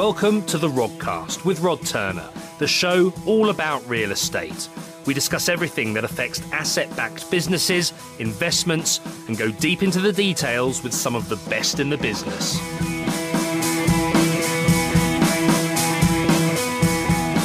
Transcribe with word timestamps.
Welcome 0.00 0.46
to 0.46 0.56
the 0.56 0.66
Rodcast 0.66 1.44
with 1.44 1.60
Rod 1.60 1.84
Turner, 1.84 2.26
the 2.58 2.66
show 2.66 3.12
all 3.26 3.50
about 3.50 3.86
real 3.86 4.12
estate. 4.12 4.66
We 5.04 5.12
discuss 5.12 5.46
everything 5.46 5.92
that 5.92 6.04
affects 6.04 6.40
asset 6.52 6.88
backed 6.96 7.30
businesses, 7.30 7.92
investments, 8.18 9.00
and 9.28 9.36
go 9.36 9.50
deep 9.50 9.82
into 9.82 10.00
the 10.00 10.10
details 10.10 10.82
with 10.82 10.94
some 10.94 11.14
of 11.14 11.28
the 11.28 11.36
best 11.50 11.80
in 11.80 11.90
the 11.90 11.98
business. 11.98 12.58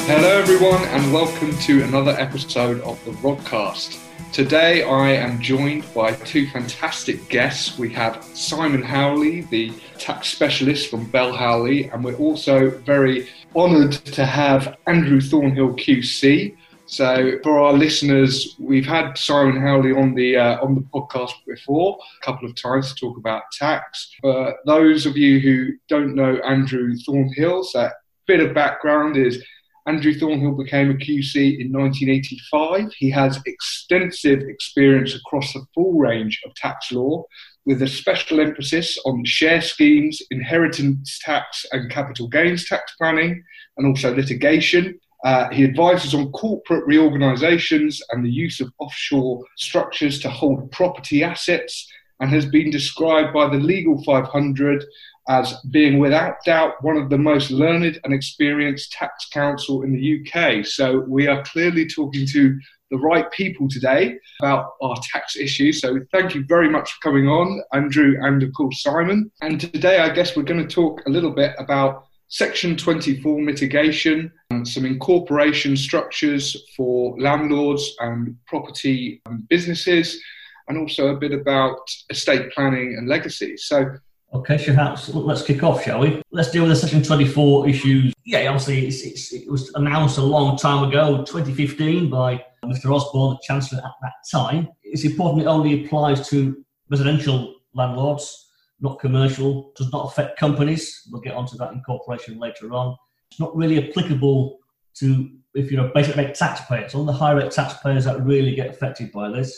Hello, 0.08 0.40
everyone, 0.40 0.82
and 0.82 1.12
welcome 1.12 1.58
to 1.58 1.84
another 1.84 2.12
episode 2.12 2.80
of 2.84 3.04
the 3.04 3.12
Rodcast. 3.12 4.00
Today, 4.36 4.84
I 4.84 5.12
am 5.12 5.42
joined 5.42 5.86
by 5.94 6.12
two 6.12 6.46
fantastic 6.48 7.30
guests. 7.30 7.80
We 7.80 7.90
have 7.94 8.22
Simon 8.34 8.82
Howley, 8.82 9.44
the 9.44 9.72
tax 9.98 10.28
specialist 10.28 10.92
from 10.92 11.10
Bell 11.10 11.32
Howley, 11.32 11.88
and 11.88 12.04
we're 12.04 12.18
also 12.18 12.70
very 12.70 13.30
honoured 13.56 13.94
to 13.94 14.26
have 14.26 14.76
Andrew 14.88 15.22
Thornhill 15.22 15.76
QC. 15.76 16.54
So, 16.86 17.40
for 17.44 17.62
our 17.62 17.72
listeners, 17.72 18.58
we've 18.60 18.86
had 18.86 19.18
Simon 19.18 19.62
Howley 19.62 19.94
on 19.94 20.14
the 20.14 20.36
uh, 20.36 20.62
on 20.62 20.76
the 20.76 20.82
podcast 20.82 21.32
before 21.48 21.98
a 22.22 22.26
couple 22.26 22.50
of 22.50 22.56
times 22.62 22.94
to 22.94 22.96
talk 23.00 23.18
about 23.18 23.44
tax. 23.54 24.12
For 24.20 24.54
those 24.66 25.06
of 25.06 25.16
you 25.16 25.40
who 25.40 25.78
don't 25.88 26.14
know 26.14 26.36
Andrew 26.40 26.94
Thornhill, 27.06 27.64
so 27.64 27.84
a 27.84 27.94
bit 28.28 28.42
of 28.42 28.54
background 28.54 29.16
is 29.16 29.42
Andrew 29.88 30.16
Thornhill 30.16 30.54
became 30.54 30.90
a 30.90 30.96
QC 30.96 31.60
in 31.60 31.72
1985. 31.72 32.92
He 32.98 33.12
has 33.12 33.40
extensive 33.46 34.42
experience 34.42 35.14
across 35.14 35.54
the 35.54 35.64
full 35.76 35.94
range 35.94 36.42
of 36.44 36.56
tax 36.56 36.92
law, 36.92 37.24
with 37.66 37.82
a 37.84 37.88
special 37.88 38.40
emphasis 38.40 38.98
on 39.06 39.24
share 39.26 39.62
schemes, 39.62 40.22
inheritance 40.32 41.20
tax, 41.24 41.66
and 41.72 41.92
capital 41.92 42.28
gains 42.28 42.68
tax 42.68 42.96
planning, 42.98 43.44
and 43.78 43.86
also 43.86 44.16
litigation. 44.16 45.00
Uh, 45.24 45.50
he 45.50 45.64
advises 45.64 46.16
on 46.16 46.32
corporate 46.32 46.86
reorganisations 46.86 48.02
and 48.12 48.26
the 48.26 48.32
use 48.32 48.60
of 48.60 48.72
offshore 48.80 49.44
structures 49.58 50.20
to 50.20 50.30
hold 50.30 50.72
property 50.72 51.24
assets, 51.24 51.88
and 52.20 52.30
has 52.30 52.46
been 52.46 52.72
described 52.72 53.34
by 53.34 53.48
the 53.50 53.58
Legal 53.58 54.02
500 54.04 54.84
as 55.28 55.56
being 55.72 56.00
without 56.00 56.36
doubt 56.46 56.84
one 56.84 56.98
of 56.98 57.10
the 57.10 57.18
most 57.18 57.52
learned 57.52 58.00
and 58.04 58.14
experienced 58.14 58.92
tax 58.92 59.28
counsel 59.32 59.84
in 59.84 59.94
the 59.94 60.22
UK. 60.22 60.66
So 60.66 61.00
we 61.08 61.28
are 61.28 61.44
clearly 61.44 61.88
talking 61.88 62.28
to 62.28 62.60
the 62.92 62.98
right 62.98 63.32
people 63.32 63.68
today 63.68 64.20
about 64.40 64.74
our 64.82 64.96
tax 65.12 65.36
issues. 65.36 65.82
So 65.82 66.00
thank 66.12 66.36
you 66.36 66.46
very 66.48 66.70
much 66.70 66.92
for 66.92 67.10
coming 67.10 67.28
on, 67.28 67.62
Andrew 67.74 68.16
and 68.22 68.44
of 68.44 68.54
course 68.54 68.84
Simon. 68.84 69.32
And 69.42 69.60
today 69.60 70.00
I 70.00 70.10
guess 70.10 70.36
we're 70.36 70.44
going 70.44 70.66
to 70.66 70.76
talk 70.76 71.02
a 71.08 71.10
little 71.10 71.32
bit 71.32 71.56
about 71.58 72.06
Section 72.28 72.76
24 72.76 73.40
mitigation, 73.42 74.32
and 74.50 74.68
some 74.68 74.84
incorporation 74.84 75.78
structures 75.78 76.66
for 76.76 77.16
landlords 77.20 77.96
and 78.00 78.36
property 78.48 79.22
and 79.28 79.48
businesses, 79.48 80.20
and 80.68 80.78
also 80.78 81.10
a 81.10 81.18
bit 81.18 81.34
about 81.34 81.78
estate 82.10 82.52
planning 82.52 82.96
and 82.98 83.08
legacy. 83.08 83.56
So 83.58 83.96
Okay, 84.36 84.58
perhaps 84.58 85.14
let's 85.14 85.44
kick 85.44 85.64
off, 85.64 85.86
shall 85.86 86.02
we? 86.02 86.22
Let's 86.30 86.52
deal 86.52 86.64
with 86.64 86.72
the 86.72 86.76
Section 86.76 87.02
24 87.02 87.70
issues. 87.70 88.14
Yeah, 88.26 88.50
obviously, 88.50 88.86
it's, 88.86 89.02
it's, 89.04 89.32
it 89.32 89.50
was 89.50 89.74
announced 89.76 90.18
a 90.18 90.22
long 90.22 90.58
time 90.58 90.84
ago, 90.84 91.24
2015, 91.24 92.10
by 92.10 92.44
Mr. 92.66 92.94
Osborne, 92.94 93.36
the 93.36 93.40
Chancellor 93.44 93.80
at 93.80 93.94
that 94.02 94.12
time. 94.30 94.68
It's 94.84 95.06
important 95.06 95.44
it 95.44 95.48
only 95.48 95.86
applies 95.86 96.28
to 96.32 96.62
residential 96.90 97.56
landlords, 97.76 98.50
not 98.82 99.00
commercial, 99.00 99.72
does 99.78 99.90
not 99.94 100.08
affect 100.08 100.38
companies. 100.38 101.08
We'll 101.10 101.22
get 101.22 101.34
onto 101.34 101.56
that 101.56 101.72
incorporation 101.72 102.38
later 102.38 102.74
on. 102.74 102.98
It's 103.32 103.40
not 103.40 103.56
really 103.56 103.90
applicable 103.90 104.60
to 104.96 105.30
if 105.54 105.72
you're 105.72 105.88
a 105.88 105.94
basic 105.94 106.18
rate 106.18 106.36
taxpayer. 106.36 106.82
It's 106.82 106.94
only 106.94 107.14
the 107.14 107.18
high 107.18 107.32
rate 107.32 107.52
taxpayers 107.52 108.04
that 108.04 108.22
really 108.22 108.54
get 108.54 108.70
affected 108.70 109.14
by 109.14 109.30
this 109.32 109.58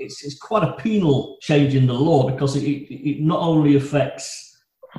it's, 0.00 0.24
it's 0.24 0.38
quite 0.38 0.62
a 0.62 0.72
penal 0.74 1.36
change 1.40 1.74
in 1.74 1.86
the 1.86 1.94
law 1.94 2.28
because 2.30 2.56
it, 2.56 2.62
it 2.62 3.20
not 3.20 3.40
only 3.40 3.76
affects 3.76 4.52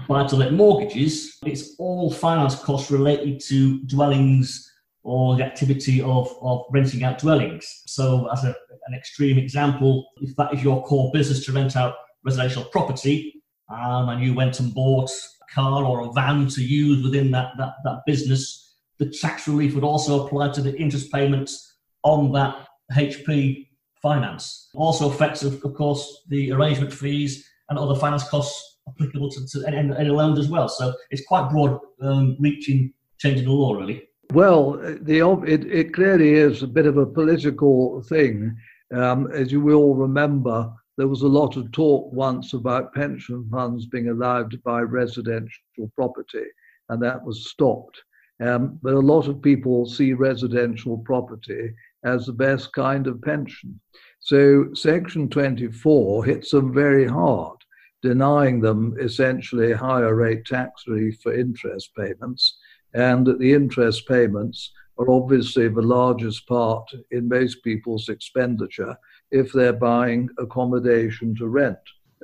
buy 0.08 0.26
to 0.26 0.36
let 0.36 0.54
mortgages, 0.54 1.38
it's 1.46 1.76
all 1.78 2.12
finance 2.12 2.56
costs 2.56 2.92
related 2.92 3.40
to 3.40 3.80
dwellings 3.84 4.70
or 5.04 5.36
the 5.36 5.44
activity 5.44 6.02
of, 6.02 6.34
of 6.42 6.64
renting 6.72 7.04
out 7.04 7.20
dwellings. 7.20 7.84
So, 7.88 8.30
as 8.32 8.44
a, 8.44 8.56
an 8.88 8.94
extreme 8.96 9.38
example, 9.38 10.06
if 10.22 10.36
that 10.38 10.54
is 10.54 10.64
your 10.64 10.84
core 10.84 11.12
business 11.14 11.46
to 11.46 11.52
rent 11.52 11.76
out 11.76 11.96
residential 12.24 12.64
property, 12.66 13.44
um, 13.70 14.10
and 14.10 14.24
you 14.24 14.34
went 14.34 14.60
and 14.60 14.74
bought 14.74 15.10
a 15.10 15.54
car 15.54 15.84
or 15.84 16.08
a 16.08 16.12
van 16.14 16.48
to 16.48 16.64
use 16.64 17.04
within 17.04 17.32
that, 17.32 17.52
that, 17.58 17.76
that 17.84 18.02
business, 18.06 18.76
the 19.00 19.10
tax 19.10 19.48
relief 19.48 19.74
would 19.76 19.84
also 19.84 20.26
apply 20.26 20.50
to 20.50 20.62
the 20.62 20.76
interest 20.78 21.12
payments 21.12 21.78
on 22.04 22.32
that 22.34 22.68
HP 22.92 23.68
finance. 24.04 24.70
Also 24.76 25.10
affects, 25.10 25.42
of, 25.42 25.60
course, 25.74 26.24
the 26.28 26.52
arrangement 26.52 26.94
fees 26.94 27.50
and 27.70 27.80
other 27.80 27.96
finance 27.96 28.30
costs 28.30 28.78
applicable 28.88 29.32
to, 29.32 29.48
to 29.48 29.66
any, 29.66 29.78
any 29.98 30.10
loans 30.10 30.38
as 30.38 30.50
well. 30.50 30.70
So 30.70 30.94
it's 31.10 31.26
quite 31.26 31.50
broad 31.50 31.80
um, 32.02 32.38
reaching 32.40 32.94
changing 33.18 33.46
the 33.46 33.52
law, 33.52 33.74
really. 33.74 34.08
Well, 34.34 34.74
the, 34.74 35.22
it, 35.48 35.66
it 35.66 35.94
clearly 35.94 36.34
is 36.34 36.62
a 36.62 36.68
bit 36.68 36.86
of 36.86 36.98
a 36.98 37.06
political 37.06 38.04
thing. 38.04 38.56
Um, 38.94 39.32
as 39.32 39.52
you 39.52 39.62
will 39.62 39.96
remember, 39.96 40.72
there 40.98 41.08
was 41.08 41.22
a 41.22 41.28
lot 41.28 41.56
of 41.56 41.72
talk 41.72 42.12
once 42.12 42.54
about 42.54 42.94
pension 42.94 43.48
funds 43.50 43.86
being 43.86 44.10
allowed 44.10 44.52
to 44.52 44.58
buy 44.60 44.82
residential 44.82 45.92
property, 45.96 46.46
and 46.90 47.02
that 47.02 47.24
was 47.24 47.50
stopped. 47.50 47.98
Um, 48.42 48.80
but 48.82 48.94
a 48.94 49.00
lot 49.00 49.28
of 49.28 49.42
people 49.42 49.86
see 49.86 50.14
residential 50.14 50.98
property 50.98 51.74
as 52.04 52.26
the 52.26 52.34
best 52.34 52.74
kind 52.74 53.08
of 53.08 53.22
pension. 53.22 53.80
So 54.20 54.74
Section 54.74 55.30
24 55.30 56.26
hits 56.26 56.52
them 56.52 56.74
very 56.74 57.08
hard, 57.08 57.58
denying 58.02 58.62
them 58.62 58.96
essentially 59.00 59.74
higher 59.74 60.16
rate 60.16 60.46
tax 60.46 60.84
relief 60.88 61.20
for 61.22 61.34
interest 61.34 61.92
payments, 61.98 62.58
and 62.94 63.26
that 63.28 63.40
the 63.40 63.54
interest 63.54 64.08
payments 64.08 64.72
are 64.98 65.10
obviously 65.10 65.68
the 65.68 65.82
largest 65.82 66.48
part 66.48 66.88
in 67.12 67.28
most 67.28 67.64
people's 67.64 68.10
expenditure 68.10 68.96
if 69.32 69.52
they're 69.52 69.74
buying 69.74 70.30
accommodation 70.38 71.36
to 71.36 71.48
rent. 71.48 71.78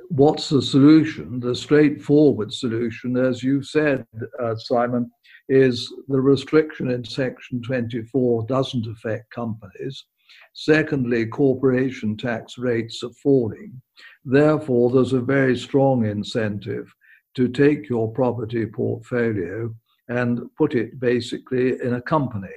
What's 0.08 0.48
the 0.48 0.62
solution? 0.62 1.40
The 1.40 1.54
straightforward 1.54 2.52
solution, 2.52 3.16
as 3.16 3.42
you 3.42 3.62
said, 3.62 4.06
uh, 4.42 4.56
Simon, 4.56 5.10
is 5.50 5.92
the 6.06 6.20
restriction 6.20 6.92
in 6.92 7.04
Section 7.04 7.60
24 7.60 8.46
doesn't 8.46 8.86
affect 8.86 9.28
companies. 9.30 10.04
Secondly, 10.54 11.26
corporation 11.26 12.16
tax 12.16 12.56
rates 12.56 13.02
are 13.02 13.12
falling. 13.20 13.82
Therefore, 14.24 14.90
there's 14.90 15.12
a 15.12 15.20
very 15.20 15.58
strong 15.58 16.06
incentive 16.06 16.94
to 17.34 17.48
take 17.48 17.88
your 17.88 18.12
property 18.12 18.64
portfolio 18.64 19.74
and 20.08 20.40
put 20.56 20.76
it 20.76 21.00
basically 21.00 21.80
in 21.82 21.94
a 21.94 22.02
company. 22.02 22.54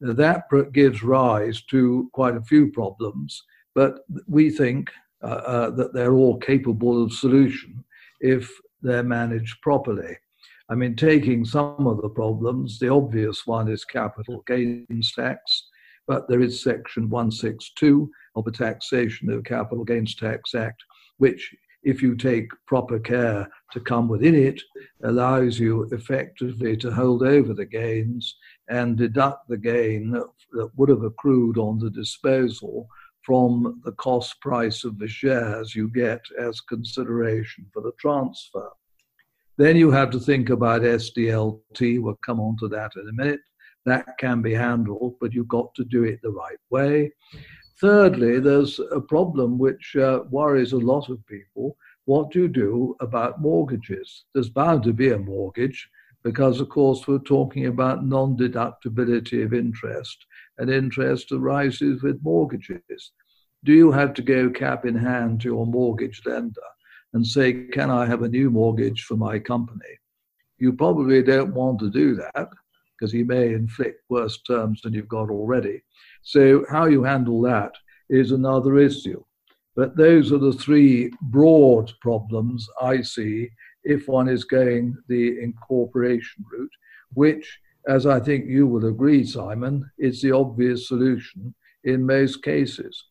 That 0.00 0.44
gives 0.72 1.04
rise 1.04 1.62
to 1.70 2.10
quite 2.12 2.36
a 2.36 2.42
few 2.42 2.72
problems, 2.72 3.40
but 3.76 4.00
we 4.26 4.50
think 4.50 4.90
uh, 5.22 5.26
uh, 5.26 5.70
that 5.70 5.94
they're 5.94 6.14
all 6.14 6.38
capable 6.38 7.04
of 7.04 7.12
solution 7.12 7.84
if 8.20 8.50
they're 8.82 9.04
managed 9.04 9.60
properly. 9.62 10.16
I 10.70 10.76
mean, 10.76 10.94
taking 10.94 11.44
some 11.44 11.88
of 11.88 12.00
the 12.00 12.08
problems, 12.08 12.78
the 12.78 12.90
obvious 12.90 13.44
one 13.44 13.68
is 13.68 13.84
capital 13.84 14.44
gains 14.46 15.12
tax, 15.12 15.68
but 16.06 16.28
there 16.28 16.40
is 16.40 16.62
Section 16.62 17.10
162 17.10 18.08
of 18.36 18.44
the 18.44 18.52
Taxation 18.52 19.30
of 19.30 19.42
Capital 19.42 19.84
Gains 19.84 20.14
Tax 20.14 20.54
Act, 20.54 20.80
which, 21.18 21.52
if 21.82 22.00
you 22.00 22.14
take 22.14 22.48
proper 22.68 23.00
care 23.00 23.48
to 23.72 23.80
come 23.80 24.08
within 24.08 24.36
it, 24.36 24.62
allows 25.02 25.58
you 25.58 25.88
effectively 25.90 26.76
to 26.76 26.92
hold 26.92 27.24
over 27.24 27.52
the 27.52 27.66
gains 27.66 28.36
and 28.68 28.96
deduct 28.96 29.48
the 29.48 29.58
gain 29.58 30.12
that 30.12 30.70
would 30.76 30.88
have 30.88 31.02
accrued 31.02 31.58
on 31.58 31.80
the 31.80 31.90
disposal 31.90 32.86
from 33.22 33.80
the 33.84 33.92
cost 33.92 34.40
price 34.40 34.84
of 34.84 35.00
the 35.00 35.08
shares 35.08 35.74
you 35.74 35.88
get 35.88 36.20
as 36.38 36.60
consideration 36.60 37.66
for 37.72 37.82
the 37.82 37.92
transfer. 37.98 38.68
Then 39.60 39.76
you 39.76 39.90
have 39.90 40.08
to 40.12 40.18
think 40.18 40.48
about 40.48 40.80
SDLT. 40.80 42.00
We'll 42.00 42.18
come 42.24 42.40
on 42.40 42.56
to 42.60 42.68
that 42.68 42.92
in 42.96 43.06
a 43.06 43.12
minute. 43.12 43.40
That 43.84 44.16
can 44.16 44.40
be 44.40 44.54
handled, 44.54 45.16
but 45.20 45.34
you've 45.34 45.48
got 45.48 45.74
to 45.74 45.84
do 45.84 46.04
it 46.04 46.18
the 46.22 46.30
right 46.30 46.56
way. 46.70 47.12
Thirdly, 47.78 48.40
there's 48.40 48.80
a 48.90 49.02
problem 49.02 49.58
which 49.58 49.96
uh, 49.96 50.20
worries 50.30 50.72
a 50.72 50.78
lot 50.78 51.10
of 51.10 51.26
people. 51.26 51.76
What 52.06 52.30
do 52.30 52.40
you 52.40 52.48
do 52.48 52.96
about 53.02 53.42
mortgages? 53.42 54.24
There's 54.32 54.48
bound 54.48 54.82
to 54.84 54.94
be 54.94 55.10
a 55.10 55.18
mortgage 55.18 55.90
because, 56.22 56.58
of 56.58 56.70
course, 56.70 57.06
we're 57.06 57.18
talking 57.18 57.66
about 57.66 58.06
non 58.06 58.38
deductibility 58.38 59.44
of 59.44 59.52
interest, 59.52 60.24
and 60.56 60.70
interest 60.70 61.32
arises 61.32 62.02
with 62.02 62.24
mortgages. 62.24 63.12
Do 63.64 63.74
you 63.74 63.92
have 63.92 64.14
to 64.14 64.22
go 64.22 64.48
cap 64.48 64.86
in 64.86 64.94
hand 64.94 65.42
to 65.42 65.48
your 65.48 65.66
mortgage 65.66 66.22
lender 66.24 66.62
and 67.12 67.26
say, 67.26 67.52
Can 67.72 67.90
I 67.90 68.06
have 68.06 68.22
a 68.22 68.28
new 68.28 68.50
mortgage 68.50 69.04
for 69.04 69.16
my 69.16 69.38
company? 69.38 69.98
You 70.58 70.72
probably 70.72 71.22
don't 71.22 71.54
want 71.54 71.80
to 71.80 71.90
do 71.90 72.14
that 72.16 72.48
because 72.98 73.12
he 73.12 73.22
may 73.22 73.54
inflict 73.54 74.02
worse 74.10 74.40
terms 74.42 74.82
than 74.82 74.92
you've 74.92 75.08
got 75.08 75.30
already. 75.30 75.82
So, 76.22 76.64
how 76.70 76.86
you 76.86 77.02
handle 77.02 77.40
that 77.42 77.72
is 78.08 78.32
another 78.32 78.78
issue. 78.78 79.22
But 79.76 79.96
those 79.96 80.32
are 80.32 80.38
the 80.38 80.52
three 80.52 81.10
broad 81.22 81.92
problems 82.00 82.68
I 82.80 83.00
see 83.00 83.48
if 83.84 84.08
one 84.08 84.28
is 84.28 84.44
going 84.44 84.96
the 85.08 85.40
incorporation 85.40 86.44
route, 86.52 86.72
which, 87.14 87.58
as 87.88 88.04
I 88.04 88.20
think 88.20 88.46
you 88.46 88.66
will 88.66 88.86
agree, 88.86 89.24
Simon, 89.24 89.90
is 89.98 90.20
the 90.20 90.32
obvious 90.32 90.88
solution 90.88 91.54
in 91.84 92.04
most 92.04 92.42
cases. 92.42 93.04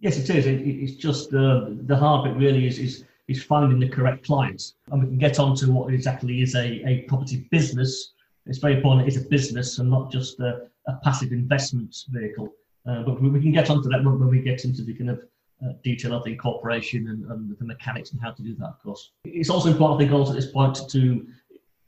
Yes, 0.00 0.16
it 0.16 0.30
is. 0.30 0.46
it's 0.46 0.96
just 0.96 1.30
the 1.30 1.96
hard 1.98 2.24
bit 2.24 2.36
really 2.38 2.66
is, 2.66 2.78
is 2.78 3.04
is 3.28 3.44
finding 3.44 3.78
the 3.78 3.88
correct 3.88 4.24
clients. 4.24 4.74
And 4.90 5.02
we 5.02 5.08
can 5.08 5.18
get 5.18 5.38
on 5.38 5.54
to 5.56 5.70
what 5.70 5.92
exactly 5.92 6.42
is 6.42 6.54
a, 6.54 6.82
a 6.88 7.02
property 7.02 7.46
business. 7.50 8.12
It's 8.46 8.58
very 8.58 8.76
important 8.76 9.06
it's 9.06 9.18
a 9.18 9.28
business 9.28 9.78
and 9.78 9.90
not 9.90 10.10
just 10.10 10.40
a, 10.40 10.68
a 10.86 10.94
passive 11.04 11.32
investment 11.32 11.94
vehicle. 12.08 12.52
Uh, 12.88 13.02
but 13.02 13.20
we 13.20 13.40
can 13.40 13.52
get 13.52 13.68
onto 13.68 13.88
that 13.90 14.02
when, 14.02 14.28
we 14.28 14.40
get 14.40 14.64
into 14.64 14.82
the 14.82 14.94
kind 14.94 15.10
of 15.10 15.20
uh, 15.62 15.72
detail 15.84 16.14
of 16.14 16.24
the 16.24 16.30
incorporation 16.30 17.08
and, 17.08 17.24
and, 17.30 17.58
the 17.58 17.64
mechanics 17.64 18.12
and 18.12 18.20
how 18.20 18.30
to 18.30 18.42
do 18.42 18.54
that, 18.54 18.68
of 18.68 18.82
course. 18.82 19.10
It's 19.24 19.50
also 19.50 19.68
important, 19.68 20.00
I 20.00 20.04
think, 20.04 20.12
also 20.12 20.32
at 20.32 20.36
this 20.36 20.50
point 20.50 20.88
to 20.90 21.26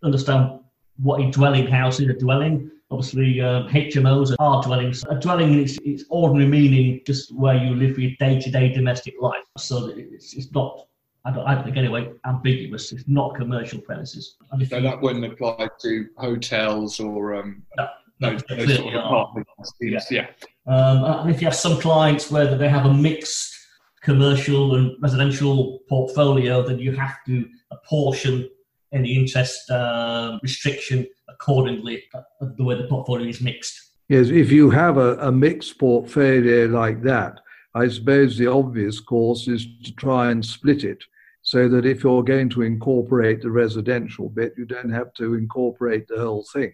understand 0.02 0.60
what 0.98 1.22
a 1.22 1.30
dwelling 1.30 1.66
house 1.66 2.00
is, 2.00 2.08
a 2.08 2.12
dwelling. 2.12 2.70
Obviously, 2.90 3.40
um, 3.40 3.68
HMOs 3.68 4.34
are 4.38 4.62
dwellings. 4.62 5.04
A 5.08 5.14
dwelling 5.14 5.54
is 5.54 5.78
its 5.84 6.04
ordinary 6.10 6.48
meaning 6.48 7.00
just 7.06 7.34
where 7.34 7.54
you 7.54 7.74
live 7.76 7.98
your 7.98 8.10
day-to-day 8.18 8.74
domestic 8.74 9.14
life. 9.20 9.44
So 9.56 9.92
it's, 9.96 10.34
it's 10.34 10.50
not 10.52 10.86
I 11.24 11.30
don't, 11.32 11.46
I 11.46 11.54
don't 11.54 11.64
think 11.64 11.76
anyway, 11.76 12.10
ambiguous. 12.26 12.92
It's 12.92 13.04
not 13.06 13.34
commercial 13.34 13.80
premises. 13.80 14.36
And 14.50 14.66
so 14.66 14.80
that 14.80 15.00
wouldn't 15.00 15.24
apply 15.24 15.68
to 15.82 16.06
hotels 16.16 16.98
or 16.98 17.34
um, 17.34 17.62
no, 17.76 17.88
those, 18.20 18.42
those 18.48 18.76
sort 18.76 18.94
of 18.94 19.04
apartment 19.04 19.46
yeah. 19.80 20.00
yeah. 20.10 20.26
Um, 20.66 21.04
and 21.04 21.30
if 21.30 21.40
you 21.40 21.46
have 21.46 21.56
some 21.56 21.80
clients 21.80 22.30
where 22.30 22.56
they 22.56 22.68
have 22.68 22.86
a 22.86 22.92
mixed 22.92 23.54
commercial 24.02 24.76
and 24.76 24.96
residential 25.00 25.80
portfolio, 25.88 26.66
then 26.66 26.78
you 26.78 26.92
have 26.92 27.16
to 27.26 27.46
apportion 27.70 28.48
any 28.92 29.16
interest 29.16 29.70
uh, 29.70 30.38
restriction 30.42 31.06
accordingly 31.28 32.02
uh, 32.14 32.22
the 32.56 32.64
way 32.64 32.74
the 32.76 32.88
portfolio 32.88 33.28
is 33.28 33.40
mixed. 33.40 33.92
Yes, 34.08 34.28
if 34.28 34.50
you 34.50 34.70
have 34.70 34.96
a, 34.96 35.16
a 35.18 35.30
mixed 35.30 35.78
portfolio 35.78 36.66
like 36.66 37.02
that, 37.02 37.40
I 37.74 37.88
suppose 37.88 38.36
the 38.36 38.48
obvious 38.48 38.98
course 38.98 39.46
is 39.46 39.66
to 39.84 39.94
try 39.94 40.30
and 40.30 40.44
split 40.44 40.82
it 40.82 41.04
so 41.50 41.68
that 41.68 41.84
if 41.84 42.04
you're 42.04 42.22
going 42.22 42.48
to 42.48 42.62
incorporate 42.62 43.42
the 43.42 43.50
residential 43.50 44.28
bit, 44.28 44.54
you 44.56 44.64
don't 44.64 44.92
have 44.92 45.12
to 45.12 45.34
incorporate 45.34 46.06
the 46.06 46.16
whole 46.16 46.46
thing. 46.52 46.72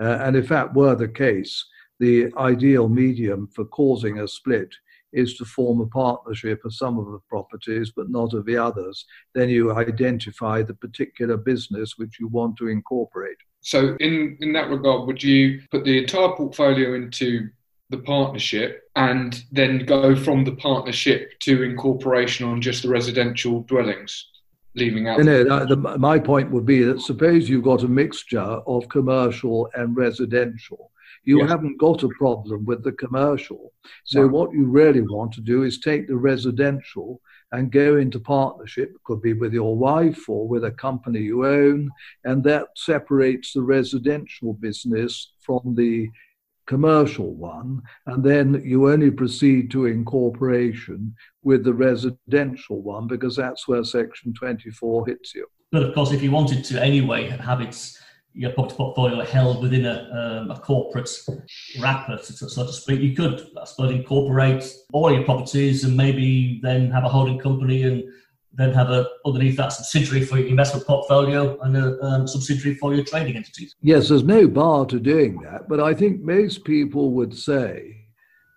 Uh, 0.00 0.18
and 0.22 0.34
if 0.34 0.48
that 0.48 0.74
were 0.74 0.96
the 0.96 1.06
case, 1.06 1.64
the 2.00 2.28
ideal 2.36 2.88
medium 2.88 3.46
for 3.54 3.64
causing 3.66 4.18
a 4.18 4.26
split 4.26 4.74
is 5.12 5.36
to 5.36 5.44
form 5.44 5.80
a 5.80 5.86
partnership 5.86 6.64
of 6.64 6.74
some 6.74 6.98
of 6.98 7.12
the 7.12 7.20
properties 7.28 7.92
but 7.94 8.10
not 8.10 8.34
of 8.34 8.44
the 8.44 8.56
others. 8.56 9.06
Then 9.36 9.48
you 9.48 9.72
identify 9.72 10.62
the 10.62 10.74
particular 10.74 11.36
business 11.36 11.96
which 11.96 12.18
you 12.18 12.26
want 12.26 12.56
to 12.56 12.66
incorporate. 12.66 13.36
So, 13.60 13.96
in, 14.00 14.36
in 14.40 14.52
that 14.54 14.68
regard, 14.68 15.06
would 15.06 15.22
you 15.22 15.62
put 15.70 15.84
the 15.84 15.98
entire 15.98 16.30
portfolio 16.30 16.94
into 16.94 17.50
the 17.92 17.98
partnership 17.98 18.82
and 18.96 19.44
then 19.52 19.86
go 19.86 20.16
from 20.16 20.44
the 20.44 20.56
partnership 20.56 21.38
to 21.40 21.62
incorporation 21.62 22.48
on 22.48 22.60
just 22.60 22.82
the 22.82 22.88
residential 22.88 23.62
dwellings? 23.62 24.26
leaving 24.74 25.08
out. 25.08 25.20
No, 25.20 25.42
no 25.42 25.66
the, 25.66 25.76
my 25.76 26.18
point 26.18 26.50
would 26.50 26.66
be 26.66 26.82
that 26.82 27.00
suppose 27.00 27.48
you've 27.48 27.64
got 27.64 27.82
a 27.82 27.88
mixture 27.88 28.40
of 28.40 28.88
commercial 28.88 29.68
and 29.74 29.96
residential. 29.96 30.90
You 31.24 31.40
yes. 31.40 31.50
haven't 31.50 31.78
got 31.78 32.02
a 32.02 32.08
problem 32.18 32.64
with 32.64 32.82
the 32.82 32.92
commercial. 32.92 33.72
So, 34.04 34.22
no. 34.22 34.28
what 34.28 34.52
you 34.52 34.64
really 34.64 35.02
want 35.02 35.32
to 35.34 35.40
do 35.40 35.62
is 35.62 35.78
take 35.78 36.08
the 36.08 36.16
residential 36.16 37.20
and 37.52 37.70
go 37.70 37.98
into 37.98 38.18
partnership, 38.18 38.96
could 39.04 39.22
be 39.22 39.34
with 39.34 39.52
your 39.52 39.76
wife 39.76 40.28
or 40.28 40.48
with 40.48 40.64
a 40.64 40.70
company 40.72 41.20
you 41.20 41.46
own, 41.46 41.90
and 42.24 42.42
that 42.44 42.68
separates 42.74 43.52
the 43.52 43.62
residential 43.62 44.54
business 44.54 45.34
from 45.38 45.74
the 45.76 46.08
commercial 46.66 47.34
one, 47.34 47.82
and 48.06 48.22
then 48.24 48.62
you 48.64 48.90
only 48.90 49.10
proceed 49.10 49.70
to 49.70 49.86
incorporation 49.86 51.14
with 51.42 51.64
the 51.64 51.74
residential 51.74 52.82
one 52.82 53.06
because 53.06 53.36
that's 53.36 53.66
where 53.66 53.84
Section 53.84 54.32
24 54.34 55.06
hits 55.06 55.34
you. 55.34 55.46
But 55.70 55.82
of 55.82 55.94
course, 55.94 56.12
if 56.12 56.22
you 56.22 56.30
wanted 56.30 56.64
to 56.64 56.82
anyway 56.82 57.28
have 57.28 57.60
its 57.60 57.98
your 58.34 58.50
property 58.50 58.76
portfolio 58.76 59.22
held 59.24 59.62
within 59.62 59.84
a, 59.84 60.40
um, 60.42 60.50
a 60.50 60.58
corporate 60.58 61.10
wrapper, 61.80 62.18
so, 62.22 62.46
so, 62.46 62.64
to 62.64 62.72
speak, 62.72 63.00
you 63.00 63.14
could, 63.14 63.46
I 63.60 63.64
suppose, 63.64 63.92
incorporate 63.92 64.64
all 64.92 65.12
your 65.12 65.24
properties 65.24 65.84
and 65.84 65.96
maybe 65.96 66.58
then 66.62 66.90
have 66.90 67.04
a 67.04 67.08
holding 67.08 67.38
company 67.38 67.82
and 67.82 68.04
then 68.54 68.72
have 68.72 68.90
a 68.90 69.06
underneath 69.24 69.56
that 69.56 69.72
subsidiary 69.72 70.24
for 70.24 70.38
your 70.38 70.48
investment 70.48 70.86
portfolio 70.86 71.58
and 71.60 71.76
a 71.76 72.02
um, 72.04 72.26
subsidiary 72.26 72.74
for 72.76 72.94
your 72.94 73.04
trading 73.04 73.36
entities. 73.36 73.74
Yes, 73.82 74.08
there's 74.08 74.24
no 74.24 74.46
bar 74.46 74.84
to 74.86 75.00
doing 75.00 75.40
that, 75.42 75.68
but 75.68 75.80
I 75.80 75.94
think 75.94 76.20
most 76.20 76.64
people 76.64 77.12
would 77.12 77.36
say 77.36 77.96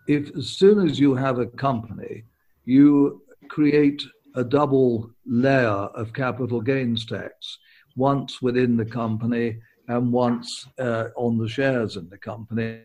if 0.07 0.36
as 0.36 0.47
soon 0.47 0.88
as 0.88 1.00
you 1.00 1.15
have 1.15 1.39
a 1.39 1.47
company, 1.47 2.24
you 2.65 3.24
create 3.50 4.03
a 4.36 4.44
double 4.44 5.09
layer 5.25 5.89
of 5.95 6.13
capital 6.13 6.62
gains 6.62 7.06
tax, 7.06 7.57
once 7.95 8.42
within 8.42 8.75
the 8.75 8.86
company 8.86 9.59
and 9.88 10.12
once 10.12 10.68
uh, 10.80 11.06
on 11.15 11.38
the 11.38 11.47
shares 11.47 11.95
in 11.95 12.09
the 12.09 12.18
company. 12.18 12.81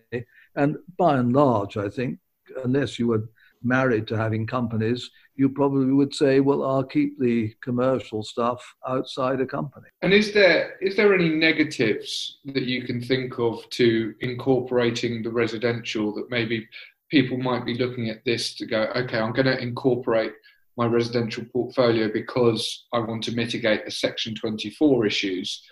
And 0.54 0.76
by 0.96 1.16
and 1.16 1.32
large, 1.32 1.76
I 1.76 1.88
think, 1.88 2.18
unless 2.64 2.98
you 2.98 3.08
were 3.08 3.28
married 3.62 4.06
to 4.08 4.16
having 4.16 4.46
companies, 4.46 5.10
you 5.40 5.48
probably 5.48 5.90
would 5.90 6.14
say, 6.14 6.40
well, 6.40 6.62
I'll 6.62 6.84
keep 6.84 7.18
the 7.18 7.54
commercial 7.62 8.22
stuff 8.22 8.62
outside 8.86 9.40
a 9.40 9.46
company. 9.46 9.86
And 10.02 10.12
is 10.12 10.34
there 10.34 10.76
is 10.82 10.96
there 10.96 11.14
any 11.14 11.30
negatives 11.30 12.40
that 12.44 12.64
you 12.64 12.82
can 12.82 13.00
think 13.00 13.38
of 13.38 13.66
to 13.70 14.14
incorporating 14.20 15.22
the 15.22 15.30
residential 15.30 16.14
that 16.16 16.30
maybe 16.30 16.68
people 17.10 17.38
might 17.38 17.64
be 17.64 17.72
looking 17.72 18.10
at 18.10 18.22
this 18.26 18.54
to 18.56 18.66
go, 18.66 18.82
okay, 18.94 19.18
I'm 19.18 19.32
going 19.32 19.46
to 19.46 19.58
incorporate 19.58 20.32
my 20.76 20.84
residential 20.84 21.46
portfolio 21.50 22.12
because 22.12 22.86
I 22.92 22.98
want 22.98 23.24
to 23.24 23.32
mitigate 23.32 23.86
the 23.86 23.90
Section 23.90 24.34
24 24.34 25.06
issues. 25.06 25.62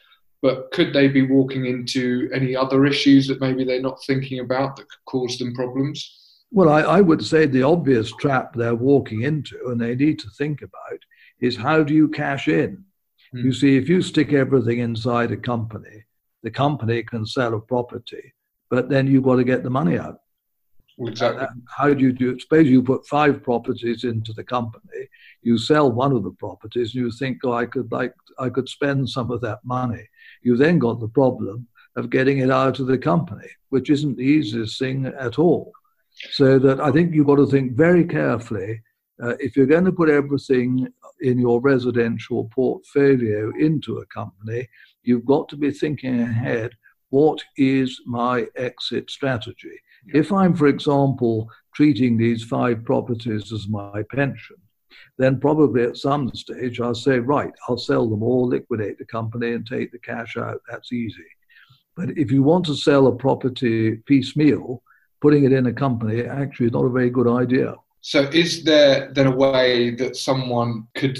But 0.41 0.71
could 0.73 0.95
they 0.95 1.09
be 1.09 1.27
walking 1.27 1.67
into 1.67 2.31
any 2.33 2.57
other 2.57 2.87
issues 2.87 3.29
that 3.29 3.43
maybe 3.43 3.65
they're 3.65 3.83
not 3.83 4.03
thinking 4.07 4.41
about 4.41 4.77
that 4.77 4.89
could 4.89 5.05
cause 5.05 5.37
them 5.37 5.53
problems? 5.53 6.18
Well, 6.51 6.71
I, 6.71 6.81
I, 6.81 7.01
would 7.03 7.25
say 7.25 7.45
the 7.47 7.63
obvious 7.63 8.11
trap 8.13 8.55
they're 8.55 8.75
walking 8.75 9.23
into 9.23 9.59
and 9.67 9.81
they 9.81 9.95
need 9.95 10.19
to 10.21 10.31
think 10.31 10.63
about 10.63 11.01
is 11.41 11.57
how 11.57 11.83
do 11.83 11.95
you 11.95 12.09
cash 12.09 12.49
in? 12.49 12.85
Mm. 13.35 13.45
You 13.45 13.53
see, 13.53 13.77
if 13.77 13.89
you 13.89 14.01
stick 14.01 14.33
everything 14.33 14.79
inside 14.79 15.31
a 15.31 15.37
company, 15.37 16.05
the 16.43 16.51
company 16.51 17.03
can 17.03 17.27
sell 17.27 17.55
a 17.55 17.61
property, 17.61 18.33
but 18.71 18.89
then 18.89 19.07
you've 19.07 19.25
got 19.25 19.37
to 19.37 19.45
get 19.45 19.63
the 19.63 19.71
money 19.71 19.99
out. 19.99 20.21
Exactly. 21.01 21.43
Uh, 21.43 21.49
how 21.69 21.93
do 21.95 22.03
you 22.03 22.13
do 22.13 22.31
it? 22.31 22.41
Suppose 22.41 22.67
you 22.67 22.83
put 22.83 23.07
five 23.07 23.43
properties 23.43 24.05
into 24.05 24.33
the 24.33 24.43
company, 24.43 25.09
you 25.43 25.57
sell 25.57 25.93
one 25.93 26.13
of 26.13 26.25
the 26.25 26.33
properties, 26.33 26.95
and 26.95 27.05
you 27.05 27.11
think, 27.13 27.39
oh, 27.45 27.53
I 27.53 27.67
could 27.67 27.93
like 27.93 28.15
I 28.39 28.49
could 28.49 28.69
spend 28.69 29.09
some 29.09 29.31
of 29.31 29.41
that 29.43 29.61
money. 29.65 30.09
You 30.43 30.57
then 30.57 30.79
got 30.79 30.99
the 30.99 31.09
problem 31.09 31.69
of 31.97 32.11
getting 32.11 32.39
it 32.39 32.51
out 32.51 32.81
of 32.81 32.87
the 32.87 32.99
company, 32.99 33.49
which 33.69 33.91
isn't 33.91 34.17
the 34.17 34.25
easiest 34.25 34.79
thing 34.79 35.07
at 35.07 35.39
all. 35.39 35.73
So 36.33 36.59
that 36.59 36.81
I 36.81 36.91
think 36.91 37.15
you've 37.15 37.27
got 37.27 37.37
to 37.37 37.47
think 37.47 37.73
very 37.73 38.05
carefully. 38.05 38.83
Uh, 39.23 39.35
if 39.41 39.57
you're 39.57 39.67
going 39.67 39.85
to 39.85 39.93
put 39.93 40.09
everything 40.09 40.87
in 41.21 41.39
your 41.39 41.61
residential 41.61 42.45
portfolio 42.55 43.53
into 43.59 43.99
a 43.99 44.07
company, 44.07 44.69
you've 45.03 45.25
got 45.25 45.49
to 45.49 45.57
be 45.57 45.71
thinking 45.73 46.21
ahead 46.21 46.73
what 47.11 47.43
is 47.57 48.01
my 48.07 48.47
exit 48.57 49.11
strategy? 49.11 49.81
If 50.09 50.31
I'm, 50.31 50.55
for 50.55 50.67
example, 50.67 51.49
treating 51.75 52.17
these 52.17 52.45
five 52.45 52.85
properties 52.85 53.53
as 53.53 53.69
my 53.69 54.03
pension, 54.11 54.57
then 55.17 55.41
probably 55.41 55.85
at 55.85 55.97
some 55.97 56.33
stage 56.35 56.81
I'll 56.81 56.95
say, 56.95 57.19
right, 57.19 57.53
I'll 57.69 57.79
sell 57.79 58.09
them 58.09 58.23
all, 58.23 58.47
liquidate 58.47 58.99
the 58.99 59.05
company, 59.07 59.53
and 59.53 59.67
take 59.67 59.91
the 59.91 59.99
cash 59.99 60.37
out. 60.37 60.61
That's 60.71 60.93
easy. 60.93 61.27
But 61.97 62.11
if 62.11 62.31
you 62.31 62.43
want 62.43 62.67
to 62.67 62.77
sell 62.77 63.09
a 63.09 63.17
property 63.17 63.97
piecemeal, 64.07 64.83
putting 65.21 65.45
it 65.45 65.53
in 65.53 65.67
a 65.67 65.73
company 65.73 66.23
actually 66.23 66.67
is 66.67 66.73
not 66.73 66.85
a 66.85 66.91
very 66.91 67.11
good 67.11 67.29
idea. 67.29 67.75
So, 68.01 68.23
is 68.33 68.65
there 68.65 69.13
then 69.13 69.27
a 69.27 69.37
way 69.37 69.91
that 69.97 70.17
someone 70.17 70.87
could 70.95 71.19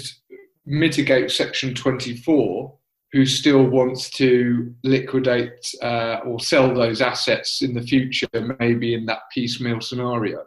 mitigate 0.65 1.31
Section 1.31 1.73
24 1.73 2.73
who 3.11 3.25
still 3.25 3.63
wants 3.63 4.09
to 4.11 4.73
liquidate 4.83 5.75
uh, 5.81 6.19
or 6.25 6.39
sell 6.39 6.73
those 6.73 7.01
assets 7.01 7.61
in 7.61 7.73
the 7.73 7.81
future, 7.81 8.27
maybe 8.59 8.93
in 8.93 9.05
that 9.07 9.21
piecemeal 9.33 9.81
scenario? 9.81 10.45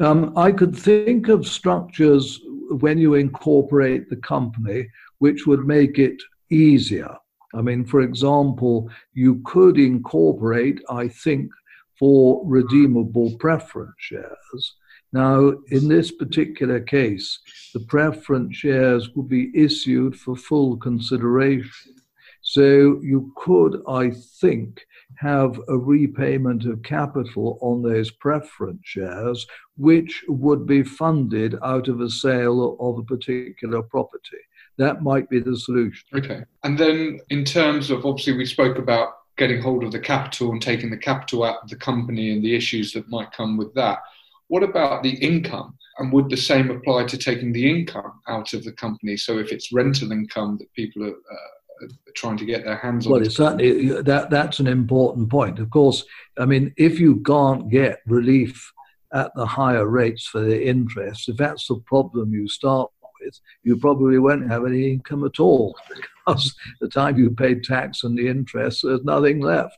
Um, 0.00 0.32
I 0.36 0.52
could 0.52 0.76
think 0.76 1.28
of 1.28 1.46
structures 1.46 2.40
when 2.70 2.98
you 2.98 3.14
incorporate 3.14 4.08
the 4.08 4.16
company 4.16 4.88
which 5.18 5.46
would 5.46 5.66
make 5.66 5.98
it 5.98 6.20
easier. 6.50 7.16
I 7.54 7.62
mean, 7.62 7.84
for 7.84 8.02
example, 8.02 8.90
you 9.14 9.40
could 9.44 9.78
incorporate, 9.78 10.80
I 10.90 11.08
think, 11.08 11.50
for 11.98 12.42
redeemable 12.46 13.36
preference 13.38 13.94
shares. 13.98 14.76
Now, 15.12 15.54
in 15.68 15.88
this 15.88 16.10
particular 16.12 16.80
case, 16.80 17.38
the 17.72 17.80
preference 17.80 18.56
shares 18.56 19.08
would 19.14 19.28
be 19.28 19.50
issued 19.54 20.16
for 20.16 20.36
full 20.36 20.76
consideration. 20.76 21.94
So 22.42 23.00
you 23.02 23.32
could, 23.36 23.82
I 23.88 24.10
think, 24.40 24.86
have 25.16 25.60
a 25.68 25.76
repayment 25.76 26.64
of 26.66 26.82
capital 26.82 27.58
on 27.60 27.82
those 27.82 28.10
preference 28.10 28.80
shares, 28.84 29.46
which 29.76 30.24
would 30.28 30.66
be 30.66 30.82
funded 30.82 31.56
out 31.62 31.88
of 31.88 32.00
a 32.00 32.10
sale 32.10 32.76
of 32.78 32.98
a 32.98 33.02
particular 33.02 33.82
property. 33.82 34.38
That 34.76 35.02
might 35.02 35.28
be 35.28 35.40
the 35.40 35.56
solution. 35.56 36.06
Okay. 36.14 36.44
And 36.62 36.78
then, 36.78 37.18
in 37.30 37.44
terms 37.44 37.90
of 37.90 38.06
obviously, 38.06 38.34
we 38.34 38.46
spoke 38.46 38.78
about 38.78 39.08
getting 39.38 39.62
hold 39.62 39.84
of 39.84 39.92
the 39.92 40.00
capital 40.00 40.50
and 40.52 40.60
taking 40.60 40.90
the 40.90 40.96
capital 40.96 41.44
out 41.44 41.62
of 41.62 41.70
the 41.70 41.76
company 41.76 42.32
and 42.32 42.44
the 42.44 42.54
issues 42.54 42.92
that 42.92 43.08
might 43.08 43.32
come 43.32 43.56
with 43.56 43.72
that. 43.74 44.00
What 44.48 44.62
about 44.62 45.02
the 45.02 45.14
income? 45.14 45.78
And 45.98 46.12
would 46.12 46.28
the 46.28 46.36
same 46.36 46.70
apply 46.70 47.04
to 47.04 47.18
taking 47.18 47.52
the 47.52 47.68
income 47.68 48.20
out 48.28 48.52
of 48.52 48.64
the 48.64 48.72
company? 48.72 49.16
So 49.16 49.38
if 49.38 49.52
it's 49.52 49.72
rental 49.72 50.12
income 50.12 50.58
that 50.58 50.72
people 50.74 51.04
are, 51.04 51.10
uh, 51.10 51.86
trying 52.14 52.36
to 52.36 52.44
get 52.44 52.64
their 52.64 52.76
hands 52.76 53.06
on. 53.06 53.12
Well, 53.12 53.24
certainly 53.30 54.02
that 54.02 54.30
that's 54.30 54.58
an 54.58 54.66
important 54.66 55.30
point. 55.30 55.60
Of 55.60 55.70
course, 55.70 56.04
I 56.36 56.44
mean, 56.44 56.74
if 56.76 56.98
you 56.98 57.20
can't 57.20 57.70
get 57.70 58.00
relief 58.06 58.72
at 59.12 59.32
the 59.36 59.46
higher 59.46 59.86
rates 59.86 60.26
for 60.26 60.40
the 60.40 60.66
interest, 60.66 61.28
if 61.28 61.36
that's 61.36 61.68
the 61.68 61.76
problem 61.86 62.32
you 62.32 62.48
start 62.48 62.90
with, 63.20 63.38
you 63.62 63.76
probably 63.76 64.18
won't 64.18 64.50
have 64.50 64.66
any 64.66 64.92
income 64.92 65.24
at 65.24 65.40
all 65.40 65.76
because 66.26 66.54
the 66.80 66.88
time 66.88 67.18
you 67.18 67.30
paid 67.30 67.64
tax 67.64 68.04
and 68.04 68.16
the 68.16 68.28
interest, 68.28 68.82
there's 68.82 69.04
nothing 69.04 69.40
left. 69.40 69.76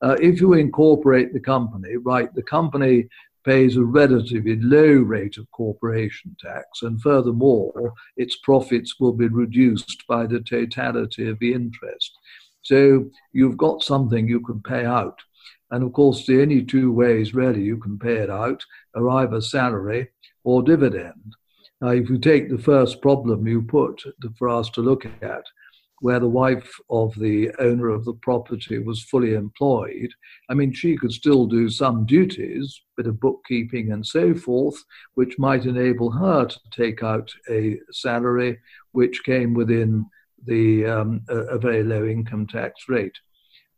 Uh, 0.00 0.16
if 0.20 0.40
you 0.40 0.54
incorporate 0.54 1.32
the 1.32 1.40
company, 1.40 1.96
right, 1.96 2.34
the 2.34 2.42
company 2.42 3.08
pays 3.44 3.76
a 3.76 3.84
relatively 3.84 4.56
low 4.60 4.94
rate 4.94 5.36
of 5.36 5.50
corporation 5.50 6.36
tax, 6.40 6.82
and 6.82 7.00
furthermore, 7.00 7.92
its 8.16 8.36
profits 8.36 9.00
will 9.00 9.12
be 9.12 9.28
reduced 9.28 10.04
by 10.08 10.26
the 10.26 10.40
totality 10.40 11.28
of 11.28 11.38
the 11.38 11.52
interest. 11.52 12.18
So 12.62 13.10
you've 13.32 13.56
got 13.56 13.82
something 13.82 14.28
you 14.28 14.40
can 14.40 14.60
pay 14.60 14.84
out. 14.84 15.18
And 15.70 15.82
of 15.82 15.92
course, 15.92 16.26
the 16.26 16.40
only 16.42 16.62
two 16.62 16.92
ways 16.92 17.34
really 17.34 17.62
you 17.62 17.78
can 17.78 17.98
pay 17.98 18.16
it 18.16 18.30
out 18.30 18.64
are 18.94 19.08
either 19.08 19.40
salary 19.40 20.08
or 20.44 20.62
dividend. 20.62 21.34
Now, 21.82 21.88
if 21.88 22.08
you 22.08 22.18
take 22.18 22.48
the 22.48 22.58
first 22.58 23.02
problem 23.02 23.44
you 23.44 23.60
put 23.60 24.04
for 24.38 24.48
us 24.48 24.70
to 24.70 24.80
look 24.80 25.04
at, 25.20 25.44
where 26.00 26.20
the 26.20 26.28
wife 26.28 26.72
of 26.90 27.12
the 27.18 27.50
owner 27.58 27.88
of 27.88 28.04
the 28.04 28.14
property 28.14 28.78
was 28.78 29.02
fully 29.02 29.34
employed, 29.34 30.10
I 30.48 30.54
mean, 30.54 30.72
she 30.72 30.96
could 30.96 31.10
still 31.10 31.46
do 31.46 31.68
some 31.68 32.06
duties, 32.06 32.80
bit 32.96 33.08
of 33.08 33.18
bookkeeping 33.18 33.90
and 33.90 34.06
so 34.06 34.32
forth, 34.32 34.76
which 35.14 35.40
might 35.40 35.64
enable 35.64 36.12
her 36.12 36.46
to 36.46 36.60
take 36.70 37.02
out 37.02 37.32
a 37.50 37.80
salary 37.90 38.60
which 38.92 39.24
came 39.24 39.52
within 39.52 40.06
the 40.46 40.86
um, 40.86 41.22
a, 41.28 41.36
a, 41.36 41.58
very 41.58 41.82
low 41.82 42.06
income 42.06 42.46
tax 42.46 42.88
rate. 42.88 43.16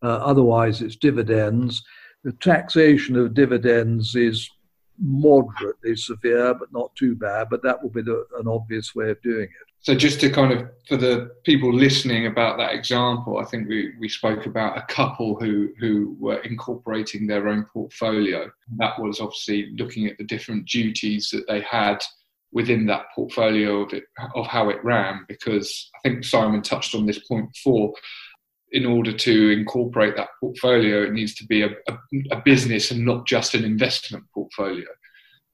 Uh, 0.02 0.16
otherwise, 0.16 0.82
it's 0.82 0.96
dividends. 0.96 1.82
The 2.23 2.32
taxation 2.32 3.16
of 3.16 3.34
dividends 3.34 4.14
is 4.14 4.50
moderately 4.98 5.96
severe, 5.96 6.54
but 6.54 6.72
not 6.72 6.94
too 6.96 7.14
bad. 7.14 7.48
But 7.50 7.62
that 7.62 7.82
will 7.82 7.90
be 7.90 8.02
the, 8.02 8.26
an 8.38 8.48
obvious 8.48 8.94
way 8.94 9.10
of 9.10 9.20
doing 9.22 9.44
it. 9.44 9.74
So 9.80 9.94
just 9.94 10.18
to 10.20 10.30
kind 10.30 10.50
of 10.50 10.70
for 10.88 10.96
the 10.96 11.32
people 11.44 11.70
listening 11.70 12.26
about 12.26 12.56
that 12.56 12.72
example, 12.72 13.38
I 13.38 13.44
think 13.44 13.68
we, 13.68 13.92
we 14.00 14.08
spoke 14.08 14.46
about 14.46 14.78
a 14.78 14.82
couple 14.82 15.38
who 15.38 15.68
who 15.78 16.16
were 16.18 16.38
incorporating 16.38 17.26
their 17.26 17.48
own 17.48 17.66
portfolio. 17.70 18.50
That 18.78 18.98
was 18.98 19.20
obviously 19.20 19.74
looking 19.76 20.06
at 20.06 20.16
the 20.16 20.24
different 20.24 20.66
duties 20.66 21.28
that 21.32 21.46
they 21.46 21.60
had 21.60 22.02
within 22.50 22.86
that 22.86 23.06
portfolio 23.14 23.82
of 23.82 23.92
it 23.92 24.04
of 24.34 24.46
how 24.46 24.70
it 24.70 24.82
ran. 24.82 25.26
Because 25.28 25.90
I 25.96 26.08
think 26.08 26.24
Simon 26.24 26.62
touched 26.62 26.94
on 26.94 27.04
this 27.04 27.18
point 27.18 27.52
before. 27.52 27.92
In 28.75 28.87
order 28.87 29.12
to 29.12 29.50
incorporate 29.50 30.16
that 30.16 30.31
portfolio, 30.40 31.04
it 31.04 31.12
needs 31.12 31.35
to 31.37 31.47
be 31.47 31.62
a, 31.62 31.71
a, 31.88 31.99
a 32.33 32.43
business 32.45 32.90
and 32.90 33.04
not 33.04 33.25
just 33.25 33.54
an 33.54 33.64
investment 33.64 34.25
portfolio. 34.35 34.87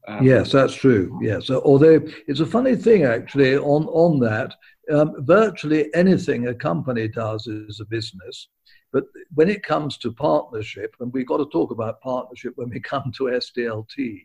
Um, 0.09 0.27
yes, 0.27 0.53
that's 0.53 0.75
true. 0.75 1.19
Yes, 1.23 1.51
although 1.51 2.01
it's 2.27 2.41
a 2.41 2.47
funny 2.47 2.75
thing 2.77 3.05
actually 3.05 3.57
on 3.57 3.85
on 3.87 4.19
that. 4.21 4.55
Um, 4.91 5.15
virtually 5.19 5.95
anything 5.95 6.49
a 6.49 6.55
company 6.55 7.07
does 7.07 7.47
is 7.47 7.81
a 7.81 7.85
business, 7.85 8.49
but 8.93 9.05
when 9.35 9.49
it 9.49 9.63
comes 9.63 9.99
to 9.99 10.13
partnership, 10.13 10.97
and 11.01 11.13
we've 11.13 11.29
got 11.29 11.37
to 11.37 11.47
talk 11.53 11.71
about 11.71 12.01
partnership 12.01 12.55
when 12.57 12.71
we 12.71 12.81
come 12.81 13.13
to 13.17 13.25
SDLT. 13.25 14.23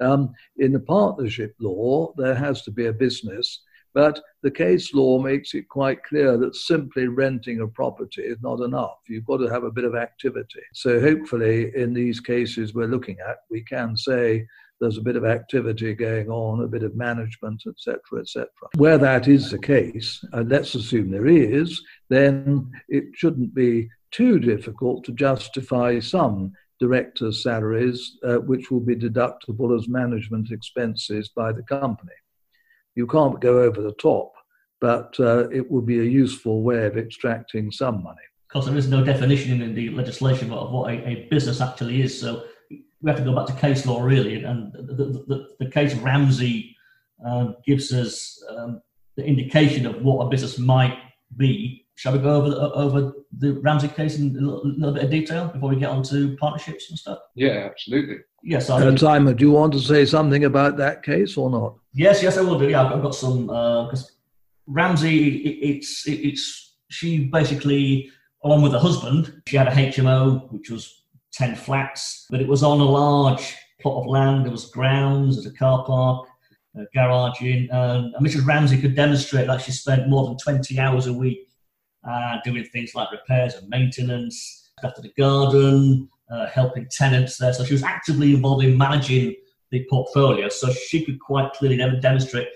Um, 0.00 0.32
in 0.56 0.72
the 0.72 0.80
partnership 0.80 1.54
law, 1.60 2.14
there 2.16 2.34
has 2.34 2.62
to 2.62 2.70
be 2.70 2.86
a 2.86 2.92
business, 2.94 3.60
but 3.96 4.20
the 4.42 4.50
case 4.50 4.92
law 4.92 5.18
makes 5.18 5.54
it 5.54 5.70
quite 5.70 6.04
clear 6.04 6.36
that 6.36 6.54
simply 6.54 7.08
renting 7.08 7.62
a 7.62 7.66
property 7.66 8.20
is 8.20 8.36
not 8.42 8.60
enough. 8.60 8.98
You've 9.08 9.24
got 9.24 9.38
to 9.38 9.48
have 9.48 9.64
a 9.64 9.70
bit 9.70 9.84
of 9.84 9.94
activity. 9.94 10.60
So, 10.74 11.00
hopefully, 11.00 11.74
in 11.74 11.94
these 11.94 12.20
cases 12.20 12.74
we're 12.74 12.88
looking 12.88 13.16
at, 13.26 13.38
we 13.50 13.62
can 13.62 13.96
say 13.96 14.46
there's 14.80 14.98
a 14.98 15.08
bit 15.08 15.16
of 15.16 15.24
activity 15.24 15.94
going 15.94 16.28
on, 16.28 16.62
a 16.62 16.68
bit 16.68 16.82
of 16.82 16.94
management, 16.94 17.62
etc., 17.66 18.20
etc. 18.20 18.48
Where 18.76 18.98
that 18.98 19.28
is 19.28 19.50
the 19.50 19.58
case, 19.58 20.22
and 20.34 20.50
let's 20.50 20.74
assume 20.74 21.10
there 21.10 21.26
is, 21.26 21.82
then 22.10 22.70
it 22.90 23.04
shouldn't 23.14 23.54
be 23.54 23.88
too 24.10 24.38
difficult 24.38 25.04
to 25.04 25.12
justify 25.12 26.00
some 26.00 26.52
directors' 26.80 27.42
salaries, 27.42 28.18
uh, 28.22 28.36
which 28.36 28.70
will 28.70 28.80
be 28.80 28.94
deductible 28.94 29.74
as 29.74 29.88
management 29.88 30.50
expenses 30.50 31.30
by 31.30 31.50
the 31.50 31.62
company. 31.62 32.12
You 32.96 33.06
can't 33.06 33.40
go 33.40 33.60
over 33.60 33.80
the 33.80 33.92
top, 33.92 34.32
but 34.80 35.14
uh, 35.20 35.48
it 35.50 35.70
would 35.70 35.86
be 35.86 36.00
a 36.00 36.04
useful 36.04 36.62
way 36.62 36.86
of 36.86 36.98
extracting 36.98 37.70
some 37.70 38.02
money. 38.02 38.18
Because 38.48 38.66
there 38.66 38.76
is 38.76 38.88
no 38.88 39.04
definition 39.04 39.62
in 39.62 39.74
the 39.74 39.90
legislation 39.90 40.50
of 40.52 40.72
what 40.72 40.92
a, 40.92 41.06
a 41.06 41.28
business 41.30 41.60
actually 41.60 42.02
is. 42.02 42.18
So 42.20 42.44
we 42.70 43.10
have 43.10 43.18
to 43.18 43.24
go 43.24 43.34
back 43.34 43.46
to 43.46 43.52
case 43.52 43.86
law 43.86 44.02
really, 44.02 44.42
and 44.42 44.72
the, 44.72 45.24
the, 45.28 45.48
the 45.60 45.70
case 45.70 45.92
of 45.92 46.02
Ramsay 46.02 46.74
um, 47.24 47.56
gives 47.64 47.92
us 47.92 48.42
um, 48.50 48.80
the 49.16 49.24
indication 49.24 49.86
of 49.86 50.02
what 50.02 50.26
a 50.26 50.28
business 50.28 50.58
might 50.58 50.98
be. 51.36 51.85
Shall 51.96 52.12
we 52.12 52.18
go 52.18 52.36
over 52.36 52.50
the, 52.50 52.72
over 52.72 53.12
the 53.38 53.54
Ramsay 53.54 53.88
case 53.88 54.18
in 54.18 54.36
a 54.36 54.40
little, 54.40 54.62
little, 54.64 54.94
bit 54.94 55.04
of 55.04 55.10
detail 55.10 55.48
before 55.48 55.70
we 55.70 55.76
get 55.76 55.88
on 55.88 56.02
to 56.04 56.36
partnerships 56.36 56.90
and 56.90 56.98
stuff? 56.98 57.18
Yeah, 57.34 57.68
absolutely. 57.70 58.18
Yes, 58.42 58.68
I 58.68 58.86
uh, 58.86 58.96
Simon, 58.96 59.34
do 59.34 59.44
you 59.44 59.50
want 59.50 59.72
to 59.72 59.80
say 59.80 60.04
something 60.04 60.44
about 60.44 60.76
that 60.76 61.02
case 61.02 61.36
or 61.36 61.50
not? 61.50 61.74
Yes, 61.94 62.22
yes, 62.22 62.36
I 62.36 62.42
will 62.42 62.58
do. 62.58 62.68
Yeah, 62.68 62.84
I've 62.84 63.02
got 63.02 63.14
some 63.14 63.46
because 63.46 64.04
uh, 64.04 64.12
Ramsay, 64.66 65.38
it, 65.38 65.76
it's 65.76 66.06
it, 66.06 66.20
it's 66.20 66.74
she 66.90 67.24
basically 67.24 68.10
along 68.44 68.62
with 68.62 68.72
her 68.72 68.78
husband, 68.78 69.42
she 69.48 69.56
had 69.56 69.68
a 69.68 69.72
HMO 69.72 70.52
which 70.52 70.70
was 70.70 71.02
10 71.32 71.56
flats, 71.56 72.26
but 72.30 72.40
it 72.40 72.46
was 72.46 72.62
on 72.62 72.80
a 72.80 72.84
large 72.84 73.56
plot 73.80 74.02
of 74.02 74.06
land. 74.06 74.44
There 74.44 74.52
was 74.52 74.66
grounds, 74.66 75.36
there's 75.36 75.52
a 75.52 75.56
car 75.56 75.84
park, 75.84 76.28
a 76.76 76.84
garage 76.94 77.40
in, 77.40 77.68
and 77.70 78.14
Mrs. 78.16 78.46
Ramsay 78.46 78.80
could 78.80 78.94
demonstrate 78.94 79.48
that 79.48 79.62
she 79.62 79.72
spent 79.72 80.08
more 80.08 80.26
than 80.26 80.36
20 80.36 80.78
hours 80.78 81.06
a 81.06 81.12
week 81.12 81.45
uh, 82.08 82.36
doing 82.44 82.64
things 82.64 82.94
like 82.94 83.10
repairs 83.12 83.54
and 83.54 83.68
maintenance, 83.68 84.70
after 84.84 85.00
the 85.00 85.12
garden, 85.16 86.08
uh, 86.30 86.46
helping 86.48 86.86
tenants 86.90 87.38
there. 87.38 87.52
So 87.52 87.64
she 87.64 87.74
was 87.74 87.82
actively 87.82 88.34
involved 88.34 88.64
in 88.64 88.76
managing 88.76 89.34
the 89.70 89.86
portfolio. 89.88 90.48
So 90.48 90.70
she 90.72 91.04
could 91.04 91.20
quite 91.20 91.52
clearly 91.54 91.78
demonstrate, 92.00 92.48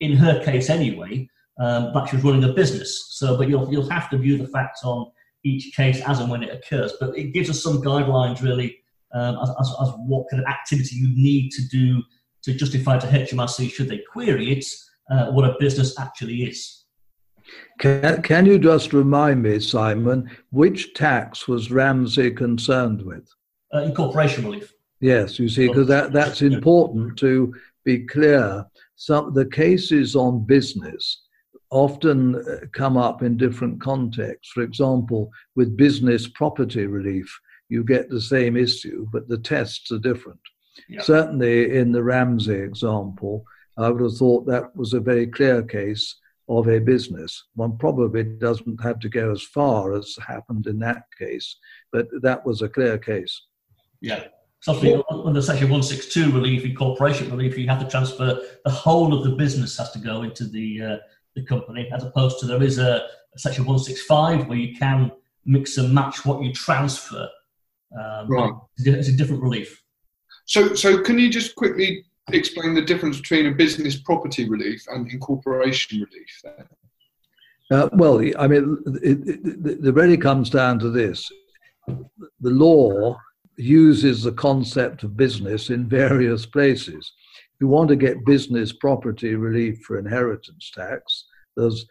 in 0.00 0.16
her 0.16 0.42
case 0.44 0.70
anyway, 0.70 1.28
um, 1.58 1.92
that 1.94 2.08
she 2.08 2.16
was 2.16 2.24
running 2.24 2.44
a 2.44 2.52
business. 2.52 3.06
So, 3.10 3.36
but 3.36 3.48
you'll 3.48 3.70
you'll 3.72 3.88
have 3.88 4.10
to 4.10 4.18
view 4.18 4.36
the 4.38 4.48
facts 4.48 4.82
on 4.84 5.10
each 5.44 5.74
case 5.74 6.00
as 6.06 6.20
and 6.20 6.30
when 6.30 6.42
it 6.42 6.52
occurs. 6.52 6.94
But 6.98 7.16
it 7.16 7.32
gives 7.32 7.50
us 7.50 7.62
some 7.62 7.82
guidelines 7.82 8.42
really 8.42 8.78
um, 9.12 9.38
as, 9.42 9.50
as, 9.60 9.74
as, 9.80 9.88
what 10.06 10.26
kind 10.30 10.42
of 10.42 10.48
activity 10.48 10.96
you 10.96 11.08
need 11.14 11.50
to 11.50 11.68
do 11.68 12.02
to 12.42 12.54
justify 12.54 12.98
to 12.98 13.06
HMRC 13.06 13.70
should 13.70 13.88
they 13.88 14.02
query 14.10 14.52
it 14.52 14.64
uh, 15.10 15.30
what 15.30 15.44
a 15.44 15.54
business 15.60 15.98
actually 15.98 16.42
is. 16.42 16.83
Can, 17.78 18.22
can 18.22 18.46
you 18.46 18.58
just 18.58 18.92
remind 18.92 19.42
me, 19.42 19.58
Simon, 19.60 20.30
which 20.50 20.94
tax 20.94 21.48
was 21.48 21.70
Ramsay 21.70 22.30
concerned 22.30 23.02
with? 23.02 23.28
Uh, 23.74 23.82
incorporation 23.82 24.44
relief. 24.44 24.72
Yes, 25.00 25.38
you 25.38 25.48
see, 25.48 25.68
because 25.68 25.88
that, 25.88 26.12
that's 26.12 26.42
important 26.42 27.18
to 27.18 27.54
be 27.84 28.06
clear. 28.06 28.64
Some 28.96 29.34
the 29.34 29.46
cases 29.46 30.14
on 30.14 30.46
business 30.46 31.22
often 31.70 32.36
uh, 32.36 32.66
come 32.72 32.96
up 32.96 33.22
in 33.22 33.36
different 33.36 33.80
contexts. 33.80 34.52
For 34.52 34.62
example, 34.62 35.30
with 35.56 35.76
business 35.76 36.28
property 36.28 36.86
relief, 36.86 37.28
you 37.68 37.82
get 37.82 38.08
the 38.08 38.20
same 38.20 38.56
issue, 38.56 39.06
but 39.12 39.28
the 39.28 39.38
tests 39.38 39.90
are 39.90 39.98
different. 39.98 40.40
Yeah. 40.88 41.02
Certainly, 41.02 41.76
in 41.76 41.92
the 41.92 42.02
Ramsay 42.02 42.54
example, 42.54 43.44
I 43.76 43.90
would 43.90 44.02
have 44.02 44.16
thought 44.16 44.46
that 44.46 44.74
was 44.76 44.94
a 44.94 45.00
very 45.00 45.26
clear 45.26 45.62
case 45.62 46.14
of 46.48 46.68
a 46.68 46.78
business. 46.78 47.44
One 47.54 47.76
probably 47.78 48.24
doesn't 48.24 48.82
have 48.82 48.98
to 49.00 49.08
go 49.08 49.30
as 49.32 49.42
far 49.42 49.94
as 49.94 50.16
happened 50.26 50.66
in 50.66 50.78
that 50.80 51.04
case, 51.18 51.56
but 51.92 52.08
that 52.22 52.44
was 52.44 52.62
a 52.62 52.68
clear 52.68 52.98
case. 52.98 53.42
Yeah. 54.00 54.24
So 54.60 55.04
under 55.10 55.42
Section 55.42 55.68
162 55.68 56.32
relief, 56.32 56.64
incorporation 56.64 57.30
relief, 57.30 57.58
you 57.58 57.68
have 57.68 57.80
to 57.80 57.88
transfer 57.88 58.40
the 58.64 58.70
whole 58.70 59.12
of 59.12 59.22
the 59.22 59.36
business 59.36 59.76
has 59.76 59.90
to 59.90 59.98
go 59.98 60.22
into 60.22 60.46
the 60.46 60.82
uh, 60.82 60.96
the 61.34 61.44
company, 61.44 61.90
as 61.92 62.02
opposed 62.02 62.38
to 62.40 62.46
there 62.46 62.62
is 62.62 62.78
a, 62.78 63.06
a, 63.34 63.38
Section 63.38 63.64
165 63.64 64.46
where 64.46 64.56
you 64.56 64.74
can 64.76 65.10
mix 65.44 65.76
and 65.76 65.92
match 65.92 66.24
what 66.24 66.42
you 66.42 66.52
transfer. 66.52 67.28
Um, 67.98 68.28
right. 68.28 68.52
It's 68.78 69.08
a 69.08 69.12
different 69.12 69.42
relief. 69.42 69.82
So, 70.46 70.74
so 70.74 71.02
can 71.02 71.18
you 71.18 71.30
just 71.30 71.54
quickly 71.54 72.04
explain 72.32 72.74
the 72.74 72.82
difference 72.82 73.20
between 73.20 73.46
a 73.46 73.52
business 73.52 73.96
property 73.96 74.48
relief 74.48 74.84
and 74.88 75.10
incorporation 75.10 76.00
relief 76.00 76.40
then? 76.42 76.66
Uh, 77.70 77.88
well, 77.92 78.20
I 78.38 78.46
mean, 78.46 78.78
it, 79.02 79.18
it, 79.26 79.86
it, 79.86 79.94
really 79.94 80.18
comes 80.18 80.50
down 80.50 80.78
to 80.80 80.90
this. 80.90 81.30
The 81.86 82.50
law 82.50 83.18
uses 83.56 84.22
the 84.22 84.32
concept 84.32 85.02
of 85.02 85.16
business 85.16 85.70
in 85.70 85.88
various 85.88 86.44
places. 86.44 87.12
If 87.54 87.60
you 87.60 87.68
want 87.68 87.88
to 87.88 87.96
get 87.96 88.26
business 88.26 88.72
property 88.72 89.34
relief 89.34 89.80
for 89.82 89.98
inheritance 89.98 90.70
tax, 90.74 91.24
there's 91.56 91.86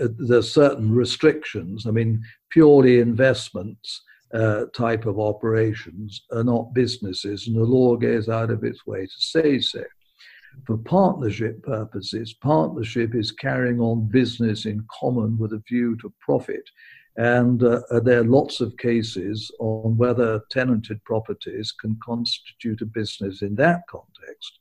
uh, 0.00 0.08
there's 0.18 0.52
certain 0.52 0.92
restrictions. 0.92 1.86
I 1.86 1.90
mean, 1.90 2.22
purely 2.50 3.00
investments 3.00 4.02
uh, 4.34 4.66
type 4.74 5.06
of 5.06 5.18
operations 5.18 6.22
are 6.32 6.44
not 6.44 6.74
businesses, 6.74 7.46
and 7.46 7.56
the 7.56 7.64
law 7.64 7.96
goes 7.96 8.28
out 8.28 8.50
of 8.50 8.64
its 8.64 8.86
way 8.86 9.06
to 9.06 9.20
say 9.20 9.58
so. 9.58 9.84
For 10.66 10.76
partnership 10.76 11.62
purposes, 11.62 12.34
partnership 12.34 13.14
is 13.14 13.32
carrying 13.32 13.80
on 13.80 14.08
business 14.08 14.66
in 14.66 14.84
common 15.00 15.38
with 15.38 15.52
a 15.52 15.62
view 15.68 15.96
to 15.98 16.12
profit. 16.20 16.68
And 17.16 17.62
uh, 17.62 17.80
there 18.04 18.20
are 18.20 18.24
lots 18.24 18.60
of 18.60 18.76
cases 18.76 19.50
on 19.58 19.96
whether 19.96 20.40
tenanted 20.50 21.02
properties 21.04 21.72
can 21.72 21.98
constitute 22.02 22.80
a 22.80 22.86
business 22.86 23.42
in 23.42 23.54
that 23.56 23.82
context. 23.88 24.58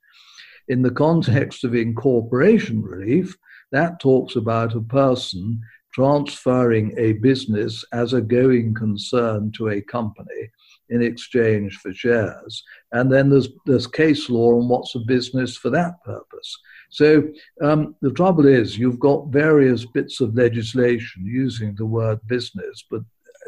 In 0.68 0.82
the 0.82 0.92
context 0.92 1.64
of 1.64 1.76
incorporation 1.76 2.82
relief, 2.82 3.38
that 3.72 4.00
talks 4.00 4.36
about 4.36 4.76
a 4.76 4.82
person 4.82 5.62
transferring 5.98 6.94
a 7.00 7.14
business 7.14 7.84
as 7.92 8.14
a 8.14 8.22
going 8.22 8.72
concern 8.72 9.52
to 9.52 9.70
a 9.70 9.82
company 9.82 10.48
in 10.90 11.02
exchange 11.02 11.76
for 11.78 11.92
shares. 11.92 12.64
And 12.92 13.12
then 13.12 13.32
there's, 13.32 13.50
there's 13.66 13.88
case 13.88 14.30
law 14.30 14.60
on 14.60 14.68
what's 14.68 14.94
a 14.94 15.00
business 15.00 15.58
for 15.58 15.72
that 15.72 15.96
purpose. 16.06 16.56
So 16.92 17.24
um, 17.64 17.96
the 18.04 18.12
trouble 18.12 18.46
is, 18.46 18.78
you've 18.78 19.00
got 19.00 19.30
various 19.30 19.86
bits 19.86 20.22
of 20.22 20.36
legislation 20.36 21.26
using 21.26 21.74
the 21.74 21.88
word 21.88 22.20
business, 22.28 22.86
but 22.92 23.02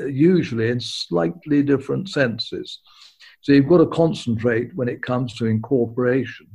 usually 0.07 0.69
in 0.69 0.79
slightly 0.79 1.61
different 1.61 2.09
senses. 2.09 2.79
So 3.41 3.51
you've 3.51 3.69
got 3.69 3.77
to 3.77 3.85
concentrate 3.85 4.75
when 4.75 4.89
it 4.89 5.03
comes 5.03 5.35
to 5.35 5.45
incorporation 5.45 6.47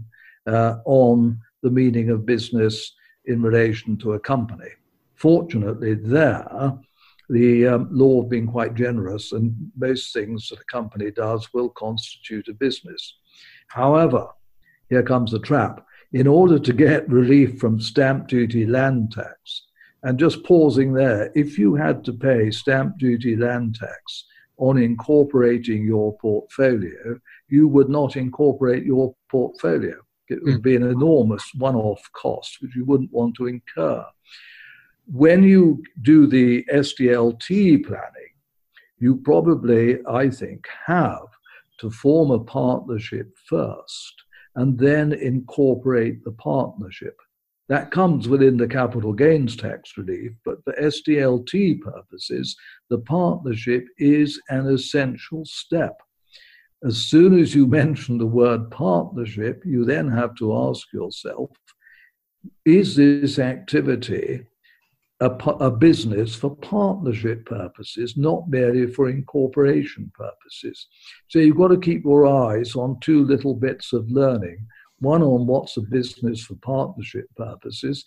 uh, 0.48 0.78
on 0.86 1.38
the 1.62 1.70
meaning 1.70 2.10
of 2.10 2.26
business 2.26 2.92
in 3.26 3.40
relation 3.40 3.96
to 3.98 4.14
a 4.14 4.18
company 4.18 4.70
fortunately, 5.16 5.94
there, 5.94 6.46
the 7.30 7.66
um, 7.66 7.88
law 7.90 8.20
have 8.22 8.30
been 8.30 8.46
quite 8.46 8.74
generous, 8.74 9.32
and 9.32 9.54
most 9.76 10.12
things 10.12 10.48
that 10.48 10.60
a 10.60 10.64
company 10.64 11.10
does 11.10 11.52
will 11.54 11.70
constitute 11.70 12.48
a 12.48 12.54
business. 12.54 13.16
However, 13.68 14.28
here 14.90 15.02
comes 15.02 15.30
the 15.30 15.38
trap. 15.38 15.86
In 16.12 16.26
order 16.26 16.58
to 16.58 16.72
get 16.72 17.08
relief 17.08 17.58
from 17.58 17.80
stamp 17.80 18.28
duty 18.28 18.66
land 18.66 19.12
tax, 19.12 19.62
and 20.02 20.18
just 20.18 20.44
pausing 20.44 20.92
there, 20.92 21.32
if 21.34 21.58
you 21.58 21.74
had 21.74 22.04
to 22.04 22.12
pay 22.12 22.50
stamp 22.50 22.98
duty 22.98 23.36
land 23.36 23.76
tax 23.76 24.26
on 24.58 24.76
incorporating 24.76 25.84
your 25.84 26.16
portfolio, 26.18 27.18
you 27.48 27.66
would 27.68 27.88
not 27.88 28.16
incorporate 28.16 28.84
your 28.84 29.14
portfolio. 29.30 29.96
It 30.28 30.42
would 30.42 30.62
be 30.62 30.76
an 30.76 30.84
enormous 30.84 31.50
one 31.54 31.74
off 31.74 32.02
cost, 32.12 32.58
which 32.60 32.76
you 32.76 32.84
wouldn't 32.84 33.12
want 33.12 33.34
to 33.36 33.46
incur 33.46 34.04
when 35.06 35.42
you 35.42 35.82
do 36.02 36.26
the 36.26 36.64
SDLT 36.72 37.86
planning, 37.86 38.32
you 38.98 39.16
probably, 39.16 39.98
I 40.06 40.30
think, 40.30 40.66
have 40.86 41.26
to 41.80 41.90
form 41.90 42.30
a 42.30 42.38
partnership 42.38 43.30
first 43.46 44.14
and 44.56 44.78
then 44.78 45.12
incorporate 45.12 46.24
the 46.24 46.32
partnership. 46.32 47.16
That 47.68 47.90
comes 47.90 48.28
within 48.28 48.56
the 48.56 48.68
capital 48.68 49.12
gains 49.12 49.56
tax 49.56 49.96
relief, 49.96 50.32
but 50.44 50.62
for 50.64 50.74
SDLT 50.74 51.80
purposes, 51.80 52.56
the 52.90 52.98
partnership 52.98 53.86
is 53.98 54.40
an 54.50 54.66
essential 54.68 55.44
step. 55.44 55.98
As 56.84 56.98
soon 56.98 57.38
as 57.38 57.54
you 57.54 57.66
mention 57.66 58.18
the 58.18 58.26
word 58.26 58.70
partnership, 58.70 59.62
you 59.64 59.84
then 59.84 60.10
have 60.10 60.34
to 60.36 60.54
ask 60.56 60.92
yourself 60.92 61.50
is 62.66 62.94
this 62.94 63.38
activity 63.38 64.44
a, 65.20 65.30
a, 65.60 65.70
business 65.70 66.34
for 66.34 66.56
partnership 66.56 67.46
purposes, 67.46 68.16
not 68.16 68.48
merely 68.48 68.86
for 68.86 69.08
incorporation 69.08 70.10
purposes. 70.14 70.88
So 71.28 71.38
you've 71.38 71.56
got 71.56 71.68
to 71.68 71.78
keep 71.78 72.04
your 72.04 72.26
eyes 72.26 72.74
on 72.74 72.98
two 73.00 73.24
little 73.24 73.54
bits 73.54 73.92
of 73.92 74.10
learning 74.10 74.66
one 75.00 75.22
on 75.22 75.46
what's 75.46 75.76
a 75.76 75.82
business 75.82 76.42
for 76.44 76.54
partnership 76.56 77.26
purposes, 77.36 78.04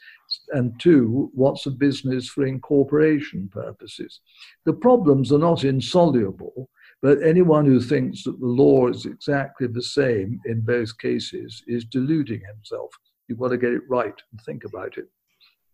and 0.52 0.80
two, 0.80 1.30
what's 1.34 1.66
a 1.66 1.72
business 1.72 2.28
for 2.28 2.46
incorporation 2.46 3.50
purposes. 3.52 4.22
The 4.66 4.74
problems 4.74 5.32
are 5.32 5.40
not 5.40 5.64
insoluble, 5.64 6.70
but 7.02 7.22
anyone 7.22 7.66
who 7.66 7.80
thinks 7.80 8.24
that 8.24 8.40
the 8.40 8.48
law 8.48 8.88
is 8.88 9.06
exactly 9.06 9.68
the 9.68 9.82
same 9.82 10.40
in 10.46 10.62
both 10.62 10.98
cases 10.98 11.64
is 11.68 11.86
deluding 11.86 12.42
himself. 12.42 12.92
You've 13.28 13.40
got 13.40 13.50
to 13.50 13.58
get 13.58 13.74
it 13.74 13.84
right 13.90 14.20
and 14.32 14.42
think 14.42 14.64
about 14.64 14.98
it. 14.98 15.08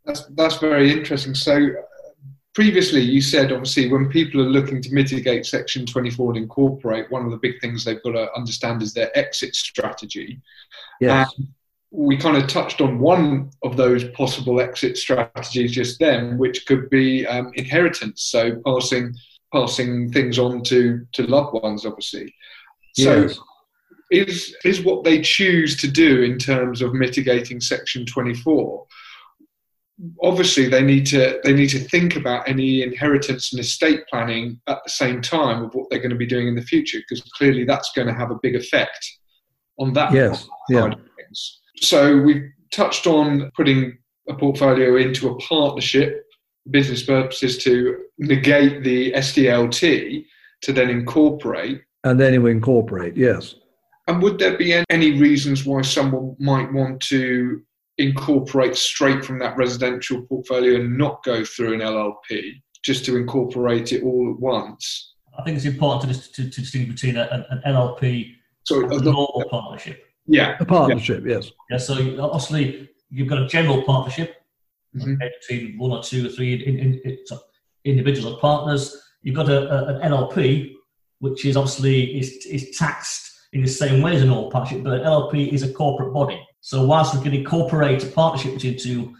That's 0.05 0.25
that's 0.35 0.57
very 0.57 0.91
interesting. 0.91 1.33
So 1.33 1.69
previously 2.53 3.01
you 3.01 3.21
said 3.21 3.51
obviously 3.51 3.89
when 3.91 4.09
people 4.09 4.41
are 4.41 4.49
looking 4.49 4.81
to 4.81 4.93
mitigate 4.93 5.45
section 5.45 5.85
24 5.85 6.31
and 6.31 6.37
incorporate 6.37 7.11
one 7.11 7.25
of 7.25 7.31
the 7.31 7.37
big 7.37 7.59
things 7.59 7.83
they've 7.83 8.03
got 8.03 8.11
to 8.11 8.31
understand 8.35 8.81
is 8.81 8.93
their 8.93 9.15
exit 9.17 9.55
strategy 9.55 10.39
yes. 11.01 11.31
And 11.37 11.47
we 11.91 12.17
kind 12.17 12.37
of 12.37 12.47
touched 12.47 12.81
on 12.81 12.99
one 12.99 13.51
of 13.63 13.77
those 13.77 14.03
possible 14.11 14.59
exit 14.59 14.97
strategies 14.97 15.71
just 15.71 15.99
then 15.99 16.37
which 16.37 16.65
could 16.65 16.89
be 16.89 17.25
um, 17.27 17.51
inheritance 17.55 18.23
so 18.23 18.61
passing 18.65 19.13
passing 19.51 20.11
things 20.11 20.39
on 20.39 20.63
to 20.63 21.05
to 21.13 21.23
loved 21.23 21.53
ones 21.61 21.85
obviously 21.85 22.33
so 22.93 23.21
yes. 23.21 23.39
is 24.11 24.55
is 24.63 24.83
what 24.83 25.03
they 25.03 25.21
choose 25.21 25.75
to 25.77 25.87
do 25.87 26.21
in 26.21 26.37
terms 26.37 26.81
of 26.81 26.93
mitigating 26.93 27.59
section 27.59 28.05
24 28.05 28.85
obviously 30.23 30.67
they 30.67 30.81
need 30.81 31.05
to 31.05 31.39
they 31.43 31.53
need 31.53 31.69
to 31.69 31.79
think 31.79 32.15
about 32.15 32.47
any 32.47 32.81
inheritance 32.81 33.53
and 33.53 33.59
estate 33.59 34.01
planning 34.09 34.59
at 34.67 34.79
the 34.83 34.89
same 34.89 35.21
time 35.21 35.63
of 35.63 35.73
what 35.75 35.87
they're 35.89 35.99
going 35.99 36.09
to 36.09 36.15
be 36.15 36.25
doing 36.25 36.47
in 36.47 36.55
the 36.55 36.63
future 36.63 36.97
because 36.97 37.23
clearly 37.37 37.63
that's 37.63 37.91
going 37.95 38.07
to 38.07 38.13
have 38.13 38.31
a 38.31 38.39
big 38.41 38.55
effect 38.55 39.07
on 39.79 39.93
that 39.93 40.11
yes 40.11 40.47
yeah. 40.69 40.89
so 41.75 42.17
we've 42.17 42.49
touched 42.71 43.05
on 43.05 43.51
putting 43.55 43.97
a 44.27 44.33
portfolio 44.33 44.95
into 44.97 45.29
a 45.29 45.37
partnership 45.39 46.23
business 46.69 47.03
purposes 47.03 47.57
to 47.59 48.05
negate 48.17 48.83
the 48.83 49.11
SDLT 49.13 50.25
to 50.61 50.73
then 50.73 50.89
incorporate. 50.89 51.81
And 52.03 52.19
then 52.19 52.33
you 52.33 52.45
incorporate 52.47 53.15
yes. 53.15 53.55
And 54.07 54.21
would 54.21 54.39
there 54.39 54.57
be 54.57 54.83
any 54.89 55.19
reasons 55.19 55.65
why 55.65 55.81
someone 55.81 56.35
might 56.39 56.71
want 56.73 57.01
to 57.03 57.61
incorporate 57.97 58.75
straight 58.75 59.23
from 59.23 59.39
that 59.39 59.57
residential 59.57 60.21
portfolio 60.23 60.79
and 60.79 60.97
not 60.97 61.23
go 61.23 61.43
through 61.43 61.73
an 61.73 61.79
LLP, 61.79 62.61
just 62.83 63.05
to 63.05 63.17
incorporate 63.17 63.91
it 63.93 64.03
all 64.03 64.31
at 64.33 64.39
once? 64.39 65.13
I 65.37 65.43
think 65.43 65.57
it's 65.57 65.65
important 65.65 66.13
to, 66.13 66.33
to, 66.33 66.49
to 66.49 66.61
distinguish 66.61 67.01
between 67.01 67.17
an, 67.17 67.45
an 67.49 67.61
LLP 67.65 68.35
Sorry, 68.65 68.83
and 68.85 68.93
a 68.93 69.03
normal 69.03 69.43
partnership. 69.49 70.05
Yeah. 70.27 70.57
A 70.59 70.65
partnership, 70.65 71.23
yeah. 71.25 71.35
yes. 71.35 71.51
Yeah, 71.69 71.77
so 71.77 72.21
obviously 72.21 72.89
you've 73.09 73.27
got 73.27 73.41
a 73.41 73.47
general 73.47 73.83
partnership 73.83 74.35
mm-hmm. 74.95 75.15
between 75.41 75.77
one 75.77 75.91
or 75.91 76.03
two 76.03 76.27
or 76.27 76.29
three 76.29 76.53
in, 76.53 76.77
in, 76.77 77.01
in, 77.03 77.17
individuals 77.85 78.33
or 78.33 78.39
partners. 78.39 78.95
You've 79.21 79.35
got 79.35 79.49
a, 79.49 79.69
a, 79.69 79.99
an 79.99 80.11
LLP, 80.11 80.73
which 81.19 81.45
is 81.45 81.57
obviously 81.57 82.17
is, 82.17 82.45
is 82.45 82.75
taxed 82.77 83.31
in 83.53 83.61
the 83.61 83.67
same 83.67 84.01
way 84.01 84.15
as 84.15 84.21
a 84.21 84.25
normal 84.25 84.49
partnership, 84.49 84.83
but 84.83 84.93
an 84.93 85.05
LLP 85.05 85.51
is 85.51 85.63
a 85.63 85.71
corporate 85.71 86.13
body. 86.13 86.39
So 86.63 86.85
whilst 86.85 87.13
we 87.13 87.21
can 87.21 87.33
incorporate 87.33 88.05
a 88.05 88.07
partnership 88.07 88.53
between 88.53 88.79
two 88.79 89.13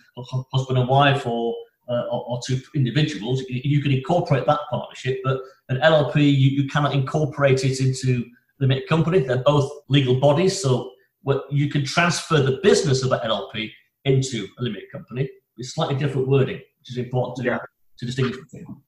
husband 0.54 0.80
and 0.80 0.88
wife 0.88 1.28
or, 1.28 1.54
uh, 1.90 2.04
or, 2.10 2.24
or, 2.26 2.40
two 2.48 2.58
individuals, 2.74 3.44
you 3.50 3.82
can 3.82 3.92
incorporate 3.92 4.46
that 4.46 4.62
partnership, 4.70 5.20
but 5.26 5.42
an 5.68 5.78
LLP, 5.82 6.16
you, 6.24 6.52
you 6.52 6.70
cannot 6.70 6.94
incorporate 6.94 7.66
it 7.66 7.82
into 7.82 8.24
the 8.60 8.66
limited 8.66 8.88
company. 8.88 9.20
They're 9.20 9.44
both 9.44 9.70
legal 9.90 10.22
bodies, 10.22 10.62
so 10.62 10.92
what, 11.24 11.44
you 11.52 11.70
can 11.70 11.84
transfer 11.84 12.42
the 12.42 12.62
business 12.64 13.04
of 13.04 13.12
an 13.12 13.20
LLP 13.20 13.72
into 14.06 14.48
a 14.58 14.64
limited 14.64 14.90
company, 14.90 15.30
It's 15.58 15.76
slightly 15.76 15.96
different 15.96 16.30
wording, 16.30 16.62
which 16.80 16.92
is 16.92 16.98
important 16.98 17.36
to, 17.38 17.44
yeah. 17.44 17.60
to 17.98 18.06
distinguish 18.06 18.38
between. 18.38 18.83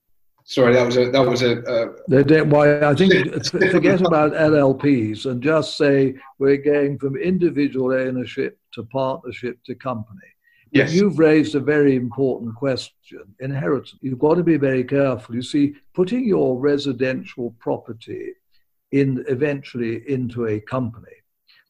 Sorry, 0.48 0.76
that 0.76 0.86
was 0.86 0.96
a 0.96 1.10
that 1.10 1.28
was 1.28 1.42
a. 1.42 1.64
Uh, 1.64 1.94
they 2.08 2.24
don't, 2.24 2.52
why 2.52 2.80
I 2.80 2.94
think 2.94 3.12
forget 3.48 4.02
about 4.02 4.34
LLPs 4.34 5.26
and 5.26 5.42
just 5.42 5.76
say 5.76 6.14
we're 6.38 6.58
going 6.58 7.00
from 7.00 7.18
individual 7.18 7.92
ownership 7.92 8.60
to 8.74 8.84
partnership 8.84 9.58
to 9.66 9.74
company. 9.74 10.20
Yes. 10.70 10.94
You've 10.94 11.18
raised 11.18 11.56
a 11.56 11.60
very 11.60 11.96
important 11.96 12.54
question 12.56 13.24
inheritance. 13.40 13.98
You've 14.02 14.20
got 14.20 14.36
to 14.36 14.44
be 14.44 14.58
very 14.58 14.84
careful. 14.84 15.34
You 15.34 15.42
see, 15.42 15.76
putting 15.96 16.28
your 16.28 16.60
residential 16.60 17.56
property 17.58 18.34
in 18.92 19.26
eventually 19.28 20.08
into 20.08 20.46
a 20.46 20.60
company, 20.60 21.18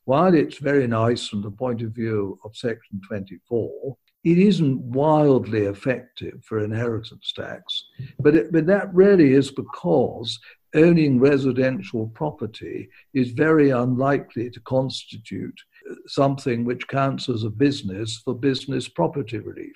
while 0.04 0.34
it's 0.34 0.58
very 0.58 0.88
nice 0.88 1.30
from 1.30 1.42
the 1.42 1.52
point 1.52 1.82
of 1.82 1.92
view 1.92 2.38
of 2.44 2.58
Section 2.58 3.00
24, 3.08 3.96
it 4.26 4.40
isn't 4.40 4.82
wildly 4.82 5.66
effective 5.66 6.44
for 6.44 6.64
inheritance 6.64 7.32
tax. 7.32 7.86
But, 8.20 8.36
it, 8.36 8.52
but 8.52 8.66
that 8.66 8.94
really 8.94 9.34
is 9.34 9.52
because 9.52 10.40
owning 10.74 11.20
residential 11.20 12.08
property 12.08 12.90
is 13.14 13.30
very 13.32 13.70
unlikely 13.70 14.50
to 14.50 14.60
constitute 14.62 15.58
uh, 15.90 15.96
something 16.08 16.66
which 16.66 16.88
counts 16.88 17.30
as 17.30 17.44
a 17.44 17.50
business 17.52 18.18
for 18.26 18.34
business 18.34 18.90
property 18.90 19.38
relief. 19.38 19.76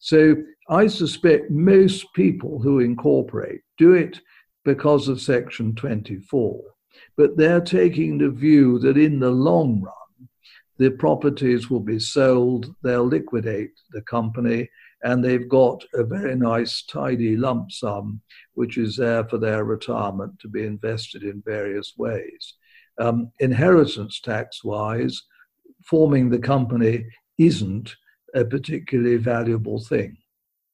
So 0.00 0.36
I 0.68 0.86
suspect 0.86 1.50
most 1.50 2.12
people 2.14 2.60
who 2.60 2.80
incorporate 2.80 3.62
do 3.78 3.94
it 3.94 4.20
because 4.66 5.08
of 5.08 5.22
Section 5.22 5.74
24, 5.74 6.60
but 7.16 7.38
they're 7.38 7.62
taking 7.62 8.18
the 8.18 8.28
view 8.28 8.78
that 8.80 8.98
in 8.98 9.18
the 9.18 9.30
long 9.30 9.80
run, 9.80 9.94
the 10.78 10.90
properties 10.90 11.70
will 11.70 11.80
be 11.80 11.98
sold, 11.98 12.74
they'll 12.82 13.06
liquidate 13.06 13.72
the 13.92 14.02
company, 14.02 14.68
and 15.02 15.24
they've 15.24 15.48
got 15.48 15.84
a 15.94 16.04
very 16.04 16.36
nice, 16.36 16.82
tidy 16.82 17.36
lump 17.36 17.70
sum, 17.70 18.20
which 18.54 18.76
is 18.76 18.96
there 18.96 19.24
for 19.24 19.38
their 19.38 19.64
retirement 19.64 20.38
to 20.40 20.48
be 20.48 20.64
invested 20.64 21.22
in 21.22 21.42
various 21.44 21.94
ways. 21.96 22.54
Um, 22.98 23.30
inheritance 23.40 24.20
tax 24.20 24.64
wise, 24.64 25.22
forming 25.84 26.30
the 26.30 26.38
company 26.38 27.06
isn't 27.38 27.94
a 28.34 28.44
particularly 28.44 29.16
valuable 29.16 29.80
thing 29.80 30.16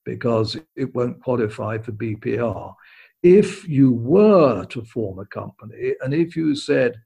because 0.04 0.56
it 0.76 0.94
won't 0.94 1.22
qualify 1.22 1.78
for 1.78 1.92
BPR. 1.92 2.74
If 3.22 3.68
you 3.68 3.92
were 3.92 4.64
to 4.66 4.84
form 4.84 5.18
a 5.20 5.26
company 5.26 5.94
and 6.00 6.12
if 6.12 6.34
you 6.34 6.56
said, 6.56 7.00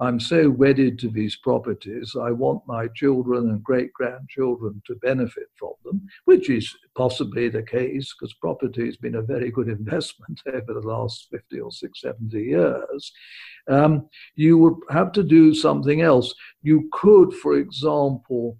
I'm 0.00 0.20
so 0.20 0.48
wedded 0.48 0.96
to 1.00 1.08
these 1.08 1.34
properties, 1.36 2.14
I 2.20 2.30
want 2.30 2.62
my 2.68 2.86
children 2.94 3.50
and 3.50 3.62
great 3.64 3.92
grandchildren 3.92 4.80
to 4.86 4.94
benefit 4.96 5.48
from 5.58 5.72
them, 5.84 6.06
which 6.24 6.48
is 6.48 6.72
possibly 6.96 7.48
the 7.48 7.64
case 7.64 8.14
because 8.14 8.32
property 8.34 8.86
has 8.86 8.96
been 8.96 9.16
a 9.16 9.22
very 9.22 9.50
good 9.50 9.68
investment 9.68 10.40
over 10.46 10.72
the 10.74 10.86
last 10.86 11.26
50 11.32 11.60
or 11.60 11.72
6, 11.72 12.00
70 12.00 12.40
years. 12.40 13.12
Um, 13.68 14.08
you 14.36 14.56
would 14.58 14.76
have 14.90 15.10
to 15.12 15.24
do 15.24 15.52
something 15.52 16.00
else. 16.00 16.32
You 16.62 16.88
could, 16.92 17.34
for 17.34 17.56
example, 17.56 18.56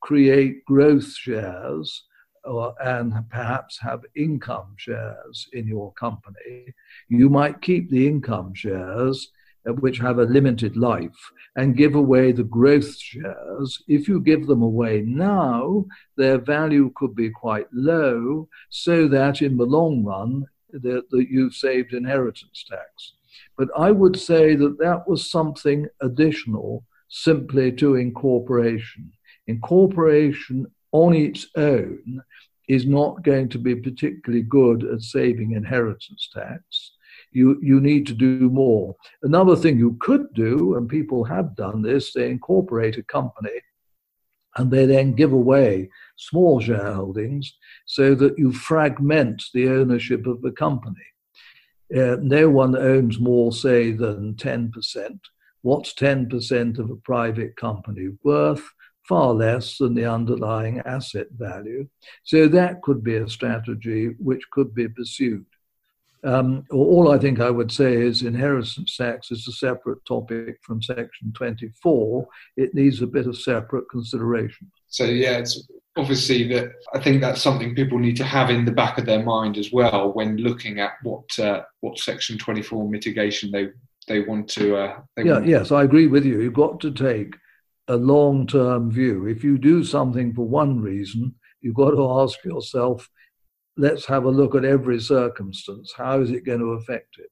create 0.00 0.64
growth 0.64 1.12
shares. 1.12 2.04
Or, 2.44 2.72
and 2.82 3.12
perhaps 3.28 3.78
have 3.80 4.00
income 4.16 4.74
shares 4.78 5.48
in 5.52 5.66
your 5.66 5.92
company. 5.94 6.72
You 7.08 7.28
might 7.28 7.60
keep 7.60 7.90
the 7.90 8.06
income 8.06 8.54
shares 8.54 9.30
Uh, 9.68 9.72
which 9.72 9.98
have 9.98 10.18
a 10.18 10.24
limited 10.24 10.76
life 10.76 11.30
and 11.56 11.76
give 11.76 11.94
away 11.94 12.32
the 12.32 12.44
growth 12.44 12.96
shares. 12.96 13.82
If 13.88 14.08
you 14.08 14.20
give 14.20 14.46
them 14.46 14.62
away 14.62 15.02
now, 15.02 15.84
their 16.16 16.38
value 16.38 16.92
could 16.94 17.14
be 17.14 17.30
quite 17.30 17.66
low, 17.72 18.48
so 18.70 19.08
that 19.08 19.42
in 19.42 19.56
the 19.56 19.66
long 19.66 20.04
run, 20.04 20.46
that, 20.70 21.10
that 21.10 21.26
you've 21.30 21.54
saved 21.54 21.92
inheritance 21.92 22.64
tax. 22.68 23.14
But 23.56 23.68
I 23.76 23.90
would 23.90 24.18
say 24.18 24.54
that 24.54 24.78
that 24.78 25.08
was 25.08 25.30
something 25.30 25.86
additional 26.00 26.84
simply 27.08 27.72
to 27.72 27.96
incorporation. 27.96 29.12
Incorporation 29.48 30.66
on 30.92 31.14
its 31.14 31.46
own 31.56 32.22
is 32.68 32.86
not 32.86 33.22
going 33.22 33.48
to 33.50 33.58
be 33.58 33.74
particularly 33.74 34.42
good 34.42 34.84
at 34.84 35.02
saving 35.02 35.52
inheritance 35.52 36.28
tax 36.32 36.92
you, 37.32 37.58
you 37.62 37.80
need 37.80 38.06
to 38.06 38.14
do 38.14 38.50
more. 38.50 38.94
Another 39.22 39.56
thing 39.56 39.78
you 39.78 39.96
could 40.00 40.32
do, 40.34 40.76
and 40.76 40.88
people 40.88 41.24
have 41.24 41.56
done 41.56 41.82
this, 41.82 42.12
they 42.12 42.30
incorporate 42.30 42.96
a 42.96 43.02
company 43.02 43.60
and 44.58 44.70
they 44.70 44.86
then 44.86 45.14
give 45.14 45.32
away 45.32 45.88
small 46.16 46.60
shareholdings 46.60 47.46
so 47.86 48.14
that 48.14 48.38
you 48.38 48.52
fragment 48.52 49.42
the 49.54 49.68
ownership 49.68 50.26
of 50.26 50.42
the 50.42 50.50
company. 50.50 50.96
Uh, 51.96 52.16
no 52.20 52.50
one 52.50 52.76
owns 52.76 53.18
more, 53.18 53.52
say, 53.52 53.92
than 53.92 54.34
10%. 54.34 55.20
What's 55.62 55.94
10% 55.94 56.78
of 56.78 56.90
a 56.90 56.96
private 56.96 57.56
company 57.56 58.08
worth? 58.22 58.68
Far 59.08 59.32
less 59.32 59.78
than 59.78 59.94
the 59.94 60.04
underlying 60.04 60.80
asset 60.80 61.28
value. 61.30 61.88
So 62.24 62.46
that 62.48 62.82
could 62.82 63.02
be 63.02 63.16
a 63.16 63.28
strategy 63.28 64.08
which 64.18 64.42
could 64.50 64.74
be 64.74 64.88
pursued. 64.88 65.46
Um, 66.24 66.64
all 66.70 67.12
I 67.12 67.18
think 67.18 67.40
I 67.40 67.50
would 67.50 67.70
say 67.70 67.94
is 67.94 68.22
inheritance 68.22 68.96
tax 68.96 69.30
is 69.30 69.46
a 69.46 69.52
separate 69.52 70.04
topic 70.04 70.58
from 70.62 70.82
Section 70.82 71.32
24. 71.34 72.26
It 72.56 72.74
needs 72.74 73.02
a 73.02 73.06
bit 73.06 73.26
of 73.26 73.38
separate 73.38 73.84
consideration. 73.90 74.70
So, 74.88 75.04
yeah, 75.04 75.38
it's 75.38 75.68
obviously 75.96 76.48
that 76.48 76.70
I 76.94 77.00
think 77.00 77.20
that's 77.20 77.42
something 77.42 77.74
people 77.74 77.98
need 77.98 78.16
to 78.16 78.24
have 78.24 78.50
in 78.50 78.64
the 78.64 78.72
back 78.72 78.98
of 78.98 79.06
their 79.06 79.22
mind 79.22 79.58
as 79.58 79.72
well 79.72 80.12
when 80.12 80.36
looking 80.38 80.80
at 80.80 80.92
what 81.02 81.38
uh, 81.38 81.62
what 81.80 81.98
Section 81.98 82.38
24 82.38 82.88
mitigation 82.88 83.50
they 83.50 83.68
they 84.08 84.20
want 84.20 84.48
to. 84.50 84.76
Uh, 84.76 85.00
they 85.16 85.24
yeah, 85.24 85.34
want. 85.34 85.46
yes, 85.46 85.70
I 85.70 85.84
agree 85.84 86.06
with 86.06 86.24
you. 86.24 86.40
You've 86.40 86.54
got 86.54 86.80
to 86.80 86.90
take 86.90 87.36
a 87.88 87.96
long 87.96 88.46
term 88.46 88.90
view. 88.90 89.26
If 89.26 89.44
you 89.44 89.58
do 89.58 89.84
something 89.84 90.34
for 90.34 90.46
one 90.46 90.80
reason, 90.80 91.34
you've 91.60 91.74
got 91.74 91.90
to 91.90 92.20
ask 92.22 92.42
yourself 92.44 93.08
let's 93.78 94.04
have 94.06 94.24
a 94.24 94.30
look 94.30 94.54
at 94.54 94.64
every 94.64 95.00
circumstance. 95.00 95.94
How 95.96 96.20
is 96.20 96.30
it 96.30 96.44
going 96.44 96.60
to 96.60 96.72
affect 96.72 97.16
it? 97.18 97.30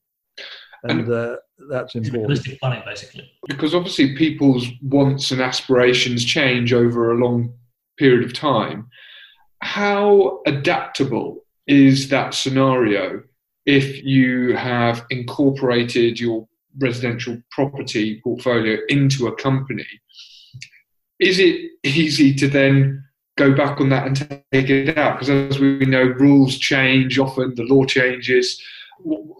And, 0.84 1.00
and 1.00 1.12
uh, 1.12 1.36
that's 1.68 1.94
important. 1.94 2.58
planning, 2.60 2.82
basically. 2.86 3.30
Because 3.48 3.74
obviously, 3.74 4.16
people's 4.16 4.66
wants 4.82 5.32
and 5.32 5.42
aspirations 5.42 6.24
change 6.24 6.72
over 6.72 7.10
a 7.10 7.16
long 7.16 7.52
period 7.98 8.24
of 8.24 8.32
time. 8.32 8.88
How 9.60 10.40
adaptable 10.46 11.44
is 11.66 12.08
that 12.10 12.34
scenario 12.34 13.22
if 13.64 14.04
you 14.04 14.54
have 14.56 15.04
incorporated 15.10 16.20
your 16.20 16.46
residential 16.78 17.42
property 17.50 18.20
portfolio 18.22 18.78
into 18.88 19.26
a 19.26 19.34
company? 19.34 19.86
Is 21.18 21.38
it 21.38 21.70
easy 21.82 22.34
to 22.34 22.48
then 22.48 23.05
go 23.36 23.54
back 23.54 23.80
on 23.80 23.88
that 23.90 24.06
and 24.06 24.16
take 24.52 24.70
it 24.70 24.96
out 24.96 25.18
because 25.18 25.28
as 25.28 25.58
we 25.58 25.84
know 25.84 26.02
rules 26.02 26.58
change 26.58 27.18
often 27.18 27.54
the 27.54 27.62
law 27.64 27.84
changes 27.84 28.62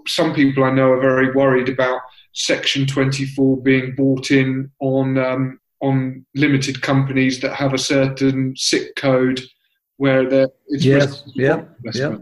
some 0.06 0.34
people 0.34 0.64
i 0.64 0.70
know 0.70 0.92
are 0.92 1.00
very 1.00 1.32
worried 1.32 1.68
about 1.68 2.00
section 2.32 2.86
24 2.86 3.56
being 3.62 3.94
brought 3.94 4.30
in 4.30 4.70
on 4.80 5.16
um, 5.16 5.58
on 5.80 6.24
limited 6.34 6.80
companies 6.82 7.40
that 7.40 7.54
have 7.54 7.74
a 7.74 7.78
certain 7.78 8.54
SIC 8.56 8.94
code 8.96 9.40
where 9.98 10.26
it's 10.68 10.84
yes, 10.84 11.22
yeah, 11.34 11.62
yeah. 11.94 12.16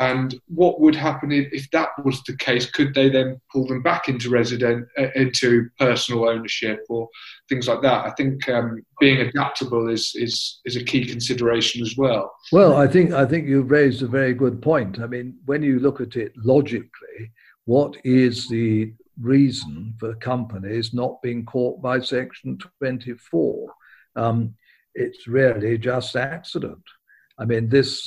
And 0.00 0.40
what 0.48 0.80
would 0.80 0.94
happen 0.94 1.30
if, 1.30 1.52
if 1.52 1.70
that 1.72 1.90
was 2.02 2.22
the 2.22 2.34
case? 2.38 2.70
Could 2.70 2.94
they 2.94 3.10
then 3.10 3.38
pull 3.52 3.66
them 3.66 3.82
back 3.82 4.08
into 4.08 4.30
resident, 4.30 4.88
uh, 4.98 5.08
into 5.14 5.68
personal 5.78 6.26
ownership 6.26 6.80
or 6.88 7.06
things 7.50 7.68
like 7.68 7.82
that? 7.82 8.06
I 8.06 8.10
think 8.12 8.48
um, 8.48 8.80
being 8.98 9.20
adaptable 9.20 9.90
is, 9.90 10.12
is 10.14 10.60
is 10.64 10.76
a 10.76 10.84
key 10.84 11.04
consideration 11.04 11.82
as 11.82 11.98
well. 11.98 12.32
Well, 12.50 12.76
I 12.76 12.86
think 12.86 13.12
I 13.12 13.26
think 13.26 13.46
you've 13.46 13.70
raised 13.70 14.02
a 14.02 14.06
very 14.06 14.32
good 14.32 14.62
point. 14.62 15.00
I 15.00 15.06
mean, 15.06 15.36
when 15.44 15.62
you 15.62 15.78
look 15.78 16.00
at 16.00 16.16
it 16.16 16.32
logically, 16.34 17.30
what 17.66 17.94
is 18.02 18.48
the 18.48 18.94
reason 19.20 19.94
for 20.00 20.14
companies 20.14 20.94
not 20.94 21.20
being 21.20 21.44
caught 21.44 21.82
by 21.82 22.00
Section 22.00 22.58
24? 22.78 23.70
Um, 24.16 24.54
it's 24.94 25.28
really 25.28 25.76
just 25.76 26.16
accident. 26.16 26.82
I 27.40 27.46
mean, 27.46 27.68
this 27.70 28.06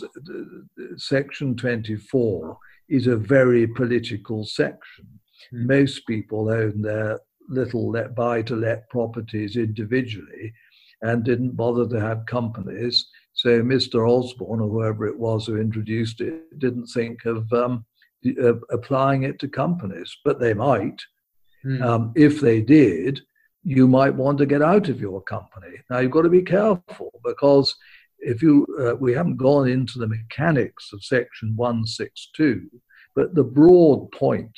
section 0.98 1.56
24 1.56 2.58
is 2.88 3.08
a 3.08 3.17
very 3.17 3.65
political 3.65 4.46
section. 4.46 5.08
Mm. 5.54 5.65
Most 5.65 6.06
people 6.06 6.50
own 6.50 6.82
their 6.82 7.19
little 7.50 7.89
let 7.89 8.15
buy 8.15 8.43
to 8.43 8.56
let 8.56 8.89
properties 8.89 9.58
individually 9.58 10.54
and 11.02 11.24
didn't 11.24 11.58
bother 11.58 11.88
to 11.89 12.00
have 12.00 12.26
companies. 12.28 13.08
So 13.34 13.62
Mr. 13.62 14.08
Osborne, 14.08 14.62
or 14.62 14.69
whoever 14.69 15.08
it 15.08 15.17
was 15.17 15.48
who 15.48 15.58
introduced 15.58 16.22
it, 16.22 16.60
didn't 16.60 16.88
think 16.88 17.26
of 17.26 17.52
um, 17.52 17.86
uh, 18.26 18.54
applying 18.69 19.24
it 19.24 19.39
to 19.39 19.48
companies, 19.48 20.15
but 20.24 20.39
they 20.39 20.54
might. 20.54 21.02
Mm. 21.65 21.82
Um, 21.82 22.13
if 22.15 22.39
they 22.39 22.62
did, 22.62 23.22
you 23.63 23.88
might 23.88 24.13
want 24.13 24.38
to 24.38 24.46
get 24.46 24.62
out 24.62 24.89
of 24.89 25.02
your 25.02 25.22
company. 25.22 25.78
Now 25.89 26.00
you've 26.00 26.12
got 26.12 26.24
to 26.24 26.30
be 26.30 26.41
careful 26.41 27.12
because 27.24 27.76
if 28.25 28.41
you, 28.41 28.65
uh, 28.79 28.95
we 28.95 29.13
haven't 29.13 29.38
gone 29.38 29.67
into 29.67 29.99
the 29.99 30.07
mechanics 30.07 30.91
of 30.93 31.03
Section 31.03 31.55
162, 31.55 32.69
but 33.15 33.36
the 33.36 33.43
broad 33.43 34.12
point 34.12 34.51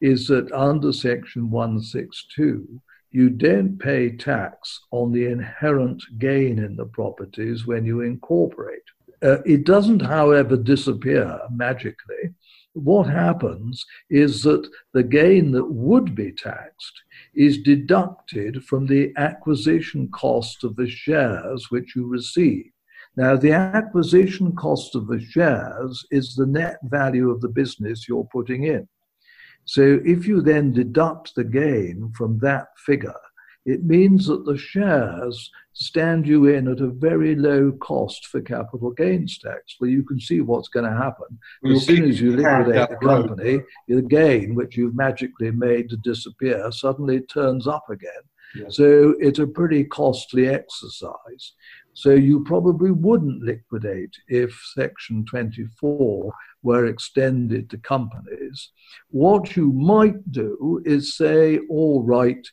is 0.00 0.26
that 0.28 0.50
under 0.52 0.92
Section 0.92 1.50
162, 1.50 2.80
you 3.10 3.30
don't 3.30 3.78
pay 3.78 4.16
tax 4.16 4.80
on 4.90 5.12
the 5.12 5.26
inherent 5.26 6.02
gain 6.18 6.58
in 6.58 6.76
the 6.76 6.86
properties 6.86 7.66
when 7.66 7.84
you 7.84 8.02
incorporate. 8.02 8.82
Uh, 9.22 9.38
it 9.44 9.64
doesn't, 9.64 10.00
however, 10.00 10.56
disappear 10.56 11.40
magically. 11.50 12.34
What 12.74 13.08
happens 13.08 13.84
is 14.08 14.42
that 14.42 14.68
the 14.92 15.02
gain 15.02 15.50
that 15.52 15.68
would 15.68 16.14
be 16.14 16.32
taxed 16.32 17.02
is 17.34 17.62
deducted 17.62 18.64
from 18.64 18.86
the 18.86 19.12
acquisition 19.16 20.08
cost 20.12 20.62
of 20.62 20.76
the 20.76 20.88
shares 20.88 21.70
which 21.70 21.96
you 21.96 22.06
receive. 22.06 22.70
Now, 23.18 23.34
the 23.34 23.50
acquisition 23.50 24.54
cost 24.54 24.94
of 24.94 25.08
the 25.08 25.18
shares 25.20 26.06
is 26.12 26.36
the 26.36 26.46
net 26.46 26.78
value 26.84 27.30
of 27.30 27.40
the 27.40 27.48
business 27.48 28.06
you're 28.08 28.28
putting 28.30 28.62
in. 28.62 28.86
So 29.64 29.98
if 30.04 30.28
you 30.28 30.40
then 30.40 30.72
deduct 30.72 31.34
the 31.34 31.42
gain 31.42 32.12
from 32.16 32.38
that 32.42 32.68
figure, 32.86 33.20
it 33.66 33.82
means 33.82 34.28
that 34.28 34.44
the 34.46 34.56
shares 34.56 35.50
stand 35.72 36.28
you 36.28 36.46
in 36.46 36.68
at 36.68 36.80
a 36.80 36.86
very 36.86 37.34
low 37.34 37.72
cost 37.72 38.28
for 38.28 38.40
capital 38.40 38.92
gains 38.92 39.36
tax. 39.38 39.74
Well, 39.80 39.90
you 39.90 40.04
can 40.04 40.20
see 40.20 40.40
what's 40.40 40.68
going 40.68 40.88
to 40.88 40.96
happen. 40.96 41.40
We'll 41.64 41.78
as 41.78 41.86
soon 41.86 42.08
as 42.08 42.20
you 42.20 42.36
liquidate 42.36 42.88
the 42.88 43.04
company, 43.04 43.62
the 43.88 44.02
gain, 44.02 44.54
which 44.54 44.76
you've 44.76 44.94
magically 44.94 45.50
made 45.50 45.90
to 45.90 45.96
disappear, 45.96 46.70
suddenly 46.70 47.22
turns 47.22 47.66
up 47.66 47.90
again. 47.90 48.22
So 48.68 49.14
it's 49.20 49.38
a 49.38 49.46
pretty 49.46 49.84
costly 49.84 50.48
exercise. 50.48 51.52
So 51.98 52.10
you 52.10 52.44
probably 52.44 52.92
wouldn't 52.92 53.42
liquidate 53.42 54.14
if 54.28 54.56
Section 54.72 55.24
24 55.24 56.32
were 56.62 56.86
extended 56.86 57.68
to 57.70 57.78
companies. 57.78 58.70
What 59.08 59.56
you 59.56 59.72
might 59.72 60.30
do 60.30 60.80
is 60.84 61.16
say, 61.16 61.58
all 61.68 62.04
right, 62.04 62.46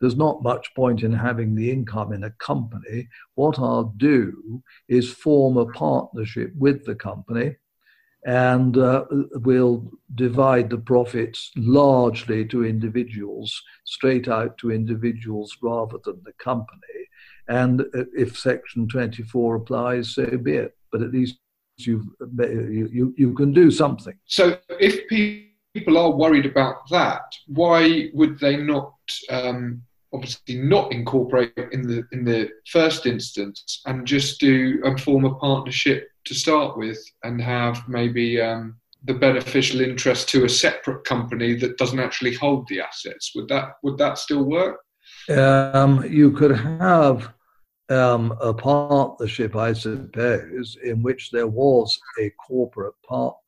there's 0.00 0.16
not 0.16 0.42
much 0.42 0.74
point 0.74 1.04
in 1.04 1.12
having 1.12 1.54
the 1.54 1.70
income 1.70 2.12
in 2.12 2.24
a 2.24 2.32
company. 2.40 3.08
What 3.36 3.60
I'll 3.60 3.94
do 3.98 4.64
is 4.88 5.12
form 5.12 5.58
a 5.58 5.66
partnership 5.66 6.50
with 6.56 6.84
the 6.84 6.96
company 6.96 7.54
and 8.26 8.76
uh, 8.76 9.04
we'll 9.44 9.92
divide 10.16 10.70
the 10.70 10.78
profits 10.78 11.52
largely 11.56 12.44
to 12.46 12.64
individuals, 12.64 13.62
straight 13.84 14.26
out 14.26 14.58
to 14.58 14.72
individuals 14.72 15.56
rather 15.62 15.98
than 16.04 16.20
the 16.24 16.32
company. 16.32 17.07
And 17.48 17.84
if 17.94 18.38
Section 18.38 18.88
24 18.88 19.56
applies, 19.56 20.14
so 20.14 20.26
be 20.38 20.54
it. 20.54 20.76
But 20.92 21.02
at 21.02 21.12
least 21.12 21.38
you 21.78 22.14
you 22.20 23.14
you 23.16 23.34
can 23.34 23.52
do 23.52 23.70
something. 23.70 24.14
So 24.26 24.58
if 24.68 25.08
people 25.08 25.98
are 25.98 26.10
worried 26.10 26.46
about 26.46 26.88
that, 26.90 27.22
why 27.46 28.10
would 28.14 28.38
they 28.38 28.56
not? 28.56 28.92
Um, 29.30 29.82
obviously, 30.12 30.56
not 30.56 30.92
incorporate 30.92 31.52
in 31.72 31.82
the 31.82 32.04
in 32.12 32.24
the 32.24 32.50
first 32.68 33.06
instance 33.06 33.80
and 33.86 34.06
just 34.06 34.40
do 34.40 34.80
and 34.84 35.00
form 35.00 35.24
a 35.24 35.34
partnership 35.34 36.08
to 36.24 36.34
start 36.34 36.76
with, 36.76 36.98
and 37.22 37.40
have 37.40 37.88
maybe 37.88 38.40
um, 38.40 38.76
the 39.04 39.14
beneficial 39.14 39.80
interest 39.80 40.28
to 40.30 40.44
a 40.44 40.48
separate 40.48 41.04
company 41.04 41.54
that 41.54 41.78
doesn't 41.78 42.00
actually 42.00 42.34
hold 42.34 42.66
the 42.68 42.80
assets. 42.80 43.32
Would 43.34 43.48
that 43.48 43.74
would 43.82 43.98
that 43.98 44.18
still 44.18 44.44
work? 44.44 44.80
Um, 45.28 46.04
you 46.08 46.32
could 46.32 46.56
have 46.56 47.32
um, 47.90 48.36
a 48.40 48.52
partnership, 48.52 49.56
I 49.56 49.72
suppose, 49.72 50.76
in 50.82 51.02
which 51.02 51.30
there 51.30 51.46
was 51.46 51.98
a 52.20 52.30
corporate 52.46 52.94
partner. 53.06 53.38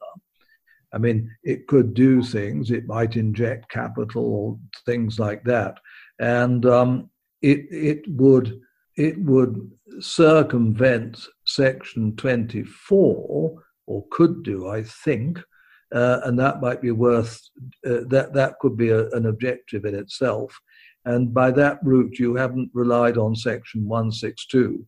I 0.92 0.98
mean, 0.98 1.30
it 1.44 1.66
could 1.66 1.94
do 1.94 2.22
things, 2.22 2.70
it 2.70 2.86
might 2.86 3.16
inject 3.16 3.70
capital 3.70 4.58
things 4.84 5.18
like 5.18 5.44
that. 5.44 5.78
And 6.18 6.66
um, 6.66 7.10
it, 7.42 7.66
it, 7.70 8.02
would, 8.08 8.60
it 8.96 9.18
would 9.20 9.70
circumvent 10.00 11.26
Section 11.46 12.16
24, 12.16 13.62
or 13.86 14.04
could 14.10 14.42
do, 14.42 14.68
I 14.68 14.82
think, 14.82 15.38
uh, 15.94 16.20
and 16.24 16.38
that 16.38 16.60
might 16.60 16.80
be 16.80 16.90
worth, 16.90 17.40
uh, 17.86 18.02
that, 18.08 18.32
that 18.34 18.58
could 18.60 18.76
be 18.76 18.90
a, 18.90 19.08
an 19.10 19.26
objective 19.26 19.84
in 19.84 19.94
itself. 19.94 20.60
And 21.04 21.32
by 21.32 21.50
that 21.52 21.78
route, 21.82 22.18
you 22.18 22.34
haven't 22.34 22.70
relied 22.74 23.16
on 23.16 23.34
Section 23.34 23.88
162. 23.88 24.86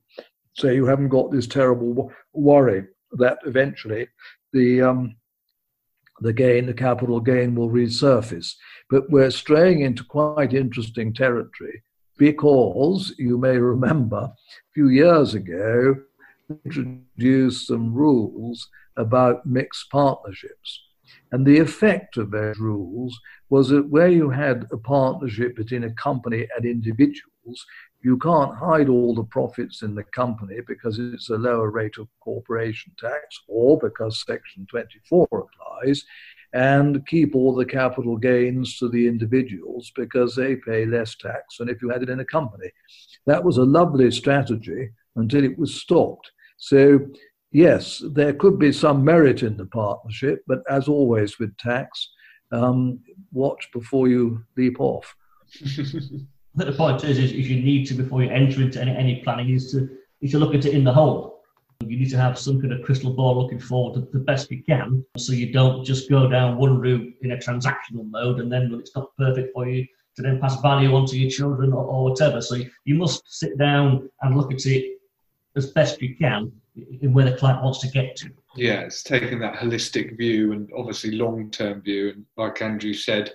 So 0.55 0.70
you 0.70 0.87
haven't 0.87 1.09
got 1.09 1.31
this 1.31 1.46
terrible 1.46 2.12
worry 2.35 2.87
that 3.12 3.38
eventually 3.46 4.09
the 4.53 4.83
um, 4.83 5.16
the 6.20 6.33
gain, 6.33 6.66
the 6.66 6.75
capital 6.75 7.20
gain, 7.20 7.55
will 7.55 7.70
resurface. 7.70 8.55
But 8.90 9.11
we're 9.11 9.31
straying 9.31 9.81
into 9.81 10.05
quite 10.05 10.53
interesting 10.53 11.12
territory 11.12 11.83
because 12.18 13.14
you 13.18 13.38
may 13.38 13.57
remember 13.57 14.16
a 14.16 14.33
few 14.75 14.88
years 14.88 15.35
ago 15.35 15.96
introduced 16.64 17.66
some 17.66 17.94
rules 17.94 18.68
about 18.96 19.46
mixed 19.46 19.90
partnerships. 19.90 20.81
And 21.33 21.47
the 21.47 21.59
effect 21.59 22.18
of 22.18 22.31
those 22.31 22.59
rules 22.59 23.18
was 23.49 23.71
that 23.71 23.88
where 23.88 24.09
you 24.09 24.31
had 24.31 24.66
a 24.71 24.77
partnership 24.77 25.57
between 25.57 25.85
a 25.85 25.95
company 25.95 26.47
and 26.55 26.64
individuals, 26.64 27.66
you 28.03 28.18
can't 28.18 28.55
hide 28.55 28.88
all 28.88 29.14
the 29.14 29.25
profits 29.25 29.83
in 29.83 29.95
the 29.95 30.05
company 30.05 30.59
because 30.66 30.99
it's 30.99 31.31
a 31.31 31.37
lower 31.37 31.71
rate 31.71 31.99
of 31.99 32.09
corporation 32.21 32.92
tax 32.99 33.40
or 33.49 33.79
because 33.79 34.25
Section 34.27 34.66
24 34.71 35.27
applies, 35.33 36.05
and 36.53 37.07
keep 37.07 37.35
all 37.35 37.55
the 37.55 37.64
capital 37.64 38.16
gains 38.16 38.77
to 38.79 38.88
the 38.88 39.09
individuals 39.09 39.90
because 39.97 40.37
they 40.37 40.57
pay 40.57 40.85
less 40.85 41.14
tax 41.14 41.57
than 41.59 41.68
if 41.68 41.81
you 41.81 41.88
had 41.88 42.03
it 42.03 42.11
in 42.11 42.21
a 42.21 42.25
company. 42.25 42.71
That 43.27 43.42
was 43.42 43.57
a 43.57 43.64
lovely 43.64 44.11
strategy 44.11 44.90
until 45.16 45.45
it 45.45 45.59
was 45.59 45.75
stopped. 45.75 46.31
So 46.59 47.01
yes, 47.53 48.03
there 48.11 48.33
could 48.33 48.59
be 48.59 48.73
some 48.73 49.05
merit 49.05 49.43
in 49.43 49.57
the 49.57 49.67
partnership, 49.67 50.43
but 50.47 50.62
as 50.69 50.88
always 50.88 51.38
with 51.38 51.57
tax, 51.59 52.11
um, 52.51 52.99
watch 53.31 53.69
before 53.73 54.09
you 54.09 54.45
leap 54.57 54.81
off. 54.81 55.15
The 56.55 56.71
point 56.71 57.03
is, 57.03 57.19
is, 57.19 57.33
you 57.33 57.62
need 57.62 57.87
to 57.87 57.95
before 57.95 58.23
you 58.23 58.29
enter 58.29 58.61
into 58.61 58.79
any, 58.79 58.95
any 58.95 59.23
planning 59.25 59.49
is 59.49 59.73
to 59.73 59.88
is 60.21 60.33
to 60.33 60.38
look 60.38 60.55
at 60.55 60.67
it 60.67 60.75
in 60.75 60.85
the 60.85 60.93
whole. 60.93 61.41
You 61.81 61.99
need 61.99 62.11
to 62.11 62.19
have 62.19 62.38
some 62.38 62.61
kind 62.61 62.75
of 62.75 62.83
crystal 62.83 63.15
ball 63.15 63.41
looking 63.41 63.59
forward 63.59 64.07
the 64.12 64.19
best 64.19 64.51
you 64.51 64.62
can, 64.62 65.03
so 65.17 65.33
you 65.33 65.51
don't 65.51 65.83
just 65.83 66.11
go 66.11 66.29
down 66.29 66.59
one 66.59 66.79
route 66.79 67.15
in 67.23 67.33
a 67.33 67.38
transactional 67.38 68.07
mode, 68.11 68.38
and 68.38 68.53
then 68.53 68.71
when 68.71 68.81
it's 68.81 68.95
not 68.95 69.17
perfect 69.17 69.55
for 69.55 69.67
you, 69.67 69.87
to 70.17 70.21
then 70.21 70.41
pass 70.41 70.61
value 70.61 70.95
on 70.95 71.07
to 71.07 71.19
your 71.19 71.31
children 71.31 71.73
or, 71.73 71.85
or 71.85 72.11
whatever. 72.11 72.43
So 72.43 72.57
you, 72.57 72.71
you 72.85 72.97
must 72.97 73.23
sit 73.27 73.57
down 73.57 74.11
and 74.21 74.37
look 74.37 74.53
at 74.53 74.67
it 74.67 74.99
as 75.57 75.71
best 75.71 76.03
you 76.03 76.15
can 76.17 76.53
where 76.75 77.31
the 77.31 77.37
client 77.37 77.63
wants 77.63 77.81
to 77.81 77.89
get 77.89 78.17
to. 78.17 78.31
Yeah, 78.57 78.81
it's 78.81 79.03
taking 79.03 79.39
that 79.41 79.55
holistic 79.55 80.17
view 80.17 80.53
and 80.53 80.69
obviously 80.77 81.13
long 81.13 81.51
term 81.51 81.83
view. 81.83 82.11
And 82.11 82.27
like 82.37 82.63
Andrew 82.63 82.95
said, 82.95 83.33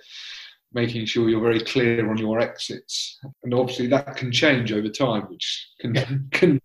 making 0.72 1.06
sure 1.06 1.28
you're 1.28 1.40
very 1.40 1.60
clear 1.60 2.10
on 2.10 2.18
your 2.18 2.40
exits. 2.40 3.18
And 3.42 3.54
obviously 3.54 3.86
that 3.88 4.16
can 4.16 4.32
change 4.32 4.72
over 4.72 4.88
time, 4.88 5.22
which 5.22 5.68
can, 5.80 5.94
yeah. 5.94 6.08
can 6.32 6.60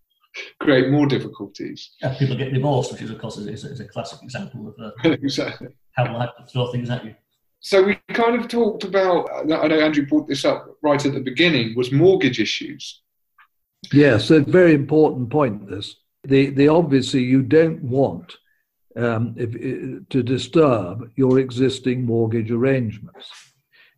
create 0.60 0.90
more 0.90 1.06
difficulties. 1.06 1.92
Yeah, 2.02 2.16
people 2.18 2.36
get 2.36 2.54
divorced, 2.54 2.92
which 2.92 3.02
is, 3.02 3.12
of 3.12 3.20
course, 3.20 3.38
is, 3.38 3.64
is 3.64 3.80
a 3.80 3.88
classic 3.88 4.20
example 4.24 4.68
of 4.68 4.76
uh, 4.84 4.92
exactly. 5.10 5.70
how 5.94 6.14
life 6.14 6.32
can 6.38 6.48
throw 6.48 6.72
things 6.72 6.90
at 6.90 7.06
you. 7.06 7.16
So 7.60 7.82
we 7.82 7.98
kind 8.10 8.40
of 8.40 8.50
talked 8.50 8.84
about, 8.84 9.30
I 9.32 9.44
know 9.44 9.80
Andrew 9.80 10.06
brought 10.06 10.28
this 10.28 10.44
up 10.44 10.68
right 10.82 11.04
at 11.06 11.14
the 11.14 11.22
beginning, 11.22 11.76
was 11.78 11.94
mortgage 11.94 12.42
issues. 12.42 13.02
Yes, 13.94 14.32
a 14.32 14.42
very 14.42 14.74
important 14.74 15.30
point, 15.30 15.70
this 15.70 15.96
the, 16.24 16.50
the 16.52 16.68
obviously 16.68 17.24
you 17.24 17.42
don't 17.42 17.82
want 17.84 18.38
um, 18.96 19.36
if, 19.38 20.08
to 20.10 20.24
disturb 20.24 21.10
your 21.16 21.40
existing 21.40 22.06
mortgage 22.06 22.52
arrangements. 22.52 23.32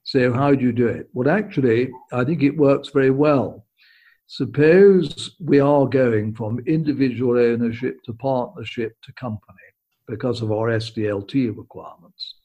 So 0.04 0.32
how 0.34 0.54
do 0.54 0.64
you 0.64 0.72
do 0.72 0.88
it? 0.88 1.10
Well, 1.14 1.30
actually, 1.30 1.92
I 2.12 2.24
think 2.24 2.44
it 2.44 2.56
works 2.56 2.90
very 2.90 3.12
well. 3.12 3.66
Suppose 4.28 5.36
we 5.40 5.60
are 5.60 5.86
going 5.88 6.34
from 6.34 6.60
individual 6.66 7.38
ownership 7.38 8.02
to 8.04 8.14
partnership 8.14 8.96
to 9.04 9.14
company 9.14 9.58
because 10.08 10.42
of 10.42 10.52
our 10.52 10.70
SDLT 10.70 11.56
requirements. 11.56 12.36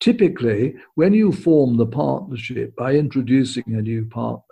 Typically, 0.00 0.74
when 0.94 1.12
you 1.12 1.32
form 1.32 1.76
the 1.76 1.86
partnership 1.86 2.74
by 2.76 2.94
introducing 2.94 3.64
a 3.68 3.82
new 3.82 4.04
partner, 4.06 4.45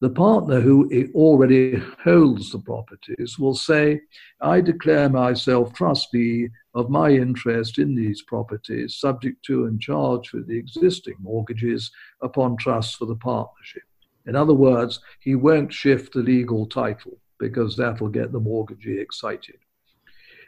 the 0.00 0.10
partner 0.10 0.60
who 0.60 0.90
already 1.14 1.82
holds 2.04 2.50
the 2.50 2.58
properties 2.58 3.38
will 3.38 3.54
say, 3.54 4.00
I 4.40 4.60
declare 4.60 5.08
myself 5.08 5.72
trustee 5.72 6.48
of 6.74 6.90
my 6.90 7.10
interest 7.10 7.78
in 7.78 7.94
these 7.94 8.22
properties, 8.22 8.96
subject 8.96 9.42
to 9.46 9.64
and 9.64 9.80
charged 9.80 10.32
with 10.32 10.46
the 10.46 10.58
existing 10.58 11.16
mortgages 11.20 11.90
upon 12.22 12.58
trust 12.58 12.96
for 12.96 13.06
the 13.06 13.16
partnership. 13.16 13.84
In 14.26 14.36
other 14.36 14.54
words, 14.54 15.00
he 15.20 15.34
won't 15.34 15.72
shift 15.72 16.12
the 16.12 16.20
legal 16.20 16.66
title. 16.66 17.18
because 17.38 17.76
that'll 17.76 18.08
get 18.08 18.32
the 18.32 18.40
mortgagee 18.40 18.98
excited. 18.98 19.58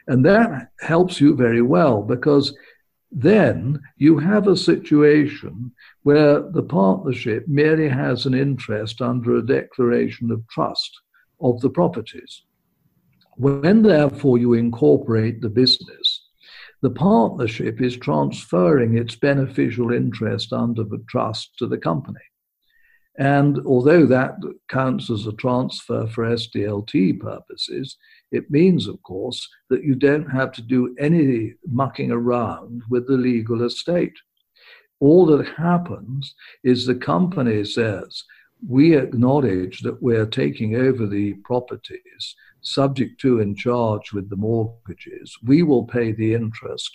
And 0.07 0.25
that 0.25 0.71
helps 0.79 1.21
you 1.21 1.35
very 1.35 1.61
well 1.61 2.01
because 2.01 2.55
then 3.11 3.81
you 3.97 4.19
have 4.19 4.47
a 4.47 4.55
situation 4.55 5.71
where 6.03 6.41
the 6.41 6.63
partnership 6.63 7.47
merely 7.47 7.89
has 7.89 8.25
an 8.25 8.33
interest 8.33 9.01
under 9.01 9.37
a 9.37 9.45
declaration 9.45 10.31
of 10.31 10.47
trust 10.47 10.91
of 11.41 11.59
the 11.61 11.69
properties. 11.69 12.43
When 13.37 13.81
therefore 13.81 14.37
you 14.37 14.53
incorporate 14.53 15.41
the 15.41 15.49
business, 15.49 16.27
the 16.81 16.89
partnership 16.89 17.81
is 17.81 17.97
transferring 17.97 18.97
its 18.97 19.15
beneficial 19.15 19.91
interest 19.91 20.53
under 20.53 20.83
the 20.83 21.03
trust 21.09 21.57
to 21.57 21.67
the 21.67 21.77
company. 21.77 22.19
And 23.17 23.59
although 23.65 24.05
that 24.05 24.35
counts 24.69 25.09
as 25.09 25.27
a 25.27 25.33
transfer 25.33 26.07
for 26.07 26.23
SDLT 26.23 27.19
purposes, 27.19 27.97
it 28.31 28.51
means, 28.51 28.87
of 28.87 29.01
course, 29.03 29.47
that 29.69 29.83
you 29.83 29.95
don't 29.95 30.29
have 30.29 30.51
to 30.53 30.61
do 30.61 30.95
any 30.99 31.55
mucking 31.67 32.11
around 32.11 32.83
with 32.89 33.07
the 33.07 33.17
legal 33.17 33.63
estate. 33.63 34.17
All 34.99 35.25
that 35.27 35.47
happens 35.47 36.35
is 36.63 36.85
the 36.85 36.95
company 36.95 37.63
says, 37.63 38.23
we 38.67 38.95
acknowledge 38.95 39.79
that 39.81 40.01
we're 40.03 40.25
taking 40.25 40.75
over 40.75 41.07
the 41.07 41.33
properties 41.45 42.35
subject 42.61 43.19
to 43.21 43.39
and 43.39 43.57
charged 43.57 44.11
with 44.11 44.29
the 44.29 44.35
mortgages. 44.35 45.37
We 45.43 45.63
will 45.63 45.85
pay 45.85 46.11
the 46.11 46.33
interest 46.33 46.91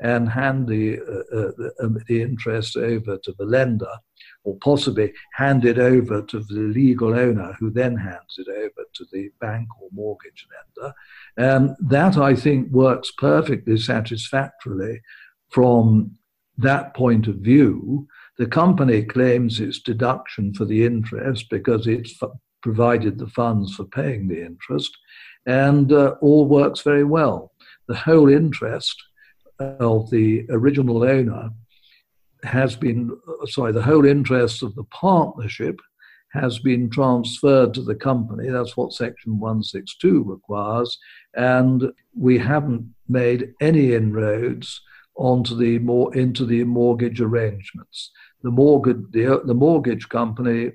and 0.00 0.28
hand 0.28 0.68
the, 0.68 0.98
uh, 0.98 1.36
uh, 1.36 1.52
the, 1.56 1.72
um, 1.82 1.98
interest 2.08 2.76
over 2.76 3.16
to 3.18 3.32
the 3.38 3.44
lender 3.44 3.92
or 4.44 4.56
possibly 4.58 5.12
hand 5.34 5.64
it 5.64 5.78
over 5.78 6.22
to 6.22 6.40
the 6.40 6.54
legal 6.54 7.14
owner 7.14 7.54
who 7.58 7.70
then 7.70 7.96
hands 7.96 8.36
it 8.38 8.48
over 8.48 8.86
to 8.94 9.04
the 9.12 9.30
bank 9.40 9.68
or 9.80 9.88
mortgage 9.92 10.46
lender. 10.52 10.94
And 11.36 11.76
that, 11.80 12.16
I 12.16 12.34
think, 12.34 12.70
works 12.70 13.10
perfectly 13.10 13.78
satisfactorily 13.78 15.00
from 15.50 16.16
that 16.58 16.94
point 16.94 17.26
of 17.26 17.36
view. 17.36 18.06
The 18.38 18.46
company 18.46 19.02
claims 19.02 19.60
its 19.60 19.80
deduction 19.80 20.54
for 20.54 20.64
the 20.64 20.84
interest 20.84 21.46
because 21.50 21.86
it's 21.86 22.18
provided 22.62 23.18
the 23.18 23.28
funds 23.28 23.74
for 23.74 23.84
paying 23.84 24.28
the 24.28 24.44
interest, 24.44 24.96
and 25.46 25.92
uh, 25.92 26.14
all 26.20 26.46
works 26.46 26.82
very 26.82 27.04
well. 27.04 27.52
The 27.86 27.94
whole 27.94 28.28
interest 28.28 29.02
of 29.58 30.10
the 30.10 30.46
original 30.50 31.02
owner 31.02 31.50
has 32.42 32.76
been, 32.76 33.16
sorry, 33.46 33.72
the 33.72 33.82
whole 33.82 34.04
interest 34.04 34.62
of 34.62 34.74
the 34.74 34.84
partnership 34.84 35.80
has 36.32 36.58
been 36.58 36.90
transferred 36.90 37.72
to 37.74 37.82
the 37.82 37.94
company. 37.94 38.48
That's 38.50 38.76
what 38.76 38.92
Section 38.92 39.38
162 39.38 40.22
requires. 40.24 40.98
And 41.34 41.92
we 42.16 42.38
haven't 42.38 42.94
made 43.08 43.54
any 43.60 43.94
inroads 43.94 44.80
onto 45.16 45.56
the 45.56 45.78
more 45.78 46.14
into 46.14 46.44
the 46.44 46.62
mortgage 46.64 47.20
arrangements. 47.20 48.10
The 48.42 48.50
mortgage, 48.50 48.98
the, 49.12 49.40
the 49.44 49.54
mortgage 49.54 50.08
company, 50.10 50.72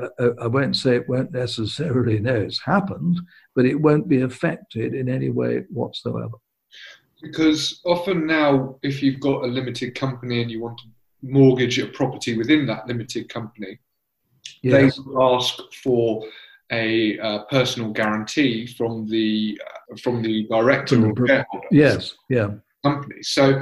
uh, 0.00 0.08
uh, 0.18 0.30
I 0.40 0.46
won't 0.46 0.76
say 0.76 0.96
it 0.96 1.08
won't 1.08 1.32
necessarily 1.32 2.18
know 2.18 2.36
it's 2.36 2.62
happened, 2.62 3.20
but 3.54 3.66
it 3.66 3.74
won't 3.74 4.08
be 4.08 4.22
affected 4.22 4.94
in 4.94 5.08
any 5.08 5.28
way 5.28 5.64
whatsoever 5.68 6.36
because 7.22 7.80
often 7.84 8.26
now, 8.26 8.76
if 8.82 9.02
you've 9.02 9.20
got 9.20 9.44
a 9.44 9.46
limited 9.46 9.94
company 9.94 10.42
and 10.42 10.50
you 10.50 10.60
want 10.60 10.78
to 10.78 10.84
mortgage 11.22 11.78
a 11.78 11.86
property 11.86 12.36
within 12.36 12.66
that 12.66 12.86
limited 12.86 13.28
company, 13.28 13.78
yes. 14.62 14.96
they 14.96 15.02
ask 15.20 15.58
for 15.82 16.24
a 16.70 17.18
uh, 17.18 17.44
personal 17.44 17.90
guarantee 17.90 18.66
from 18.66 19.08
the 19.08 19.60
uh, 19.66 19.96
from 19.96 20.22
the 20.22 20.46
director 20.48 20.96
from 20.96 21.14
the, 21.14 21.20
or 21.22 21.26
shareholder. 21.26 21.66
Yes, 21.70 22.14
yeah. 22.28 22.50
Company. 22.84 23.22
So, 23.22 23.60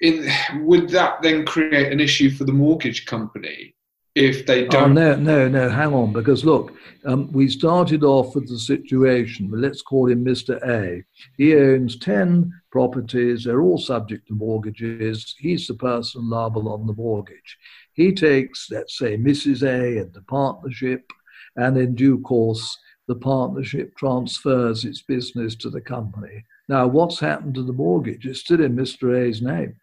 in 0.00 0.28
would 0.64 0.88
that 0.90 1.22
then 1.22 1.46
create 1.46 1.92
an 1.92 2.00
issue 2.00 2.30
for 2.30 2.44
the 2.44 2.52
mortgage 2.52 3.06
company 3.06 3.74
if 4.14 4.46
they 4.46 4.66
oh, 4.66 4.68
don't. 4.68 4.98
Oh, 4.98 5.14
no, 5.14 5.16
no, 5.16 5.48
no, 5.48 5.68
hang 5.68 5.94
on, 5.94 6.12
because 6.12 6.44
look, 6.44 6.74
um, 7.04 7.30
we 7.32 7.48
started 7.48 8.04
off 8.04 8.34
with 8.34 8.48
the 8.48 8.58
situation, 8.58 9.50
let's 9.52 9.82
call 9.82 10.10
him 10.10 10.24
Mr. 10.24 10.60
A. 10.68 11.02
He 11.36 11.56
owns 11.56 11.98
10 11.98 12.52
properties, 12.70 13.44
they're 13.44 13.62
all 13.62 13.78
subject 13.78 14.28
to 14.28 14.34
mortgages. 14.34 15.34
He's 15.38 15.66
the 15.66 15.74
person 15.74 16.28
liable 16.28 16.68
on 16.68 16.86
the 16.86 16.94
mortgage. 16.94 17.58
He 17.94 18.12
takes, 18.12 18.70
let's 18.70 18.98
say, 18.98 19.16
Mrs. 19.16 19.62
A 19.62 19.98
and 20.00 20.12
the 20.12 20.22
partnership, 20.22 21.10
and 21.56 21.76
in 21.76 21.94
due 21.94 22.20
course, 22.20 22.78
the 23.08 23.14
partnership 23.16 23.96
transfers 23.96 24.84
its 24.84 25.02
business 25.02 25.56
to 25.56 25.70
the 25.70 25.80
company. 25.80 26.44
Now, 26.68 26.86
what's 26.86 27.18
happened 27.18 27.54
to 27.56 27.62
the 27.62 27.72
mortgage? 27.72 28.26
It's 28.26 28.40
still 28.40 28.62
in 28.62 28.76
Mr. 28.76 29.18
A's 29.18 29.42
name. 29.42 29.74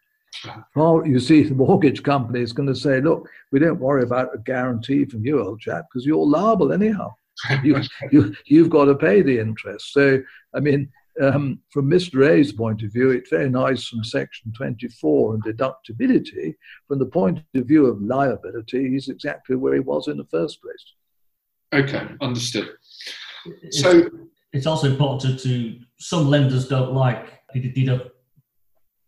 Well, 0.74 1.06
you 1.06 1.20
see, 1.20 1.42
the 1.42 1.54
mortgage 1.54 2.02
company 2.02 2.40
is 2.40 2.52
going 2.52 2.68
to 2.68 2.74
say, 2.74 3.00
look, 3.00 3.28
we 3.52 3.58
don't 3.58 3.80
worry 3.80 4.02
about 4.02 4.34
a 4.34 4.38
guarantee 4.38 5.04
from 5.04 5.24
you, 5.24 5.44
old 5.44 5.60
chap, 5.60 5.86
because 5.90 6.06
you're 6.06 6.26
liable 6.26 6.72
anyhow. 6.72 7.12
you, 7.64 7.80
you, 8.10 8.34
you've 8.46 8.70
got 8.70 8.86
to 8.86 8.94
pay 8.94 9.22
the 9.22 9.38
interest. 9.38 9.92
So, 9.92 10.20
I 10.54 10.60
mean, 10.60 10.90
um, 11.20 11.60
from 11.70 11.90
Mr. 11.90 12.28
A's 12.28 12.52
point 12.52 12.82
of 12.82 12.92
view, 12.92 13.10
it's 13.10 13.30
very 13.30 13.50
nice 13.50 13.86
from 13.86 14.04
Section 14.04 14.52
24 14.56 15.34
and 15.34 15.44
deductibility. 15.44 16.54
From 16.88 16.98
the 16.98 17.06
point 17.06 17.42
of 17.54 17.66
view 17.66 17.86
of 17.86 18.00
liability, 18.00 18.90
he's 18.90 19.08
exactly 19.08 19.56
where 19.56 19.74
he 19.74 19.80
was 19.80 20.08
in 20.08 20.16
the 20.16 20.26
first 20.26 20.60
place. 20.62 20.94
Okay, 21.72 22.08
understood. 22.20 22.70
So 23.70 24.08
it's 24.52 24.66
also 24.66 24.90
important 24.90 25.38
to, 25.40 25.48
to 25.48 25.78
some 25.98 26.28
lenders 26.28 26.68
don't 26.68 26.92
like 26.92 27.32
the 27.52 27.60
deduct 27.60 28.10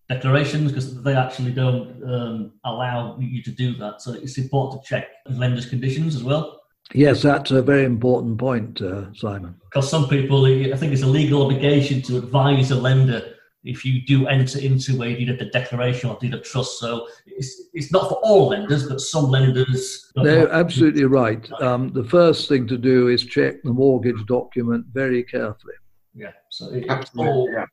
declarations 0.08 0.70
because 0.70 1.02
they 1.02 1.14
actually 1.14 1.52
don't 1.52 2.02
um, 2.04 2.52
allow 2.64 3.16
you 3.18 3.42
to 3.42 3.50
do 3.50 3.74
that. 3.76 4.02
So 4.02 4.12
it's 4.12 4.38
important 4.38 4.82
to 4.82 4.88
check 4.88 5.08
lenders' 5.28 5.66
conditions 5.66 6.14
as 6.14 6.24
well. 6.24 6.60
Yes, 6.94 7.22
that's 7.22 7.50
a 7.52 7.62
very 7.62 7.84
important 7.84 8.38
point, 8.38 8.82
uh, 8.82 9.12
Simon. 9.14 9.54
Because 9.64 9.88
some 9.88 10.08
people, 10.08 10.44
I 10.44 10.76
think 10.76 10.92
it's 10.92 11.02
a 11.02 11.06
legal 11.06 11.42
obligation 11.42 12.02
to 12.02 12.18
advise 12.18 12.70
a 12.70 12.74
lender 12.74 13.34
if 13.64 13.84
you 13.84 14.02
do 14.02 14.26
enter 14.26 14.58
into 14.58 15.00
a 15.04 15.14
deed 15.14 15.30
of 15.30 15.52
declaration 15.52 16.10
or 16.10 16.18
deed 16.20 16.34
of 16.34 16.42
trust. 16.42 16.80
So 16.80 17.06
it's, 17.24 17.68
it's 17.72 17.92
not 17.92 18.08
for 18.08 18.16
all 18.16 18.48
lenders, 18.48 18.88
but 18.88 19.00
some 19.00 19.26
lenders. 19.26 20.10
No, 20.16 20.48
absolutely 20.48 21.04
right. 21.04 21.50
Um, 21.62 21.92
the 21.92 22.04
first 22.04 22.48
thing 22.48 22.66
to 22.66 22.76
do 22.76 23.08
is 23.08 23.24
check 23.24 23.62
the 23.62 23.72
mortgage 23.72 24.26
document 24.26 24.86
very 24.92 25.22
carefully. 25.22 25.74
Yeah, 26.14 26.32
so 26.50 26.70
it's 26.72 27.10
all, 27.16 27.48
yeah 27.50 27.64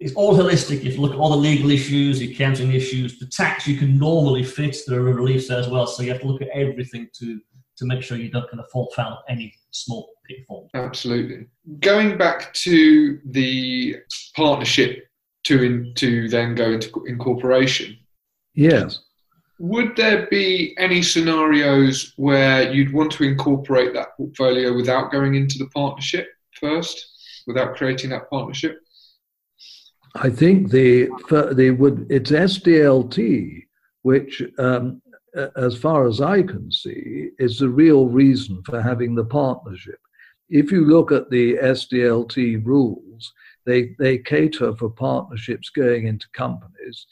it's 0.00 0.14
all 0.14 0.34
holistic. 0.34 0.84
If 0.84 0.94
you 0.94 1.00
look 1.00 1.12
at 1.12 1.18
all 1.18 1.30
the 1.30 1.36
legal 1.36 1.70
issues, 1.70 2.18
the 2.18 2.32
accounting 2.32 2.72
issues, 2.72 3.18
the 3.18 3.26
tax 3.26 3.66
you 3.66 3.76
can 3.76 3.98
normally 3.98 4.42
fit, 4.42 4.76
there 4.86 5.00
are 5.00 5.12
reliefs 5.12 5.46
there 5.46 5.60
as 5.60 5.68
well. 5.68 5.86
So 5.86 6.02
you 6.02 6.10
have 6.10 6.22
to 6.22 6.26
look 6.26 6.42
at 6.42 6.48
everything 6.48 7.08
to 7.18 7.40
to 7.80 7.86
make 7.86 8.02
sure 8.02 8.18
you 8.18 8.30
don't 8.30 8.48
kind 8.50 8.60
of 8.60 8.70
fall 8.70 8.92
foul 8.94 9.12
of 9.12 9.18
any 9.28 9.54
small 9.70 10.10
pitfalls. 10.26 10.70
Absolutely. 10.74 11.46
Going 11.80 12.18
back 12.18 12.52
to 12.54 13.18
the 13.24 13.96
partnership 14.36 15.08
to 15.44 15.62
in, 15.62 15.94
to 15.96 16.28
then 16.28 16.54
go 16.54 16.72
into 16.72 17.04
incorporation. 17.06 17.96
Yes. 18.54 19.00
Would 19.58 19.96
there 19.96 20.26
be 20.30 20.74
any 20.78 21.00
scenarios 21.00 22.12
where 22.16 22.70
you'd 22.70 22.92
want 22.92 23.12
to 23.12 23.24
incorporate 23.24 23.94
that 23.94 24.14
portfolio 24.16 24.74
without 24.74 25.10
going 25.10 25.34
into 25.34 25.58
the 25.58 25.68
partnership 25.68 26.28
first, 26.60 27.42
without 27.46 27.76
creating 27.76 28.10
that 28.10 28.28
partnership? 28.28 28.78
I 30.14 30.30
think 30.30 30.70
the 30.70 31.08
they 31.52 31.70
would 31.70 32.06
it's 32.10 32.30
SDLT, 32.30 33.64
which, 34.02 34.42
um, 34.58 35.00
as 35.56 35.76
far 35.76 36.06
as 36.06 36.20
I 36.20 36.42
can 36.42 36.70
see, 36.72 37.30
is 37.38 37.58
the 37.58 37.68
real 37.68 38.06
reason 38.06 38.62
for 38.64 38.82
having 38.82 39.14
the 39.14 39.24
partnership. 39.24 39.98
If 40.48 40.72
you 40.72 40.84
look 40.84 41.12
at 41.12 41.30
the 41.30 41.54
SDLT 41.54 42.64
rules, 42.64 43.32
they 43.66 43.94
they 43.98 44.18
cater 44.18 44.74
for 44.74 44.90
partnerships 44.90 45.70
going 45.70 46.06
into 46.06 46.26
companies. 46.32 47.06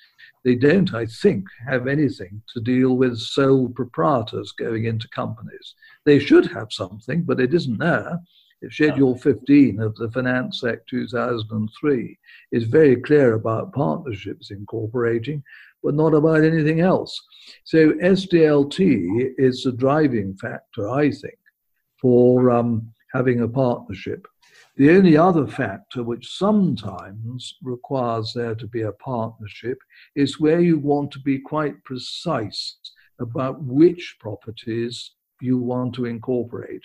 They 0.44 0.54
don't, 0.54 0.94
I 0.94 1.06
think, 1.06 1.44
have 1.68 1.86
anything 1.86 2.42
to 2.54 2.60
deal 2.60 2.96
with 2.96 3.18
sole 3.18 3.68
proprietors 3.68 4.52
going 4.52 4.86
into 4.86 5.08
companies. 5.08 5.74
They 6.04 6.18
should 6.18 6.46
have 6.46 6.72
something, 6.72 7.22
but 7.22 7.40
it 7.40 7.54
isn't 7.54 7.78
there. 7.78 8.18
Schedule 8.70 9.16
15 9.16 9.80
of 9.80 9.94
the 9.96 10.10
Finance 10.10 10.64
Act 10.64 10.88
2003 10.88 12.18
is 12.50 12.64
very 12.64 12.96
clear 12.96 13.34
about 13.34 13.72
partnerships 13.72 14.50
incorporating, 14.50 15.42
but 15.82 15.94
not 15.94 16.12
about 16.12 16.42
anything 16.42 16.80
else. 16.80 17.20
So 17.64 17.92
SDLT 17.92 19.34
is 19.38 19.62
the 19.62 19.72
driving 19.72 20.36
factor, 20.36 20.90
I 20.90 21.10
think, 21.10 21.38
for 22.00 22.50
um, 22.50 22.92
having 23.12 23.42
a 23.42 23.48
partnership. 23.48 24.26
The 24.76 24.90
only 24.90 25.16
other 25.16 25.46
factor 25.46 26.02
which 26.02 26.36
sometimes 26.36 27.54
requires 27.62 28.32
there 28.34 28.54
to 28.56 28.66
be 28.66 28.82
a 28.82 28.92
partnership 28.92 29.78
is 30.16 30.40
where 30.40 30.60
you 30.60 30.78
want 30.78 31.12
to 31.12 31.20
be 31.20 31.38
quite 31.38 31.82
precise 31.84 32.76
about 33.20 33.62
which 33.62 34.16
properties 34.20 35.12
you 35.40 35.58
want 35.58 35.94
to 35.94 36.04
incorporate 36.04 36.82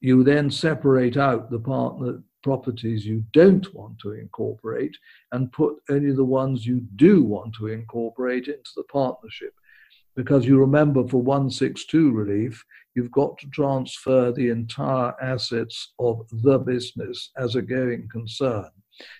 You 0.00 0.24
then 0.24 0.50
separate 0.50 1.16
out 1.16 1.50
the 1.50 1.58
partner 1.58 2.22
properties 2.42 3.04
you 3.04 3.24
don't 3.32 3.72
want 3.74 3.98
to 3.98 4.12
incorporate 4.12 4.96
and 5.32 5.52
put 5.52 5.76
only 5.90 6.12
the 6.12 6.24
ones 6.24 6.66
you 6.66 6.80
do 6.96 7.22
want 7.22 7.54
to 7.54 7.66
incorporate 7.66 8.46
into 8.46 8.70
the 8.76 8.84
partnership. 8.84 9.52
Because 10.14 10.46
you 10.46 10.58
remember 10.58 11.06
for 11.06 11.18
162 11.18 12.10
relief, 12.10 12.64
you've 12.94 13.10
got 13.12 13.38
to 13.38 13.46
transfer 13.48 14.32
the 14.32 14.50
entire 14.50 15.14
assets 15.22 15.92
of 15.98 16.26
the 16.30 16.58
business 16.58 17.30
as 17.36 17.54
a 17.54 17.62
going 17.62 18.08
concern. 18.10 18.68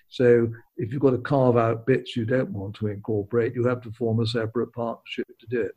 So 0.08 0.48
if 0.76 0.92
you've 0.92 1.02
got 1.02 1.10
to 1.10 1.18
carve 1.18 1.56
out 1.56 1.86
bits 1.86 2.16
you 2.16 2.24
don't 2.24 2.50
want 2.50 2.74
to 2.76 2.88
incorporate, 2.88 3.54
you 3.54 3.64
have 3.66 3.82
to 3.82 3.92
form 3.92 4.20
a 4.20 4.26
separate 4.26 4.72
partnership 4.72 5.26
to 5.38 5.46
do 5.46 5.60
it. 5.60 5.76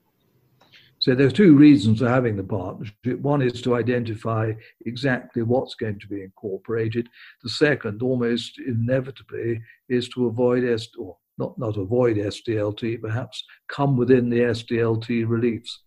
So 1.01 1.15
there's 1.15 1.33
two 1.33 1.55
reasons 1.55 1.97
for 1.99 2.07
having 2.07 2.35
the 2.35 2.43
partnership. 2.43 3.19
One 3.21 3.41
is 3.41 3.59
to 3.63 3.75
identify 3.75 4.53
exactly 4.85 5.41
what's 5.41 5.73
going 5.73 5.99
to 5.99 6.07
be 6.07 6.21
incorporated. 6.21 7.09
The 7.41 7.49
second, 7.49 8.03
almost 8.03 8.59
inevitably, 8.59 9.61
is 9.89 10.07
to 10.09 10.27
avoid 10.27 10.63
S 10.63 10.87
or 10.97 11.17
not 11.39 11.57
not 11.57 11.77
avoid 11.77 12.17
SDLT, 12.17 13.01
perhaps 13.01 13.43
come 13.67 13.97
within 13.97 14.29
the 14.29 14.41
SDLT 14.41 15.27
reliefs. 15.27 15.81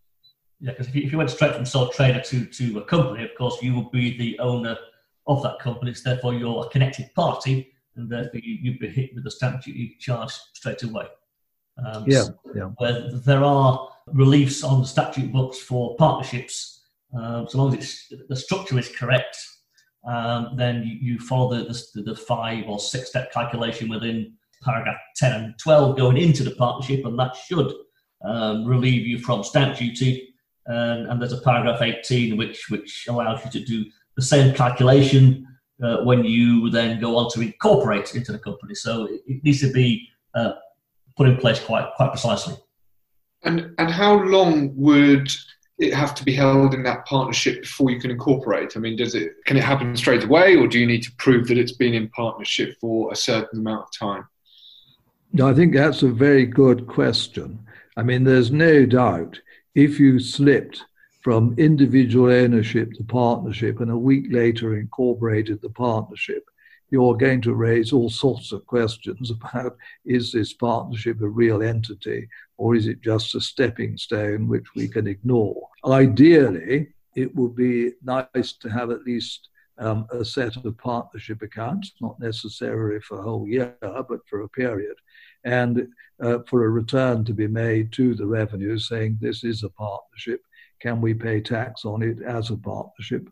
Yeah, 0.58 0.72
because 0.72 0.88
if, 0.88 0.96
if 0.96 1.12
you, 1.12 1.18
went 1.18 1.30
straight 1.30 1.54
from 1.54 1.64
sole 1.64 1.90
trader 1.90 2.20
to 2.20 2.46
to 2.46 2.78
a 2.78 2.84
company, 2.84 3.22
of 3.22 3.30
course 3.38 3.62
you 3.62 3.72
would 3.76 3.92
be 3.92 4.18
the 4.18 4.36
owner 4.40 4.76
of 5.28 5.44
that 5.44 5.60
company. 5.60 5.94
So 5.94 6.10
therefore 6.10 6.34
you're 6.34 6.66
a 6.66 6.68
connected 6.70 7.14
party, 7.14 7.72
and 7.94 8.10
therefore 8.10 8.40
you, 8.42 8.72
would 8.72 8.80
be 8.80 8.88
hit 8.88 9.14
with 9.14 9.22
the 9.22 9.30
stamp 9.30 9.62
duty 9.62 9.96
charge 10.00 10.32
straight 10.54 10.82
away. 10.82 11.06
Um, 11.86 12.04
yeah, 12.08 12.24
yeah. 12.52 12.70
Where 12.78 13.10
there 13.12 13.44
are 13.44 13.93
reliefs 14.12 14.62
on 14.62 14.80
the 14.80 14.86
statute 14.86 15.32
books 15.32 15.58
for 15.58 15.96
partnerships, 15.96 16.82
uh, 17.18 17.46
so 17.46 17.58
long 17.58 17.76
as 17.76 18.00
the 18.28 18.36
structure 18.36 18.78
is 18.78 18.88
correct, 18.88 19.36
um, 20.06 20.54
then 20.56 20.82
you, 20.82 21.12
you 21.12 21.18
follow 21.18 21.54
the, 21.54 21.64
the, 21.94 22.02
the, 22.02 22.16
five 22.16 22.64
or 22.68 22.78
six 22.78 23.08
step 23.08 23.32
calculation 23.32 23.88
within 23.88 24.34
paragraph 24.62 24.98
10 25.16 25.32
and 25.32 25.54
12 25.58 25.96
going 25.96 26.16
into 26.16 26.42
the 26.42 26.50
partnership, 26.52 27.04
and 27.06 27.18
that 27.18 27.34
should 27.36 27.72
um, 28.24 28.66
relieve 28.66 29.06
you 29.06 29.18
from 29.18 29.42
stamp 29.42 29.78
duty. 29.78 30.34
And, 30.66 31.10
and, 31.10 31.20
there's 31.20 31.32
a 31.32 31.40
paragraph 31.40 31.82
18 31.82 32.36
which, 32.36 32.70
which 32.70 33.06
allows 33.08 33.44
you 33.44 33.50
to 33.50 33.64
do 33.64 33.84
the 34.16 34.22
same 34.22 34.54
calculation 34.54 35.46
uh, 35.82 35.98
when 36.04 36.24
you 36.24 36.70
then 36.70 37.00
go 37.00 37.16
on 37.16 37.30
to 37.32 37.40
incorporate 37.42 38.14
into 38.14 38.32
the 38.32 38.38
company. 38.38 38.74
So 38.74 39.04
it, 39.04 39.22
it 39.26 39.44
needs 39.44 39.60
to 39.60 39.72
be 39.72 40.08
uh, 40.34 40.52
put 41.16 41.28
in 41.28 41.36
place 41.36 41.60
quite 41.60 41.88
quite 41.96 42.10
precisely. 42.10 42.56
And 43.44 43.74
and 43.78 43.90
how 43.90 44.22
long 44.22 44.72
would 44.76 45.28
it 45.78 45.92
have 45.92 46.14
to 46.14 46.24
be 46.24 46.32
held 46.32 46.72
in 46.72 46.82
that 46.84 47.04
partnership 47.04 47.62
before 47.62 47.90
you 47.90 48.00
can 48.00 48.10
incorporate? 48.10 48.76
I 48.76 48.80
mean, 48.80 48.96
does 48.96 49.14
it 49.14 49.32
can 49.44 49.56
it 49.56 49.64
happen 49.64 49.96
straight 49.96 50.24
away, 50.24 50.56
or 50.56 50.66
do 50.66 50.78
you 50.78 50.86
need 50.86 51.02
to 51.02 51.12
prove 51.18 51.48
that 51.48 51.58
it's 51.58 51.72
been 51.72 51.94
in 51.94 52.08
partnership 52.10 52.76
for 52.80 53.12
a 53.12 53.16
certain 53.16 53.60
amount 53.60 53.82
of 53.82 53.92
time? 53.92 54.26
No, 55.32 55.48
I 55.48 55.54
think 55.54 55.74
that's 55.74 56.02
a 56.02 56.08
very 56.08 56.46
good 56.46 56.86
question. 56.86 57.58
I 57.96 58.02
mean, 58.02 58.24
there's 58.24 58.52
no 58.52 58.86
doubt 58.86 59.40
if 59.74 59.98
you 59.98 60.20
slipped 60.20 60.84
from 61.22 61.54
individual 61.58 62.30
ownership 62.30 62.92
to 62.92 63.02
partnership 63.02 63.80
and 63.80 63.90
a 63.90 63.96
week 63.96 64.26
later 64.30 64.78
incorporated 64.78 65.60
the 65.60 65.70
partnership, 65.70 66.44
you're 66.90 67.16
going 67.16 67.40
to 67.40 67.54
raise 67.54 67.92
all 67.92 68.10
sorts 68.10 68.52
of 68.52 68.66
questions 68.66 69.30
about 69.30 69.76
is 70.04 70.30
this 70.30 70.52
partnership 70.52 71.20
a 71.20 71.28
real 71.28 71.62
entity 71.62 72.28
or 72.56 72.74
is 72.74 72.86
it 72.86 73.00
just 73.00 73.34
a 73.34 73.40
stepping 73.40 73.96
stone 73.96 74.48
which 74.48 74.74
we 74.74 74.88
can 74.88 75.06
ignore? 75.06 75.68
Ideally, 75.84 76.88
it 77.16 77.34
would 77.34 77.54
be 77.56 77.92
nice 78.02 78.52
to 78.60 78.68
have 78.68 78.90
at 78.90 79.04
least 79.04 79.48
um, 79.78 80.06
a 80.10 80.24
set 80.24 80.56
of 80.56 80.78
partnership 80.78 81.42
accounts, 81.42 81.92
not 82.00 82.18
necessarily 82.20 83.00
for 83.00 83.18
a 83.18 83.22
whole 83.22 83.48
year, 83.48 83.76
but 83.80 84.20
for 84.28 84.42
a 84.42 84.48
period, 84.48 84.94
and 85.44 85.88
uh, 86.22 86.38
for 86.48 86.64
a 86.64 86.70
return 86.70 87.24
to 87.24 87.32
be 87.32 87.48
made 87.48 87.92
to 87.92 88.14
the 88.14 88.26
revenue 88.26 88.78
saying 88.78 89.18
this 89.20 89.42
is 89.42 89.64
a 89.64 89.70
partnership. 89.70 90.40
Can 90.80 91.00
we 91.00 91.14
pay 91.14 91.40
tax 91.40 91.84
on 91.84 92.02
it 92.02 92.22
as 92.22 92.50
a 92.50 92.56
partnership? 92.56 93.28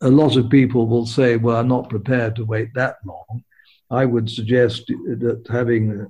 a 0.00 0.08
lot 0.08 0.36
of 0.36 0.50
people 0.50 0.86
will 0.86 1.06
say, 1.06 1.36
well, 1.36 1.56
I'm 1.56 1.68
not 1.68 1.90
prepared 1.90 2.36
to 2.36 2.44
wait 2.44 2.72
that 2.74 2.96
long. 3.04 3.44
I 3.90 4.04
would 4.04 4.30
suggest 4.30 4.86
that 4.86 5.46
having 5.50 5.92
a 5.92 6.06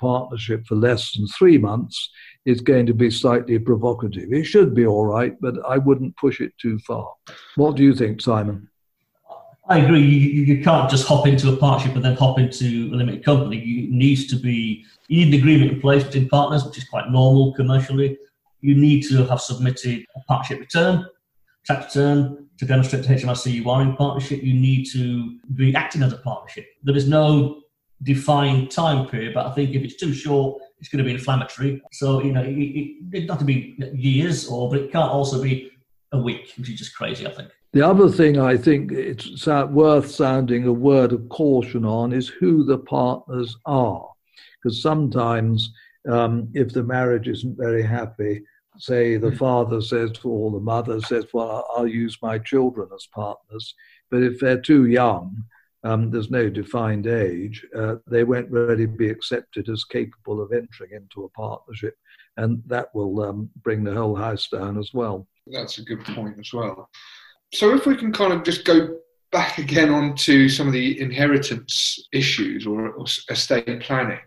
partnership 0.00 0.66
for 0.66 0.74
less 0.74 1.12
than 1.16 1.26
three 1.28 1.58
months 1.58 2.10
is 2.46 2.60
going 2.60 2.86
to 2.86 2.94
be 2.94 3.10
slightly 3.10 3.58
provocative. 3.58 4.32
It 4.32 4.44
should 4.44 4.74
be 4.74 4.86
all 4.86 5.06
right, 5.06 5.34
but 5.40 5.54
I 5.68 5.78
wouldn't 5.78 6.16
push 6.16 6.40
it 6.40 6.52
too 6.60 6.78
far. 6.80 7.12
What 7.56 7.76
do 7.76 7.82
you 7.82 7.94
think, 7.94 8.20
Simon? 8.20 8.68
I 9.68 9.78
agree. 9.78 10.02
You, 10.02 10.42
you 10.42 10.64
can't 10.64 10.90
just 10.90 11.06
hop 11.06 11.26
into 11.26 11.52
a 11.52 11.56
partnership 11.56 11.94
and 11.94 12.04
then 12.04 12.16
hop 12.16 12.38
into 12.38 12.90
a 12.92 12.96
limited 12.96 13.24
company. 13.24 13.58
You 13.58 13.88
needs 13.88 14.26
to 14.28 14.36
be 14.36 14.84
you 15.08 15.24
need 15.24 15.34
an 15.34 15.40
agreement 15.40 15.72
in 15.72 15.80
place 15.80 16.02
between 16.02 16.28
partners, 16.28 16.64
which 16.64 16.78
is 16.78 16.84
quite 16.84 17.10
normal 17.10 17.52
commercially. 17.52 18.18
You 18.62 18.74
need 18.74 19.02
to 19.08 19.24
have 19.26 19.40
submitted 19.40 20.04
a 20.16 20.20
partnership 20.26 20.60
return, 20.60 21.06
tax 21.66 21.94
return, 21.94 22.48
to 22.60 22.66
demonstrate 22.66 23.04
to 23.04 23.08
HMRC 23.14 23.52
you 23.52 23.70
are 23.70 23.80
in 23.80 23.96
partnership, 23.96 24.42
you 24.42 24.52
need 24.52 24.84
to 24.92 25.38
be 25.54 25.74
acting 25.74 26.02
as 26.02 26.12
a 26.12 26.18
partnership. 26.18 26.66
There 26.82 26.94
is 26.94 27.08
no 27.08 27.59
defined 28.02 28.70
time 28.70 29.06
period, 29.06 29.34
but 29.34 29.46
I 29.46 29.52
think 29.52 29.74
if 29.74 29.82
it's 29.82 29.96
too 29.96 30.14
short, 30.14 30.62
it's 30.78 30.88
going 30.88 30.98
to 30.98 31.04
be 31.04 31.12
inflammatory. 31.12 31.82
So, 31.92 32.22
you 32.22 32.32
know, 32.32 32.42
it, 32.42 32.52
it, 32.52 32.96
it 33.12 33.26
not 33.26 33.38
to 33.40 33.44
be 33.44 33.76
years 33.94 34.48
or, 34.48 34.70
but 34.70 34.80
it 34.80 34.92
can't 34.92 35.10
also 35.10 35.42
be 35.42 35.70
a 36.12 36.18
week, 36.18 36.52
which 36.56 36.70
is 36.70 36.78
just 36.78 36.96
crazy, 36.96 37.26
I 37.26 37.30
think. 37.30 37.50
The 37.72 37.86
other 37.86 38.08
thing 38.08 38.40
I 38.40 38.56
think 38.56 38.90
it's 38.90 39.46
worth 39.46 40.10
sounding 40.10 40.66
a 40.66 40.72
word 40.72 41.12
of 41.12 41.28
caution 41.28 41.84
on 41.84 42.12
is 42.12 42.28
who 42.28 42.64
the 42.64 42.78
partners 42.78 43.56
are. 43.64 44.08
Because 44.60 44.82
sometimes, 44.82 45.72
um, 46.10 46.48
if 46.54 46.72
the 46.72 46.82
marriage 46.82 47.28
isn't 47.28 47.56
very 47.56 47.82
happy, 47.82 48.42
say 48.78 49.18
the 49.18 49.30
hmm. 49.30 49.36
father 49.36 49.80
says 49.80 50.12
or 50.24 50.50
the 50.50 50.58
mother 50.58 51.00
says, 51.00 51.26
well, 51.32 51.66
I'll 51.76 51.86
use 51.86 52.18
my 52.22 52.38
children 52.38 52.88
as 52.94 53.06
partners. 53.14 53.74
But 54.10 54.22
if 54.22 54.40
they're 54.40 54.60
too 54.60 54.86
young, 54.86 55.44
um, 55.82 56.10
there's 56.10 56.30
no 56.30 56.50
defined 56.50 57.06
age, 57.06 57.64
uh, 57.76 57.96
they 58.06 58.24
won't 58.24 58.50
really 58.50 58.86
be 58.86 59.08
accepted 59.08 59.68
as 59.68 59.84
capable 59.84 60.42
of 60.42 60.52
entering 60.52 60.92
into 60.92 61.24
a 61.24 61.28
partnership. 61.30 61.94
And 62.36 62.62
that 62.66 62.94
will 62.94 63.22
um, 63.22 63.50
bring 63.62 63.84
the 63.84 63.94
whole 63.94 64.14
house 64.16 64.48
down 64.48 64.78
as 64.78 64.92
well. 64.92 65.26
That's 65.46 65.78
a 65.78 65.82
good 65.82 66.04
point 66.04 66.36
as 66.38 66.52
well. 66.52 66.88
So 67.52 67.74
if 67.74 67.86
we 67.86 67.96
can 67.96 68.12
kind 68.12 68.32
of 68.32 68.44
just 68.44 68.64
go 68.64 68.96
back 69.32 69.58
again 69.58 69.90
onto 69.90 70.48
some 70.48 70.66
of 70.66 70.72
the 70.72 71.00
inheritance 71.00 72.08
issues 72.12 72.66
or, 72.66 72.90
or 72.90 73.06
estate 73.30 73.80
planning. 73.80 74.18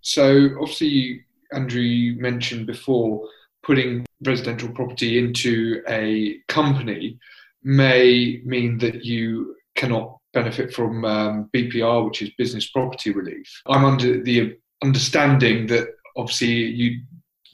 So 0.00 0.50
obviously, 0.60 1.24
Andrew, 1.52 1.80
you 1.80 2.20
mentioned 2.20 2.66
before 2.66 3.28
putting 3.62 4.06
residential 4.24 4.68
property 4.68 5.18
into 5.18 5.82
a 5.88 6.38
company 6.48 7.18
may 7.62 8.40
mean 8.44 8.78
that 8.78 9.04
you 9.04 9.56
cannot 9.74 10.18
benefit 10.36 10.72
from 10.72 11.04
um, 11.04 11.50
BPR, 11.54 12.04
which 12.04 12.20
is 12.22 12.30
business 12.36 12.66
property 12.68 13.10
relief. 13.10 13.48
I'm 13.66 13.84
under 13.84 14.22
the 14.22 14.58
understanding 14.84 15.66
that 15.68 15.88
obviously 16.16 16.54
you 16.80 17.00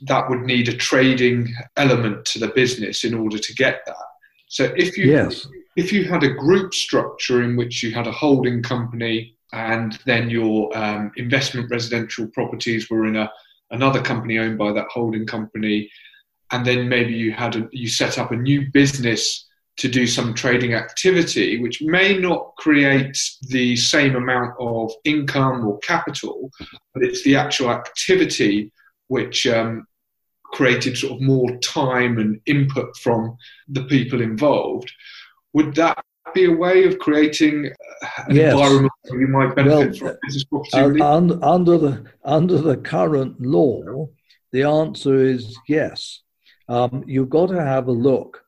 that 0.09 0.29
would 0.29 0.43
need 0.43 0.69
a 0.69 0.77
trading 0.77 1.55
element 1.77 2.25
to 2.25 2.41
the 2.41 2.49
business 2.49 3.05
in 3.05 3.15
order 3.15 3.39
to 3.39 3.55
get 3.55 3.83
that. 3.87 4.09
So 4.49 4.65
if 4.77 4.99
you 4.99 5.07
yes. 5.13 5.47
if 5.77 5.93
you 5.93 6.05
had 6.05 6.25
a 6.25 6.35
group 6.45 6.75
structure 6.75 7.43
in 7.43 7.57
which 7.57 7.83
you 7.83 7.93
had 7.93 8.09
a 8.09 8.19
holding 8.25 8.63
company 8.63 9.37
and 9.53 9.99
then 10.05 10.29
your 10.29 10.77
um, 10.77 11.13
investment 11.17 11.71
residential 11.71 12.27
properties 12.29 12.91
were 12.91 13.07
in 13.07 13.17
a 13.17 13.31
another 13.71 14.03
company 14.03 14.39
owned 14.39 14.59
by 14.59 14.73
that 14.73 14.89
holding 14.89 15.27
company, 15.27 15.89
and 16.51 16.67
then 16.67 16.89
maybe 16.89 17.13
you 17.13 17.33
had 17.33 17.57
a, 17.57 17.69
you 17.71 17.89
set 17.89 18.19
up 18.19 18.33
a 18.33 18.37
new 18.37 18.71
business 18.73 19.47
to 19.79 19.89
do 19.89 20.07
some 20.07 20.35
trading 20.35 20.75
activity, 20.75 21.61
which 21.61 21.83
may 21.83 22.17
not 22.19 22.55
create 22.57 23.19
the 23.49 23.75
same 23.77 24.17
amount 24.17 24.55
of 24.61 24.93
income 25.05 25.67
or 25.67 25.79
capital, 25.79 26.51
but 26.93 27.03
it's 27.03 27.23
the 27.25 27.37
actual 27.37 27.71
activity 27.71 28.71
which 29.09 29.47
um, 29.47 29.87
created 30.45 30.97
sort 30.97 31.15
of 31.15 31.21
more 31.23 31.51
time 31.59 32.19
and 32.19 32.41
input 32.47 32.95
from 32.99 33.37
the 33.69 33.85
people 33.85 34.21
involved. 34.21 34.93
Would 35.55 35.75
that 35.77 36.05
be 36.35 36.45
a 36.45 36.51
way 36.51 36.85
of 36.85 36.99
creating 36.99 37.67
an 38.27 38.37
yes. 38.37 38.53
environment 38.53 38.93
where 39.09 39.21
you 39.21 39.27
might 39.27 39.55
benefit 39.55 40.01
well, 40.03 40.11
from 40.11 40.19
business 40.23 40.45
property? 40.45 41.01
Uh, 41.01 41.39
under 41.43 41.79
the 41.79 42.05
under 42.25 42.59
the 42.59 42.77
current 42.77 43.41
law, 43.41 44.09
the 44.53 44.63
answer 44.63 45.25
is 45.25 45.57
yes. 45.69 46.21
Um, 46.69 47.05
you've 47.07 47.31
got 47.31 47.49
to 47.49 47.63
have 47.63 47.89
a 47.89 47.93
look 47.93 48.43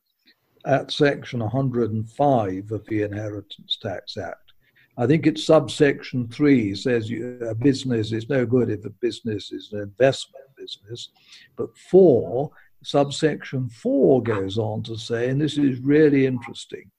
at 0.65 0.91
section 0.91 1.39
105 1.39 2.71
of 2.71 2.85
the 2.87 3.01
Inheritance 3.03 3.77
Tax 3.81 4.17
Act. 4.17 4.53
I 4.97 5.05
think 5.05 5.27
it's 5.27 5.45
subsection 5.45 6.27
3 6.29 6.73
says 6.75 7.09
you, 7.09 7.37
a 7.47 7.53
business 7.53 8.11
is 8.11 8.29
no 8.29 8.45
good 8.45 8.69
if 8.69 8.85
a 8.85 8.89
business 8.89 9.51
is 9.51 9.69
an 9.73 9.81
investment 9.81 10.45
business. 10.57 11.09
But 11.57 11.75
4, 11.77 12.49
subsection 12.83 13.69
4 13.69 14.23
goes 14.23 14.57
on 14.57 14.83
to 14.83 14.97
say, 14.97 15.29
and 15.29 15.39
this 15.39 15.57
is 15.57 15.79
really 15.79 16.25
interesting 16.25 16.89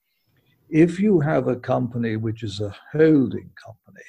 if 0.68 0.98
you 0.98 1.20
have 1.20 1.48
a 1.48 1.56
company 1.56 2.16
which 2.16 2.42
is 2.42 2.60
a 2.60 2.74
holding 2.92 3.50
company 3.64 4.04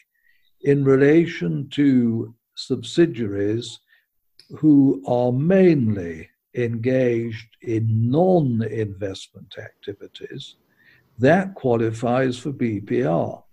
in 0.61 0.83
relation 0.83 1.69
to 1.69 2.33
subsidiaries 2.55 3.79
who 4.57 5.03
are 5.07 5.31
mainly 5.31 6.27
engaged 6.55 7.57
in 7.61 8.09
non 8.09 8.63
investment 8.63 9.55
activities, 9.57 10.55
that 11.19 11.55
qualifies 11.55 12.37
for 12.37 12.51
BPR. 12.51 13.43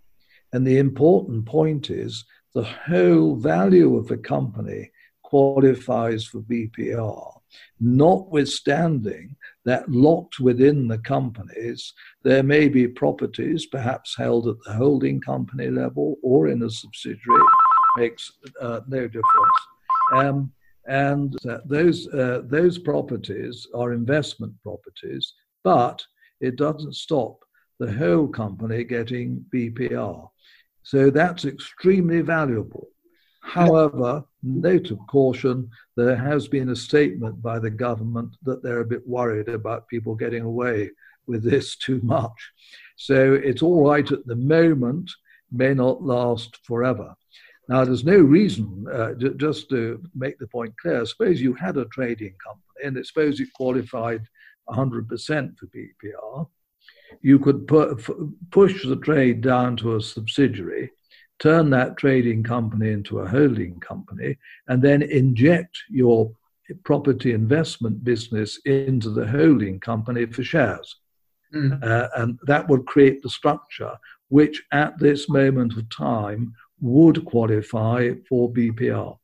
And 0.52 0.66
the 0.66 0.78
important 0.78 1.46
point 1.46 1.90
is 1.90 2.24
the 2.54 2.62
whole 2.62 3.36
value 3.36 3.96
of 3.96 4.06
the 4.06 4.16
company 4.16 4.92
qualifies 5.22 6.24
for 6.24 6.42
BPR, 6.42 7.40
notwithstanding 7.80 9.34
that 9.64 9.90
locked 9.90 10.38
within 10.38 10.86
the 10.86 10.98
companies, 10.98 11.92
there 12.22 12.44
may 12.44 12.68
be 12.68 12.86
properties 12.86 13.66
perhaps 13.66 14.14
held 14.16 14.46
at 14.46 14.56
the 14.64 14.74
holding 14.74 15.20
company 15.20 15.70
level 15.70 16.16
or 16.22 16.46
in 16.48 16.62
a 16.62 16.70
subsidiary, 16.70 17.42
makes 17.96 18.30
uh, 18.60 18.80
no 18.86 19.08
difference. 19.08 19.58
Um, 20.14 20.52
and 20.86 21.34
uh, 21.48 21.58
those, 21.64 22.08
uh, 22.08 22.42
those 22.44 22.78
properties 22.78 23.66
are 23.74 23.92
investment 23.92 24.52
properties, 24.62 25.34
but 25.62 26.04
it 26.40 26.56
doesn't 26.56 26.94
stop 26.94 27.38
the 27.78 27.92
whole 27.92 28.28
company 28.28 28.84
getting 28.84 29.44
BPR. 29.52 30.28
So 30.82 31.10
that's 31.10 31.44
extremely 31.44 32.20
valuable. 32.20 32.88
However, 33.42 34.24
note 34.42 34.90
of 34.90 34.98
caution, 35.06 35.70
there 35.96 36.16
has 36.16 36.48
been 36.48 36.70
a 36.70 36.76
statement 36.76 37.42
by 37.42 37.58
the 37.58 37.70
government 37.70 38.36
that 38.42 38.62
they're 38.62 38.80
a 38.80 38.86
bit 38.86 39.06
worried 39.06 39.48
about 39.48 39.88
people 39.88 40.14
getting 40.14 40.42
away 40.42 40.90
with 41.26 41.42
this 41.42 41.76
too 41.86 42.00
much. 42.02 42.52
So 42.96 43.34
it's 43.34 43.62
all 43.62 43.86
right 43.86 44.10
at 44.10 44.26
the 44.26 44.36
moment, 44.36 45.10
may 45.50 45.74
not 45.74 46.02
last 46.02 46.58
forever. 46.64 47.14
Now, 47.68 47.84
there's 47.84 48.04
no 48.04 48.18
reason, 48.18 48.86
uh, 48.92 49.14
just 49.36 49.70
to 49.70 50.02
make 50.14 50.38
the 50.38 50.46
point 50.46 50.74
clear, 50.78 51.04
suppose 51.06 51.40
you 51.40 51.54
had 51.54 51.76
a 51.76 51.86
trading 51.86 52.34
company 52.44 52.96
and 52.96 53.06
suppose 53.06 53.40
it 53.40 53.52
qualified 53.54 54.22
100% 54.68 55.58
for 55.58 55.66
BPR, 55.66 56.46
you 57.22 57.38
could 57.38 57.66
pu- 57.66 58.34
push 58.50 58.86
the 58.86 58.96
trade 58.96 59.40
down 59.40 59.76
to 59.78 59.96
a 59.96 60.00
subsidiary, 60.00 60.90
turn 61.38 61.70
that 61.70 61.96
trading 61.96 62.42
company 62.42 62.90
into 62.90 63.20
a 63.20 63.28
holding 63.28 63.80
company, 63.80 64.36
and 64.68 64.82
then 64.82 65.02
inject 65.02 65.78
your 65.88 66.30
property 66.84 67.32
investment 67.32 68.02
business 68.04 68.58
into 68.64 69.10
the 69.10 69.26
holding 69.26 69.80
company 69.80 70.26
for 70.26 70.42
shares. 70.42 70.96
Mm. 71.54 71.82
Uh, 71.82 72.08
and 72.16 72.38
that 72.46 72.68
would 72.68 72.86
create 72.86 73.22
the 73.22 73.30
structure 73.30 73.96
which, 74.28 74.64
at 74.72 74.98
this 74.98 75.28
moment 75.28 75.76
of 75.76 75.88
time, 75.90 76.54
would 76.84 77.24
qualify 77.24 78.10
for 78.28 78.52
BPR. 78.52 79.16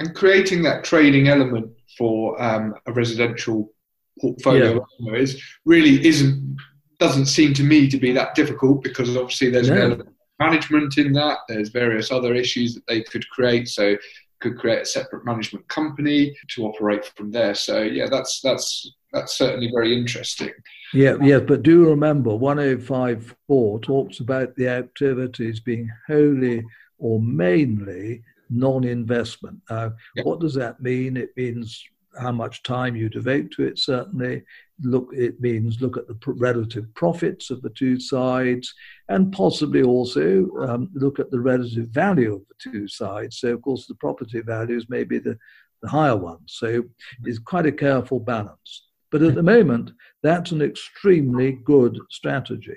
And 0.00 0.14
creating 0.14 0.62
that 0.62 0.84
trading 0.84 1.28
element 1.28 1.70
for 1.96 2.40
um, 2.42 2.74
a 2.86 2.92
residential 2.92 3.72
portfolio 4.20 4.84
yeah. 4.98 5.14
is 5.14 5.40
really 5.64 6.04
isn't 6.06 6.56
doesn't 6.98 7.26
seem 7.26 7.54
to 7.54 7.62
me 7.62 7.88
to 7.88 7.96
be 7.96 8.10
that 8.12 8.34
difficult 8.34 8.82
because 8.82 9.16
obviously 9.16 9.50
there's 9.50 9.70
no. 9.70 9.76
an 9.76 9.82
element 9.82 10.08
of 10.08 10.14
management 10.40 10.98
in 10.98 11.12
that. 11.12 11.38
There's 11.48 11.68
various 11.68 12.10
other 12.10 12.34
issues 12.34 12.74
that 12.74 12.86
they 12.88 13.02
could 13.02 13.28
create. 13.30 13.68
So 13.68 13.96
could 14.40 14.58
create 14.58 14.82
a 14.82 14.86
separate 14.86 15.24
management 15.24 15.66
company 15.68 16.36
to 16.48 16.66
operate 16.66 17.04
from 17.16 17.30
there. 17.30 17.54
So 17.54 17.82
yeah, 17.82 18.08
that's 18.08 18.40
that's 18.40 18.94
that's 19.12 19.36
certainly 19.36 19.70
very 19.72 19.96
interesting. 19.96 20.52
Yeah, 20.92 21.16
yeah, 21.22 21.40
but 21.40 21.62
do 21.62 21.88
remember 21.88 22.34
1054 22.34 23.80
talks 23.80 24.20
about 24.20 24.54
the 24.56 24.68
activities 24.68 25.60
being 25.60 25.90
wholly 26.06 26.64
or 26.98 27.20
mainly 27.20 28.22
non-investment. 28.50 29.58
Now, 29.70 29.92
yeah. 30.16 30.24
what 30.24 30.40
does 30.40 30.54
that 30.54 30.80
mean? 30.80 31.16
It 31.16 31.30
means 31.36 31.82
how 32.18 32.32
much 32.32 32.62
time 32.62 32.96
you 32.96 33.08
devote 33.08 33.50
to 33.52 33.64
it, 33.64 33.78
certainly. 33.78 34.42
Look, 34.82 35.08
it 35.12 35.40
means 35.40 35.80
look 35.80 35.96
at 35.96 36.06
the 36.06 36.18
relative 36.26 36.92
profits 36.94 37.50
of 37.50 37.62
the 37.62 37.70
two 37.70 38.00
sides 38.00 38.72
and 39.08 39.32
possibly 39.32 39.82
also 39.82 40.48
um, 40.60 40.90
look 40.94 41.18
at 41.18 41.30
the 41.30 41.40
relative 41.40 41.88
value 41.88 42.34
of 42.34 42.42
the 42.48 42.70
two 42.70 42.88
sides. 42.88 43.38
So, 43.38 43.54
of 43.54 43.62
course, 43.62 43.86
the 43.86 43.94
property 43.96 44.40
values 44.40 44.86
may 44.88 45.04
be 45.04 45.18
the, 45.18 45.38
the 45.82 45.88
higher 45.88 46.16
one. 46.16 46.38
So, 46.46 46.84
it's 47.24 47.38
quite 47.38 47.66
a 47.66 47.72
careful 47.72 48.20
balance. 48.20 48.88
But 49.10 49.22
at 49.22 49.34
the 49.34 49.42
moment, 49.42 49.92
that's 50.22 50.52
an 50.52 50.62
extremely 50.62 51.52
good 51.64 51.98
strategy. 52.10 52.76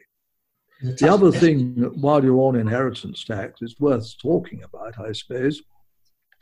The 0.82 1.12
other 1.12 1.32
thing, 1.32 1.76
while 2.02 2.24
you're 2.24 2.40
on 2.40 2.56
inheritance 2.56 3.24
tax, 3.24 3.62
is 3.62 3.80
worth 3.80 4.18
talking 4.18 4.64
about, 4.64 5.00
I 5.00 5.12
suppose, 5.12 5.62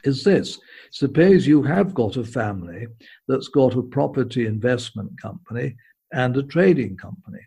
is 0.05 0.23
this. 0.23 0.59
Suppose 0.91 1.45
you 1.45 1.61
have 1.63 1.93
got 1.93 2.15
a 2.15 2.23
family 2.23 2.87
that's 3.27 3.49
got 3.49 3.75
a 3.75 3.81
property 3.81 4.45
investment 4.45 5.21
company 5.21 5.75
and 6.13 6.37
a 6.37 6.43
trading 6.43 6.95
company. 6.95 7.41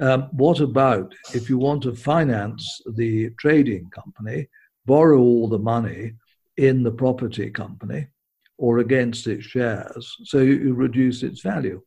Um, 0.00 0.22
what 0.32 0.58
about 0.58 1.14
if 1.32 1.48
you 1.48 1.58
want 1.58 1.84
to 1.84 1.94
finance 1.94 2.80
the 2.96 3.30
trading 3.38 3.88
company, 3.90 4.48
borrow 4.86 5.20
all 5.20 5.48
the 5.48 5.60
money 5.60 6.14
in 6.56 6.82
the 6.82 6.90
property 6.90 7.50
company 7.50 8.08
or 8.58 8.78
against 8.78 9.28
its 9.28 9.44
shares, 9.44 10.16
so 10.24 10.38
you 10.38 10.74
reduce 10.74 11.22
its 11.22 11.40
value? 11.40 11.80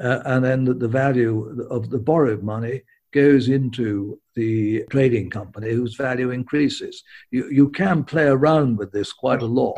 Uh, 0.00 0.20
and 0.26 0.44
then 0.44 0.64
the, 0.64 0.74
the 0.74 0.88
value 0.88 1.66
of 1.68 1.90
the 1.90 1.98
borrowed 1.98 2.44
money 2.44 2.82
goes 3.12 3.48
into 3.48 4.18
the 4.34 4.84
trading 4.90 5.28
company 5.30 5.70
whose 5.70 5.96
value 5.96 6.30
increases. 6.30 7.02
You, 7.30 7.48
you 7.50 7.68
can 7.70 8.04
play 8.04 8.26
around 8.26 8.78
with 8.78 8.92
this 8.92 9.12
quite 9.12 9.42
a 9.42 9.46
lot 9.46 9.76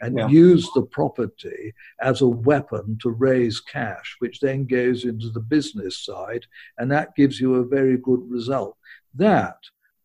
and 0.00 0.18
yeah. 0.18 0.28
use 0.28 0.68
the 0.74 0.82
property 0.82 1.72
as 2.00 2.20
a 2.20 2.28
weapon 2.28 2.98
to 3.02 3.10
raise 3.10 3.60
cash, 3.60 4.16
which 4.18 4.40
then 4.40 4.66
goes 4.66 5.04
into 5.04 5.30
the 5.30 5.40
business 5.40 6.04
side, 6.04 6.44
and 6.78 6.90
that 6.90 7.16
gives 7.16 7.40
you 7.40 7.56
a 7.56 7.66
very 7.66 7.96
good 7.96 8.20
result. 8.28 8.76
That 9.14 9.56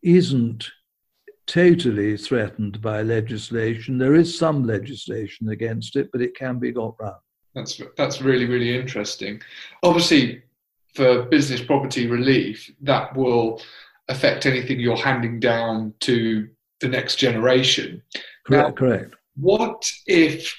isn't 0.01 0.69
totally 1.45 2.15
threatened 2.15 2.82
by 2.82 3.01
legislation. 3.01 3.97
There 3.97 4.15
is 4.15 4.38
some 4.38 4.63
legislation 4.65 5.49
against 5.49 5.95
it, 5.95 6.09
but 6.11 6.21
it 6.21 6.36
can 6.36 6.59
be 6.59 6.71
got 6.71 6.95
round. 6.99 7.15
That's 7.55 7.82
that's 7.97 8.21
really 8.21 8.45
really 8.45 8.75
interesting. 8.75 9.41
Obviously, 9.82 10.43
for 10.96 11.24
business 11.24 11.62
property 11.62 12.08
relief, 12.08 12.72
that 12.82 13.16
will 13.16 13.62
affect 14.08 14.46
anything 14.46 14.80
you're 14.80 14.98
handing 14.98 15.40
down 15.40 15.94
to 16.02 16.48
the 16.82 16.88
next 16.88 17.18
generation. 17.18 18.02
Correct. 18.46 18.70
Now, 18.70 18.72
correct. 18.74 19.16
What 19.36 19.90
if 20.08 20.54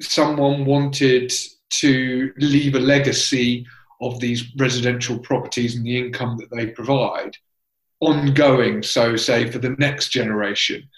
someone 0.00 0.64
wanted 0.64 1.32
to 1.70 2.32
leave 2.36 2.74
a 2.74 2.80
legacy 2.80 3.66
of 4.00 4.20
these 4.20 4.44
residential 4.56 5.18
properties 5.18 5.76
and 5.76 5.84
the 5.84 5.98
income 5.98 6.36
that 6.38 6.54
they 6.54 6.66
provide 6.66 7.36
ongoing, 8.00 8.82
so 8.82 9.16
say 9.16 9.50
for 9.50 9.58
the 9.58 9.76
next 9.78 10.08
generation? 10.08 10.88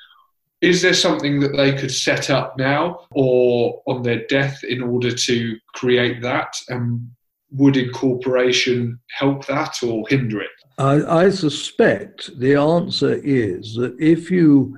Is 0.60 0.80
there 0.80 0.94
something 0.94 1.40
that 1.40 1.54
they 1.54 1.74
could 1.74 1.92
set 1.92 2.30
up 2.30 2.56
now 2.56 3.00
or 3.10 3.82
on 3.86 4.02
their 4.02 4.26
death 4.26 4.64
in 4.64 4.82
order 4.82 5.12
to 5.12 5.56
create 5.74 6.22
that? 6.22 6.56
And 6.70 7.10
would 7.54 7.76
incorporation 7.76 8.98
help 9.10 9.46
that 9.46 9.76
or 9.82 10.04
hinder 10.08 10.40
it? 10.40 10.50
I, 10.76 11.24
I, 11.24 11.30
suspect 11.30 12.36
the 12.38 12.56
answer 12.56 13.20
is 13.22 13.74
that 13.74 13.96
if 14.00 14.28
you 14.30 14.76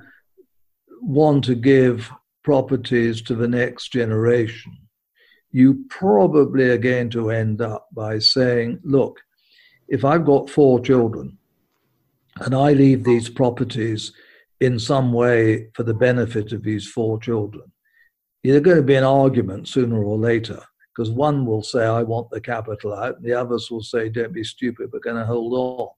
want 1.01 1.43
to 1.45 1.55
give 1.55 2.11
properties 2.43 3.21
to 3.23 3.35
the 3.35 3.47
next 3.47 3.91
generation, 3.91 4.77
you 5.51 5.85
probably 5.89 6.69
are 6.69 6.77
going 6.77 7.09
to 7.11 7.31
end 7.31 7.61
up 7.61 7.87
by 7.93 8.19
saying, 8.19 8.79
look, 8.83 9.19
if 9.87 10.05
I've 10.05 10.25
got 10.25 10.49
four 10.49 10.79
children 10.79 11.37
and 12.41 12.53
I 12.53 12.73
leave 12.73 13.03
these 13.03 13.27
properties 13.27 14.13
in 14.59 14.77
some 14.77 15.13
way 15.13 15.69
for 15.73 15.81
the 15.81 15.95
benefit 15.95 16.51
of 16.51 16.63
these 16.63 16.87
four 16.87 17.19
children, 17.19 17.71
there's 18.43 18.61
going 18.61 18.77
to 18.77 18.83
be 18.83 18.95
an 18.95 19.03
argument 19.03 19.67
sooner 19.67 20.03
or 20.03 20.17
later 20.17 20.61
because 20.97 21.11
one 21.11 21.45
will 21.45 21.61
say, 21.61 21.85
I 21.85 22.01
want 22.01 22.31
the 22.31 22.41
capital 22.41 22.93
out, 22.93 23.17
and 23.17 23.25
the 23.25 23.33
others 23.33 23.69
will 23.69 23.83
say, 23.83 24.09
don't 24.09 24.33
be 24.33 24.43
stupid, 24.43 24.89
we're 24.91 24.99
going 24.99 25.17
to 25.17 25.25
hold 25.25 25.53
on. 25.53 25.89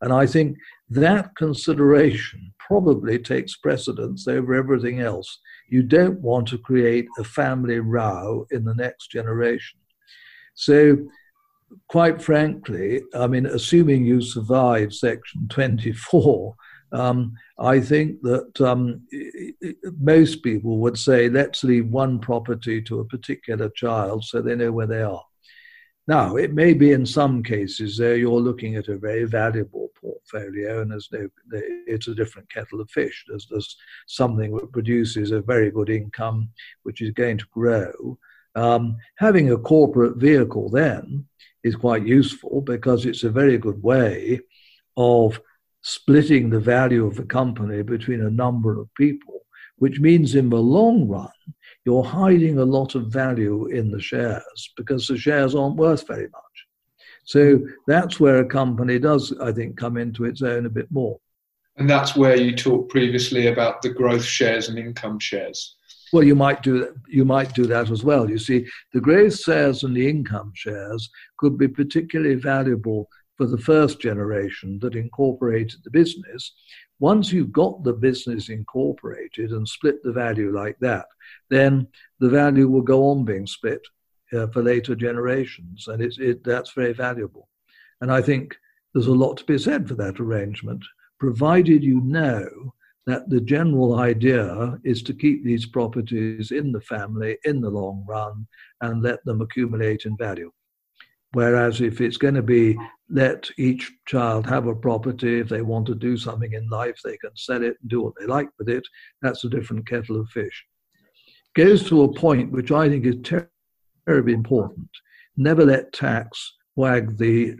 And 0.00 0.14
I 0.14 0.26
think 0.26 0.56
that 0.88 1.36
consideration 1.36 2.54
probably 2.58 3.18
takes 3.18 3.56
precedence 3.56 4.26
over 4.26 4.54
everything 4.54 5.00
else. 5.00 5.40
You 5.68 5.82
don't 5.82 6.20
want 6.20 6.48
to 6.48 6.58
create 6.58 7.06
a 7.18 7.24
family 7.24 7.80
row 7.80 8.46
in 8.50 8.64
the 8.64 8.74
next 8.74 9.10
generation. 9.10 9.78
So, 10.54 10.96
quite 11.88 12.22
frankly, 12.22 13.02
I 13.14 13.26
mean, 13.26 13.44
assuming 13.44 14.06
you 14.06 14.22
survive 14.22 14.94
Section 14.94 15.48
24, 15.48 16.54
um, 16.92 17.34
I 17.58 17.80
think 17.80 18.20
that 18.22 18.60
um, 18.60 19.02
most 20.00 20.42
people 20.42 20.78
would 20.78 20.98
say, 20.98 21.28
let's 21.28 21.62
leave 21.64 21.88
one 21.88 22.18
property 22.18 22.82
to 22.82 23.00
a 23.00 23.04
particular 23.04 23.68
child 23.70 24.24
so 24.24 24.40
they 24.40 24.56
know 24.56 24.72
where 24.72 24.86
they 24.86 25.02
are. 25.02 25.24
Now, 26.06 26.36
it 26.36 26.52
may 26.52 26.72
be 26.72 26.90
in 26.92 27.06
some 27.06 27.42
cases 27.42 27.96
there 27.96 28.16
you're 28.16 28.40
looking 28.40 28.74
at 28.74 28.88
a 28.88 28.96
very 28.96 29.24
valuable 29.24 29.90
portfolio, 29.94 30.80
and 30.80 30.90
there's 30.90 31.08
no, 31.12 31.28
it's 31.86 32.08
a 32.08 32.14
different 32.14 32.50
kettle 32.50 32.80
of 32.80 32.90
fish. 32.90 33.24
There's, 33.28 33.46
there's 33.48 33.76
something 34.08 34.56
that 34.56 34.72
produces 34.72 35.30
a 35.30 35.40
very 35.40 35.70
good 35.70 35.88
income, 35.88 36.48
which 36.82 37.00
is 37.00 37.12
going 37.12 37.38
to 37.38 37.46
grow. 37.52 38.18
Um, 38.56 38.96
having 39.16 39.52
a 39.52 39.58
corporate 39.58 40.16
vehicle 40.16 40.68
then 40.70 41.26
is 41.62 41.76
quite 41.76 42.04
useful 42.04 42.62
because 42.62 43.06
it's 43.06 43.22
a 43.22 43.30
very 43.30 43.58
good 43.58 43.80
way 43.80 44.40
of 44.96 45.40
splitting 45.82 46.50
the 46.50 46.60
value 46.60 47.06
of 47.06 47.16
the 47.16 47.24
company 47.24 47.82
between 47.82 48.20
a 48.22 48.30
number 48.30 48.78
of 48.78 48.92
people, 48.94 49.40
which 49.76 50.00
means 50.00 50.34
in 50.34 50.50
the 50.50 50.56
long 50.56 51.08
run, 51.08 51.28
you're 51.84 52.04
hiding 52.04 52.58
a 52.58 52.64
lot 52.64 52.94
of 52.94 53.06
value 53.06 53.66
in 53.66 53.90
the 53.90 54.00
shares 54.00 54.72
because 54.76 55.06
the 55.06 55.16
shares 55.16 55.54
aren't 55.54 55.76
worth 55.76 56.06
very 56.06 56.28
much. 56.28 56.42
So 57.24 57.60
that's 57.86 58.20
where 58.20 58.40
a 58.40 58.46
company 58.46 58.98
does, 58.98 59.32
I 59.40 59.52
think, 59.52 59.76
come 59.76 59.96
into 59.96 60.24
its 60.24 60.42
own 60.42 60.66
a 60.66 60.70
bit 60.70 60.90
more. 60.90 61.18
And 61.76 61.88
that's 61.88 62.14
where 62.14 62.36
you 62.36 62.54
talked 62.54 62.90
previously 62.90 63.46
about 63.46 63.80
the 63.80 63.88
growth 63.88 64.24
shares 64.24 64.68
and 64.68 64.78
income 64.78 65.18
shares. 65.18 65.76
Well, 66.12 66.24
you 66.24 66.34
might 66.34 66.62
do 66.62 66.80
that. 66.80 66.94
You 67.08 67.24
might 67.24 67.54
do 67.54 67.66
that 67.66 67.90
as 67.90 68.02
well. 68.02 68.28
You 68.28 68.38
see, 68.38 68.66
the 68.92 69.00
growth 69.00 69.38
shares 69.38 69.84
and 69.84 69.96
the 69.96 70.08
income 70.08 70.52
shares 70.54 71.08
could 71.38 71.56
be 71.56 71.68
particularly 71.68 72.34
valuable 72.34 73.08
for 73.40 73.46
the 73.46 73.56
first 73.56 74.02
generation 74.02 74.78
that 74.82 74.94
incorporated 74.94 75.80
the 75.82 75.90
business, 75.90 76.52
once 76.98 77.32
you've 77.32 77.52
got 77.52 77.82
the 77.82 77.92
business 77.94 78.50
incorporated 78.50 79.52
and 79.52 79.66
split 79.66 80.02
the 80.02 80.12
value 80.12 80.54
like 80.54 80.78
that, 80.80 81.06
then 81.48 81.88
the 82.18 82.28
value 82.28 82.68
will 82.68 82.82
go 82.82 83.08
on 83.08 83.24
being 83.24 83.46
split 83.46 83.80
uh, 84.34 84.46
for 84.48 84.62
later 84.62 84.94
generations, 84.94 85.88
and 85.88 86.02
it's, 86.02 86.18
it, 86.18 86.44
that's 86.44 86.74
very 86.74 86.92
valuable. 86.92 87.48
And 88.02 88.12
I 88.12 88.20
think 88.20 88.58
there's 88.92 89.06
a 89.06 89.12
lot 89.12 89.38
to 89.38 89.44
be 89.44 89.56
said 89.56 89.88
for 89.88 89.94
that 89.94 90.20
arrangement, 90.20 90.84
provided 91.18 91.82
you 91.82 92.02
know 92.02 92.46
that 93.06 93.30
the 93.30 93.40
general 93.40 94.00
idea 94.00 94.78
is 94.84 95.02
to 95.04 95.14
keep 95.14 95.42
these 95.42 95.64
properties 95.64 96.50
in 96.50 96.72
the 96.72 96.82
family 96.82 97.38
in 97.44 97.62
the 97.62 97.70
long 97.70 98.04
run 98.06 98.46
and 98.82 99.02
let 99.02 99.24
them 99.24 99.40
accumulate 99.40 100.04
in 100.04 100.14
value. 100.18 100.52
Whereas 101.32 101.80
if 101.80 102.00
it's 102.00 102.16
going 102.16 102.34
to 102.34 102.42
be 102.42 102.76
let 103.08 103.48
each 103.56 103.92
child 104.06 104.46
have 104.46 104.66
a 104.66 104.74
property, 104.74 105.40
if 105.40 105.48
they 105.48 105.62
want 105.62 105.86
to 105.86 105.94
do 105.94 106.16
something 106.16 106.52
in 106.52 106.68
life, 106.68 107.00
they 107.04 107.16
can 107.18 107.30
sell 107.36 107.62
it 107.62 107.76
and 107.80 107.90
do 107.90 108.02
what 108.02 108.14
they 108.18 108.26
like 108.26 108.48
with 108.58 108.68
it, 108.68 108.86
that's 109.22 109.44
a 109.44 109.48
different 109.48 109.86
kettle 109.86 110.20
of 110.20 110.28
fish. 110.28 110.64
Goes 111.54 111.88
to 111.88 112.02
a 112.02 112.12
point 112.12 112.52
which 112.52 112.70
I 112.70 112.88
think 112.88 113.06
is 113.06 113.16
ter- 113.22 113.50
terribly 114.06 114.32
important. 114.32 114.88
Never 115.36 115.64
let 115.64 115.92
tax 115.92 116.52
wag 116.76 117.16
the, 117.16 117.56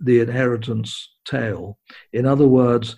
the 0.00 0.20
inheritance 0.20 1.10
tail. 1.24 1.78
In 2.12 2.26
other 2.26 2.46
words, 2.46 2.96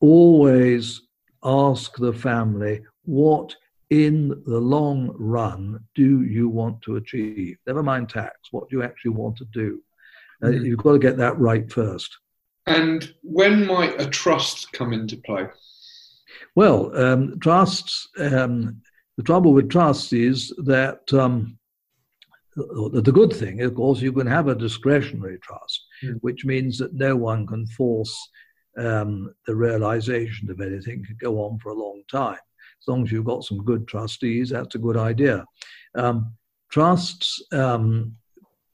always 0.00 1.00
ask 1.44 1.96
the 1.96 2.12
family 2.12 2.82
what 3.04 3.54
in 3.92 4.28
the 4.46 4.58
long 4.58 5.14
run 5.18 5.78
do 5.94 6.22
you 6.22 6.48
want 6.48 6.80
to 6.80 6.96
achieve? 6.96 7.58
Never 7.66 7.82
mind 7.82 8.08
tax, 8.08 8.34
what 8.50 8.70
do 8.70 8.76
you 8.78 8.82
actually 8.82 9.10
want 9.10 9.36
to 9.36 9.44
do? 9.52 9.82
Uh, 10.42 10.46
mm-hmm. 10.46 10.64
you've 10.64 10.78
got 10.78 10.92
to 10.92 10.98
get 10.98 11.18
that 11.18 11.38
right 11.38 11.70
first. 11.70 12.16
And 12.66 13.12
when 13.22 13.66
might 13.66 14.00
a 14.00 14.06
trust 14.06 14.72
come 14.72 14.94
into 14.94 15.18
play? 15.18 15.46
Well, 16.54 16.96
um, 16.96 17.38
trusts, 17.40 18.08
um, 18.18 18.80
the 19.18 19.22
trouble 19.24 19.52
with 19.52 19.68
trusts 19.68 20.14
is 20.14 20.54
that 20.64 21.12
um, 21.12 21.58
the, 22.56 23.02
the, 23.04 23.12
good 23.12 23.32
thing, 23.34 23.60
of 23.60 23.74
course, 23.74 24.00
you 24.00 24.12
can 24.12 24.26
have 24.26 24.48
a 24.48 24.54
discretionary 24.54 25.38
trust, 25.42 25.84
mm. 26.02 26.16
which 26.22 26.46
means 26.46 26.78
that 26.78 26.94
no 26.94 27.14
one 27.14 27.46
can 27.46 27.66
force 27.66 28.16
um, 28.78 29.34
the 29.46 29.54
realization 29.54 30.50
of 30.50 30.62
anything, 30.62 31.04
can 31.04 31.18
go 31.20 31.44
on 31.44 31.58
for 31.58 31.72
a 31.72 31.78
long 31.78 32.02
time 32.10 32.38
as 32.82 32.88
long 32.88 33.04
as 33.04 33.12
you've 33.12 33.24
got 33.24 33.44
some 33.44 33.64
good 33.64 33.86
trustees, 33.86 34.50
that's 34.50 34.74
a 34.74 34.78
good 34.78 34.96
idea. 34.96 35.44
Um, 35.94 36.34
trusts 36.68 37.40
um, 37.52 38.16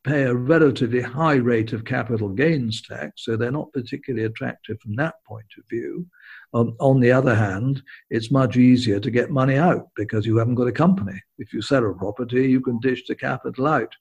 pay 0.02 0.22
a 0.22 0.34
relatively 0.34 1.02
high 1.02 1.34
rate 1.34 1.74
of 1.74 1.84
capital 1.84 2.30
gains 2.30 2.80
tax, 2.80 3.24
so 3.24 3.36
they're 3.36 3.50
not 3.50 3.72
particularly 3.72 4.24
attractive 4.24 4.80
from 4.80 4.96
that 4.96 5.16
point 5.26 5.46
of 5.58 5.64
view. 5.68 6.06
Um, 6.54 6.74
on 6.80 7.00
the 7.00 7.12
other 7.12 7.34
hand, 7.34 7.82
it's 8.08 8.30
much 8.30 8.56
easier 8.56 8.98
to 8.98 9.10
get 9.10 9.30
money 9.30 9.56
out 9.56 9.88
because 9.94 10.24
you 10.24 10.38
haven't 10.38 10.54
got 10.54 10.68
a 10.68 10.72
company. 10.72 11.20
If 11.36 11.52
you 11.52 11.60
sell 11.60 11.84
a 11.84 11.92
property, 11.92 12.48
you 12.48 12.62
can 12.62 12.78
dish 12.80 13.06
the 13.06 13.14
capital 13.14 13.66
out. 13.66 13.94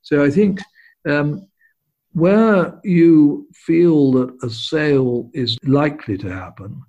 So 0.00 0.24
I 0.24 0.30
think 0.30 0.60
um, 1.06 1.46
where 2.12 2.80
you 2.82 3.46
feel 3.52 4.12
that 4.12 4.38
a 4.42 4.48
sale 4.48 5.30
is 5.34 5.58
likely 5.64 6.16
to 6.18 6.32
happen, 6.32 6.82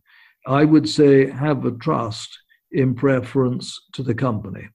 I 0.48 0.64
would 0.64 0.88
say 0.88 1.30
have 1.30 1.66
a 1.66 1.72
trust 1.72 2.38
in 2.72 2.96
preference 2.96 3.88
to 3.94 4.04
the 4.04 4.16
company. 4.16 4.68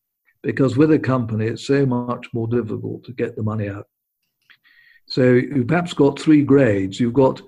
Because 0.43 0.77
with 0.77 0.93
a 0.93 0.99
company, 0.99 1.47
it's 1.47 1.67
so 1.67 1.85
much 1.87 2.27
more 2.33 2.47
difficult 2.47 3.05
to 3.05 3.13
get 3.13 3.37
the 3.37 3.43
money 3.43 3.69
out. 3.69 3.87
So 5.07 5.33
you've 5.33 5.69
perhaps 5.69 5.93
got 5.93 6.19
three 6.19 6.43
grades. 6.43 7.01
You've 7.01 7.13
got 7.13 7.41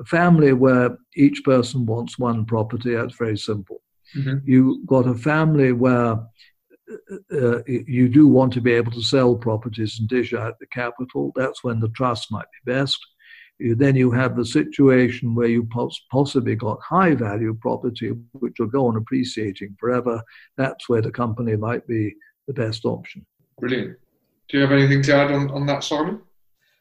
a 0.00 0.04
family 0.04 0.52
where 0.52 0.96
each 1.14 1.44
person 1.44 1.86
wants 1.86 2.18
one 2.18 2.44
property. 2.44 2.94
That's 2.94 3.16
very 3.16 3.36
simple. 3.36 3.82
Mm-hmm. 4.16 4.38
You've 4.44 4.86
got 4.86 5.06
a 5.06 5.14
family 5.14 5.72
where 5.72 6.18
uh, 7.32 7.36
uh 7.38 7.62
you 7.66 8.08
do 8.08 8.28
want 8.28 8.52
to 8.54 8.60
be 8.60 8.72
able 8.72 8.92
to 8.92 9.02
sell 9.02 9.34
properties 9.34 9.98
and 9.98 10.08
dish 10.08 10.34
out 10.34 10.58
the 10.58 10.66
capital. 10.66 11.32
That's 11.36 11.62
when 11.62 11.80
the 11.80 11.88
trust 11.90 12.30
might 12.30 12.46
be 12.64 12.72
best. 12.72 12.98
You, 13.62 13.74
then 13.74 13.94
you 13.94 14.10
have 14.10 14.36
the 14.36 14.44
situation 14.44 15.34
where 15.34 15.46
you 15.46 15.64
poss- 15.64 16.04
possibly 16.10 16.56
got 16.56 16.80
high 16.82 17.14
value 17.14 17.54
property, 17.60 18.08
which 18.32 18.56
will 18.58 18.66
go 18.66 18.86
on 18.88 18.96
appreciating 18.96 19.76
forever. 19.78 20.20
That's 20.56 20.88
where 20.88 21.00
the 21.00 21.12
company 21.12 21.54
might 21.56 21.86
be 21.86 22.14
the 22.46 22.54
best 22.54 22.84
option. 22.84 23.24
Brilliant. 23.60 23.96
Do 24.48 24.58
you 24.58 24.62
have 24.64 24.72
anything 24.72 25.02
to 25.04 25.14
add 25.14 25.30
on, 25.30 25.50
on 25.50 25.66
that, 25.66 25.84
Simon? 25.84 26.20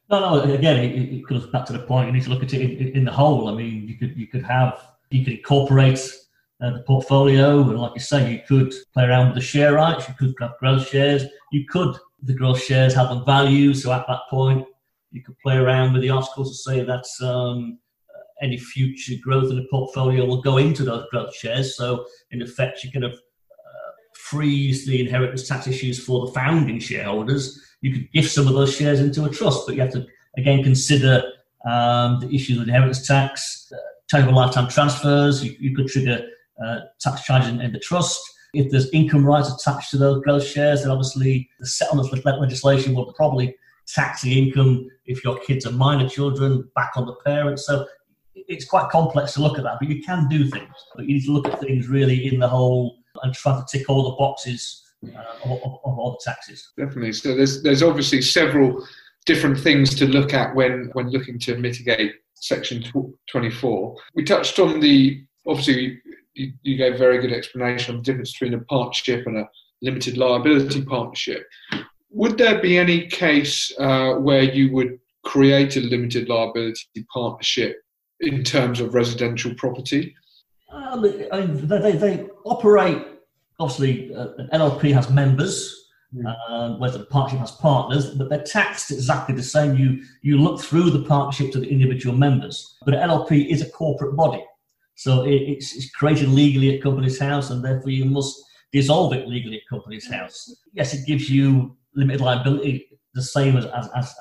No, 0.10 0.20
no. 0.20 0.54
Again, 0.54 0.78
it, 0.78 1.14
it 1.14 1.28
goes 1.28 1.48
back 1.48 1.66
to 1.68 1.74
the 1.74 1.80
point. 1.80 2.08
You 2.08 2.14
need 2.14 2.24
to 2.24 2.30
look 2.32 2.44
at 2.44 2.54
it 2.54 2.62
in, 2.62 2.88
in 2.98 3.06
the 3.06 3.12
whole. 3.12 3.48
I 3.48 3.54
mean, 3.54 3.88
you 3.88 3.98
could 3.98 4.18
you 4.18 4.28
could 4.28 4.44
have 4.44 4.74
you 5.10 5.24
could 5.24 5.34
incorporate 5.34 6.02
uh, 6.62 6.72
the 6.72 6.84
portfolio, 6.88 7.62
and 7.62 7.80
like 7.80 7.94
you 7.96 8.02
say, 8.02 8.32
you 8.32 8.42
could 8.48 8.74
play 8.94 9.06
around 9.06 9.28
with 9.28 9.36
the 9.36 9.42
share 9.42 9.74
rights. 9.74 10.08
You 10.10 10.16
could 10.20 10.34
have 10.42 10.58
growth 10.60 10.88
shares. 10.90 11.24
You 11.52 11.66
could 11.66 11.96
the 12.24 12.34
growth 12.34 12.62
shares 12.62 12.94
have 12.94 13.12
a 13.12 13.24
value. 13.24 13.74
So 13.74 13.92
at 13.94 14.06
that 14.08 14.22
point, 14.30 14.66
you 15.12 15.22
could 15.24 15.38
play 15.40 15.58
around 15.58 15.94
with 15.94 16.02
the 16.02 16.10
articles 16.10 16.50
to 16.52 16.72
say 16.72 16.84
that 16.84 17.06
um, 17.22 17.80
any 18.42 18.58
future 18.58 19.14
growth 19.22 19.50
in 19.52 19.58
the 19.58 19.68
portfolio 19.70 20.26
will 20.26 20.42
go 20.42 20.58
into 20.58 20.84
those 20.84 21.06
growth 21.12 21.36
shares. 21.36 21.78
So 21.78 22.06
in 22.32 22.42
effect, 22.42 22.84
you 22.84 22.92
kind 22.92 23.06
of 23.06 23.14
uh, 23.14 23.92
freeze 24.16 24.86
the 24.86 25.00
inheritance 25.00 25.48
tax 25.48 25.68
issues 25.68 26.04
for 26.04 26.26
the 26.26 26.32
founding 26.32 26.80
shareholders. 26.80 27.62
You 27.82 27.94
could 27.94 28.12
gift 28.12 28.32
some 28.32 28.48
of 28.48 28.54
those 28.54 28.76
shares 28.76 29.00
into 29.00 29.26
a 29.26 29.30
trust, 29.30 29.66
but 29.66 29.76
you 29.76 29.82
have 29.82 29.92
to 29.94 30.06
again 30.38 30.64
consider 30.64 31.24
um, 31.70 32.20
the 32.20 32.30
issues 32.34 32.58
with 32.58 32.68
inheritance 32.68 33.06
tax, 33.06 33.72
uh, 33.72 33.78
total 34.10 34.36
lifetime 34.36 34.70
transfers. 34.70 35.44
You, 35.44 35.56
you 35.60 35.76
could 35.76 35.88
trigger 35.88 36.26
uh, 36.64 36.80
tax 37.00 37.24
charges 37.24 37.50
in, 37.50 37.62
in, 37.62 37.72
the 37.72 37.80
trust. 37.80 38.20
If 38.54 38.72
there's 38.72 38.90
income 38.92 39.26
rights 39.26 39.52
attached 39.52 39.92
to 39.92 39.98
those 39.98 40.24
growth 40.24 40.46
shares, 40.46 40.82
then 40.82 40.92
obviously 40.92 41.50
the 41.60 41.68
settlement 41.68 42.12
legislation 42.42 42.94
will 42.94 43.14
probably 43.14 43.56
tax 43.94 44.22
the 44.22 44.38
income 44.38 44.88
if 45.06 45.24
your 45.24 45.40
kids 45.40 45.66
are 45.66 45.72
minor 45.72 46.08
children 46.08 46.70
back 46.76 46.92
on 46.96 47.06
the 47.06 47.16
parents. 47.26 47.66
So 47.66 47.86
it's 48.36 48.66
quite 48.66 48.90
complex 48.90 49.34
to 49.34 49.42
look 49.42 49.58
at 49.58 49.64
that, 49.64 49.78
but 49.80 49.90
you 49.90 50.02
can 50.04 50.28
do 50.28 50.50
things. 50.50 50.74
But 50.96 51.06
you 51.06 51.16
need 51.16 51.26
to 51.26 51.32
look 51.32 51.48
at 51.48 51.60
things 51.60 51.88
really 51.88 52.28
in 52.28 52.40
the 52.40 52.48
whole 52.48 52.98
and 53.24 53.34
try 53.34 53.54
to 53.54 53.66
tick 53.70 53.90
all 53.90 54.10
the 54.10 54.16
boxes 54.18 54.84
uh, 55.06 55.20
of, 55.44 55.52
of, 55.52 55.80
of, 55.84 56.00
all 56.00 56.12
the 56.12 56.32
taxes. 56.32 56.72
Definitely. 56.78 57.14
So 57.14 57.36
there's 57.36 57.64
there's 57.64 57.84
obviously 57.84 58.22
several 58.22 58.86
different 59.26 59.60
things 59.60 59.96
to 59.96 60.06
look 60.06 60.34
at 60.34 60.56
when 60.56 60.90
when 60.94 61.10
looking 61.10 61.40
to 61.40 61.58
mitigate 61.58 62.14
Section 62.36 62.84
24. 63.30 63.96
We 64.16 64.24
touched 64.24 64.60
on 64.60 64.80
the 64.80 65.24
obviously 65.48 66.00
you, 66.34 66.54
you 66.62 66.78
gave 66.78 66.96
a 66.96 66.98
very 66.98 67.20
good 67.20 67.34
explanation 67.34 67.96
of 67.96 68.04
the 68.04 68.12
difference 68.12 68.32
between 68.34 68.54
a 68.54 68.64
partnership 68.66 69.26
and 69.28 69.38
a 69.38 69.50
limited 69.82 70.18
liability 70.18 70.84
partnership. 70.86 71.46
Would 72.12 72.38
there 72.38 72.62
be 72.62 72.78
any 72.78 73.08
case 73.08 73.72
uh, 73.80 74.16
where 74.16 74.44
you 74.44 74.72
would 74.74 75.00
create 75.24 75.78
a 75.78 75.82
limited 75.82 76.28
liability 76.28 77.06
partnership 77.14 77.82
in 78.20 78.44
terms 78.44 78.80
of 78.80 78.94
residential 78.94 79.54
property? 79.56 80.14
Um, 80.72 81.02
they, 81.02 81.92
they, 81.94 82.28
operate, 82.46 83.06
obviously, 83.60 84.14
uh, 84.14 84.30
an 84.38 84.50
LLP 84.54 84.94
has 84.94 85.10
members, 85.10 85.90
mm. 86.14 86.24
uh, 86.26 86.78
whereas 86.78 86.98
the 86.98 87.06
partnership 87.06 87.40
has 87.40 87.52
partners, 87.52 88.14
but 88.16 88.30
they're 88.30 88.44
taxed 88.44 88.92
exactly 88.92 89.34
the 89.34 89.44
same. 89.44 89.76
You, 89.76 90.04
you 90.22 90.38
look 90.38 90.62
through 90.62 90.90
the 90.92 91.04
partnership 91.04 91.52
to 91.54 91.60
the 91.60 91.70
individual 91.70 92.16
members, 92.16 92.78
but 92.86 92.94
an 92.94 93.10
LLP 93.10 93.50
is 93.50 93.62
a 93.62 93.70
corporate 93.70 94.16
body. 94.18 94.44
So 94.96 95.24
it, 95.24 95.34
it's, 95.34 95.76
it's 95.76 95.90
created 95.92 96.30
legally 96.30 96.76
at 96.76 96.84
Companies 96.84 97.20
House, 97.20 97.52
and 97.52 97.64
therefore 97.64 97.92
you 97.92 98.06
must 98.06 98.42
dissolve 98.72 99.14
it 99.14 99.28
legally 99.28 99.58
at 99.58 99.68
Companies 99.70 100.10
House. 100.10 100.54
Yes, 100.74 100.94
it 100.94 101.06
gives 101.06 101.30
you 101.30 101.76
limited 101.96 102.22
liability 102.22 102.88
the 103.14 103.22
same 103.22 103.58
as, 103.58 103.66
as, 103.66 103.90
as, 103.96 104.14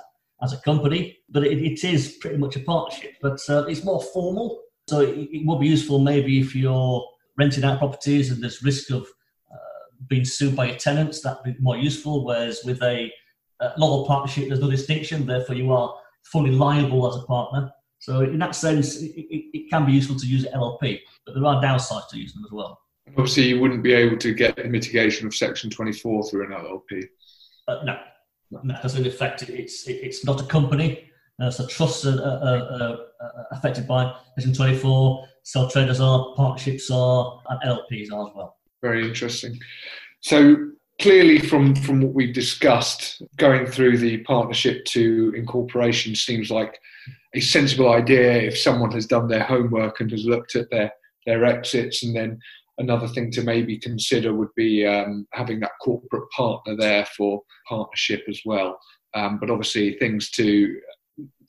as 0.43 0.53
a 0.53 0.61
company, 0.63 1.19
but 1.29 1.45
it, 1.45 1.59
it 1.59 1.85
is 1.85 2.17
pretty 2.21 2.37
much 2.37 2.57
a 2.57 2.61
partnership. 2.61 3.13
But 3.23 3.39
uh, 3.49 3.67
it's 3.67 3.85
more 3.85 4.03
formal, 4.03 4.63
so 4.89 5.01
it, 5.01 5.29
it 5.33 5.47
would 5.47 5.61
be 5.61 5.69
useful 5.69 6.01
maybe 6.01 6.41
if 6.41 6.55
you're 6.55 7.07
renting 7.39 7.65
out 7.65 7.79
properties 7.79 8.31
and 8.31 8.43
there's 8.43 8.63
risk 8.63 8.91
of 8.91 9.03
uh, 9.03 10.07
being 10.09 10.25
sued 10.25 10.57
by 10.57 10.67
your 10.67 10.77
tenants. 10.77 11.21
That'd 11.21 11.45
be 11.45 11.57
more 11.61 11.77
useful. 11.77 12.25
Whereas 12.25 12.63
with 12.65 12.83
a, 12.83 13.11
a 13.61 13.71
partnership, 13.79 14.49
there's 14.49 14.61
no 14.61 14.71
distinction. 14.71 15.27
Therefore, 15.27 15.55
you 15.55 15.73
are 15.73 15.95
fully 16.25 16.51
liable 16.51 17.09
as 17.09 17.23
a 17.23 17.27
partner. 17.27 17.71
So 17.99 18.23
in 18.23 18.39
that 18.39 18.55
sense, 18.55 19.01
it, 19.03 19.13
it, 19.17 19.71
can 19.71 19.85
be 19.85 19.93
useful 19.93 20.17
to 20.17 20.27
use 20.27 20.47
LLP, 20.47 21.01
but 21.27 21.35
there 21.35 21.45
are 21.45 21.63
downsides 21.63 22.09
to 22.09 22.19
using 22.19 22.41
them 22.41 22.47
as 22.47 22.53
well. 22.53 22.81
Obviously, 23.09 23.49
you 23.49 23.61
wouldn't 23.61 23.83
be 23.83 23.93
able 23.93 24.17
to 24.17 24.33
get 24.33 24.71
mitigation 24.71 25.27
of 25.27 25.35
Section 25.35 25.69
24 25.69 26.29
through 26.29 26.47
an 26.47 26.53
LLP. 26.53 27.05
Uh, 27.71 27.85
no, 27.85 27.99
no, 28.51 28.61
because 28.75 28.97
in 28.97 29.07
effect, 29.07 29.43
it's 29.49 29.87
it's 29.87 30.25
not 30.25 30.41
a 30.41 30.45
company. 30.45 31.11
Uh, 31.41 31.51
so 31.51 31.67
trusts 31.67 32.05
are, 32.05 32.99
affected 33.53 33.87
by 33.87 34.15
Section 34.37 34.53
24. 34.53 35.27
Sole 35.43 35.71
traders 35.71 36.01
are, 36.01 36.35
partnerships 36.37 36.91
are, 36.91 37.41
and 37.49 37.61
LLPs 37.63 38.13
are 38.13 38.29
as 38.29 38.35
well. 38.35 38.57
Very 38.83 39.07
interesting. 39.07 39.59
So 40.21 40.71
clearly 41.01 41.39
from 41.39 41.75
from 41.75 42.01
what 42.01 42.13
we've 42.13 42.35
discussed 42.35 43.23
going 43.37 43.67
through 43.67 43.99
the 43.99 44.19
partnership 44.19 44.85
to 44.85 45.33
incorporation 45.37 46.15
seems 46.15 46.51
like 46.51 46.79
a 47.35 47.41
sensible 47.41 47.93
idea 47.93 48.33
if 48.33 48.59
someone 48.59 48.91
has 48.93 49.07
done 49.07 49.29
their 49.29 49.45
homework 49.45 50.01
and 50.01 50.11
has 50.11 50.25
looked 50.27 50.57
at 50.57 50.71
their 50.71 50.93
their 51.27 51.45
exits 51.45 52.03
and 52.03 52.15
then 52.15 52.39
another 52.81 53.07
thing 53.07 53.31
to 53.31 53.43
maybe 53.43 53.79
consider 53.79 54.35
would 54.35 54.55
be 54.57 54.85
um, 54.85 55.27
having 55.33 55.61
that 55.61 55.71
corporate 55.83 56.29
partner 56.37 56.75
there 56.77 57.07
for 57.17 57.41
partnership 57.69 58.25
as 58.29 58.41
well 58.45 58.79
um, 59.15 59.39
but 59.39 59.51
obviously 59.51 59.97
things 59.99 60.31
to 60.31 60.77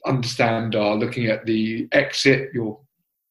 understand 0.06 0.76
are 0.76 0.96
looking 0.96 1.28
at 1.28 1.46
the 1.46 1.88
exit 1.92 2.50
your 2.54 2.80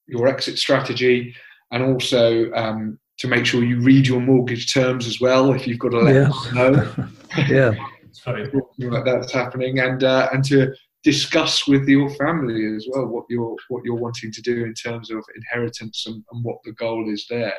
your 0.06 0.26
exit 0.26 0.58
strategy 0.58 1.34
and 1.70 1.82
also 1.82 2.50
um, 2.52 2.98
to 3.18 3.28
make 3.28 3.46
sure 3.46 3.62
you 3.62 3.80
read 3.80 4.06
your 4.06 4.20
mortgage 4.20 4.72
terms 4.72 5.06
as 5.06 5.20
well 5.20 5.52
if 5.52 5.66
you've 5.66 5.78
got 5.78 5.90
to 5.90 6.00
let 6.00 6.14
yes. 6.14 6.44
them 6.46 6.54
know. 6.54 7.08
yeah, 7.48 7.72
sorry, 8.12 8.50
like 8.78 9.04
that's 9.04 9.32
happening, 9.32 9.78
and 9.78 10.02
uh, 10.04 10.28
and 10.32 10.44
to 10.44 10.74
discuss 11.02 11.66
with 11.66 11.88
your 11.88 12.10
family 12.10 12.76
as 12.76 12.86
well 12.90 13.06
what 13.06 13.24
you're 13.30 13.56
what 13.68 13.82
you're 13.84 13.94
wanting 13.94 14.30
to 14.30 14.42
do 14.42 14.64
in 14.64 14.74
terms 14.74 15.10
of 15.10 15.24
inheritance 15.34 16.04
and, 16.06 16.22
and 16.32 16.44
what 16.44 16.58
the 16.64 16.72
goal 16.72 17.10
is 17.10 17.26
there. 17.30 17.54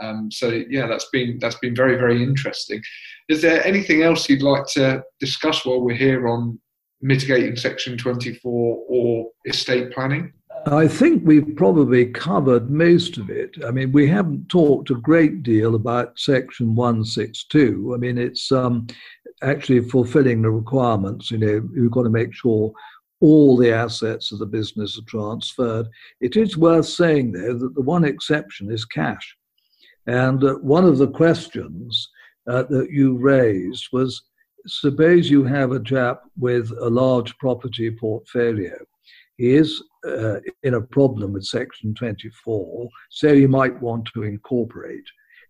Um, 0.00 0.30
so 0.30 0.48
yeah, 0.68 0.86
that's 0.86 1.08
been 1.10 1.38
that's 1.40 1.58
been 1.58 1.74
very 1.74 1.96
very 1.96 2.22
interesting. 2.22 2.82
Is 3.28 3.42
there 3.42 3.64
anything 3.66 4.02
else 4.02 4.28
you'd 4.28 4.42
like 4.42 4.66
to 4.74 5.02
discuss 5.20 5.64
while 5.64 5.80
we're 5.80 5.96
here 5.96 6.26
on 6.28 6.58
mitigating 7.00 7.56
Section 7.56 7.96
24 7.96 8.84
or 8.88 9.30
estate 9.46 9.92
planning? 9.92 10.32
I 10.66 10.88
think 10.88 11.22
we've 11.24 11.56
probably 11.56 12.06
covered 12.06 12.70
most 12.70 13.16
of 13.16 13.30
it. 13.30 13.56
I 13.66 13.70
mean, 13.70 13.92
we 13.92 14.06
haven't 14.06 14.48
talked 14.48 14.90
a 14.90 14.94
great 14.94 15.42
deal 15.42 15.74
about 15.74 16.18
Section 16.18 16.74
162. 16.74 17.92
I 17.94 17.96
mean, 17.96 18.18
it's 18.18 18.52
um, 18.52 18.86
actually 19.42 19.80
fulfilling 19.80 20.42
the 20.42 20.50
requirements. 20.50 21.30
You 21.30 21.38
know, 21.38 21.68
you've 21.74 21.92
got 21.92 22.04
to 22.04 22.10
make 22.10 22.32
sure 22.34 22.72
all 23.20 23.56
the 23.56 23.72
assets 23.72 24.32
of 24.32 24.38
the 24.38 24.46
business 24.46 24.98
are 24.98 25.04
transferred. 25.06 25.88
It 26.20 26.36
is 26.36 26.56
worth 26.56 26.86
saying, 26.86 27.32
though, 27.32 27.54
that 27.54 27.74
the 27.74 27.82
one 27.82 28.04
exception 28.04 28.70
is 28.70 28.84
cash. 28.84 29.36
And 30.06 30.42
uh, 30.42 30.54
one 30.54 30.84
of 30.84 30.98
the 30.98 31.08
questions 31.08 32.08
uh, 32.48 32.64
that 32.64 32.90
you 32.90 33.18
raised 33.18 33.88
was 33.92 34.22
suppose 34.66 35.30
you 35.30 35.44
have 35.44 35.72
a 35.72 35.82
chap 35.82 36.22
with 36.38 36.70
a 36.80 36.88
large 36.88 37.36
property 37.38 37.90
portfolio 37.90 38.76
he 39.40 39.54
is 39.54 39.82
uh, 40.06 40.38
in 40.64 40.74
a 40.74 40.82
problem 40.82 41.32
with 41.32 41.46
Section 41.46 41.94
24, 41.94 42.90
so 43.08 43.34
he 43.34 43.46
might 43.46 43.80
want 43.80 44.06
to 44.12 44.22
incorporate. 44.22 45.06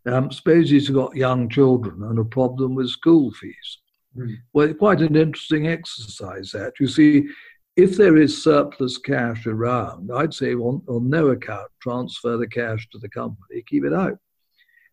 Um, 0.06 0.30
suppose 0.30 0.70
he's 0.70 0.88
got 0.88 1.16
young 1.16 1.48
children 1.48 2.02
and 2.04 2.18
a 2.18 2.24
problem 2.24 2.74
with 2.74 2.88
school 2.88 3.30
fees. 3.32 3.78
Mm. 4.16 4.36
Well, 4.52 4.74
quite 4.74 5.00
an 5.00 5.16
interesting 5.16 5.68
exercise 5.68 6.50
that. 6.52 6.72
You 6.80 6.86
see, 6.86 7.28
if 7.76 7.96
there 7.96 8.16
is 8.16 8.42
surplus 8.42 8.98
cash 8.98 9.46
around, 9.46 10.10
I'd 10.12 10.34
say 10.34 10.54
on, 10.54 10.82
on 10.88 11.08
no 11.08 11.28
account 11.28 11.70
transfer 11.80 12.36
the 12.36 12.48
cash 12.48 12.88
to 12.90 12.98
the 12.98 13.08
company, 13.08 13.62
keep 13.66 13.84
it 13.84 13.92
out. 13.92 14.18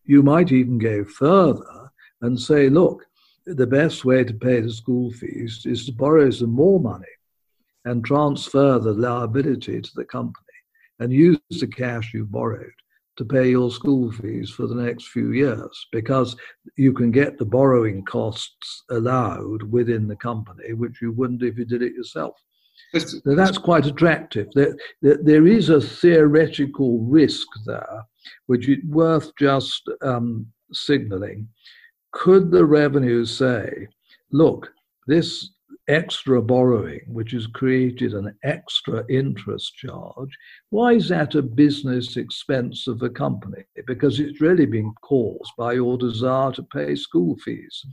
You 0.04 0.24
might 0.24 0.52
even 0.52 0.78
go 0.78 1.04
further 1.04 1.92
and 2.22 2.40
say, 2.40 2.70
look, 2.70 3.06
the 3.46 3.68
best 3.68 4.04
way 4.04 4.24
to 4.24 4.34
pay 4.34 4.60
the 4.60 4.72
school 4.72 5.12
fees 5.12 5.64
is 5.66 5.86
to 5.86 5.92
borrow 5.94 6.30
some 6.30 6.52
more 6.52 6.80
money 6.80 7.06
and 7.86 8.04
transfer 8.04 8.78
the 8.78 8.94
liability 8.94 9.82
to 9.82 9.92
the 9.96 10.06
company 10.06 10.44
and 11.00 11.14
use 11.14 11.40
the 11.50 11.68
cash 11.68 12.14
you 12.14 12.26
borrowed 12.26 12.72
to 13.18 13.26
pay 13.26 13.50
your 13.50 13.72
school 13.72 14.12
fees 14.12 14.50
for 14.50 14.68
the 14.68 14.76
next 14.76 15.10
few 15.10 15.32
years 15.32 15.88
because 15.92 16.36
you 16.76 16.94
can 16.94 17.12
get 17.12 17.38
the 17.38 17.46
borrowing 17.46 18.06
costs 18.06 18.84
allowed 18.92 19.64
within 19.64 20.08
the 20.08 20.16
company, 20.16 20.74
which 20.74 21.02
you 21.02 21.12
wouldn't 21.12 21.44
if 21.44 21.58
you 21.58 21.66
did 21.66 21.82
it 21.82 21.94
yourself. 21.94 22.36
So 22.96 23.36
that's 23.36 23.58
quite 23.58 23.86
attractive. 23.86 24.48
There, 24.54 24.76
there, 25.02 25.46
is 25.46 25.70
a 25.70 25.82
theoretical 25.82 27.00
risk 27.00 27.48
there, 27.66 28.06
which 28.46 28.70
is 28.70 28.78
worth 28.86 29.36
just 29.38 29.90
um, 30.02 30.48
signaling. 30.72 31.50
Could 32.12 32.50
the 32.50 32.66
revenue 32.66 33.26
say, 33.26 33.88
look, 34.32 34.72
this 35.06 35.50
extra 35.88 36.42
borrowing, 36.42 37.02
which 37.08 37.32
has 37.32 37.48
created 37.48 38.14
an 38.14 38.36
extra 38.44 39.06
interest 39.10 39.74
charge, 39.76 40.38
why 40.70 40.94
is 40.94 41.10
that 41.10 41.36
a 41.36 41.42
business 41.42 42.18
expense 42.18 42.88
of 42.88 43.00
the 43.00 43.10
company? 43.10 43.64
Because 43.86 44.20
it's 44.20 44.42
really 44.42 44.66
been 44.66 44.94
caused 45.02 45.52
by 45.58 45.74
your 45.74 45.98
desire 45.98 46.52
to 46.54 46.64
pay 46.64 46.96
school 46.96 47.38
fees. 47.38 47.86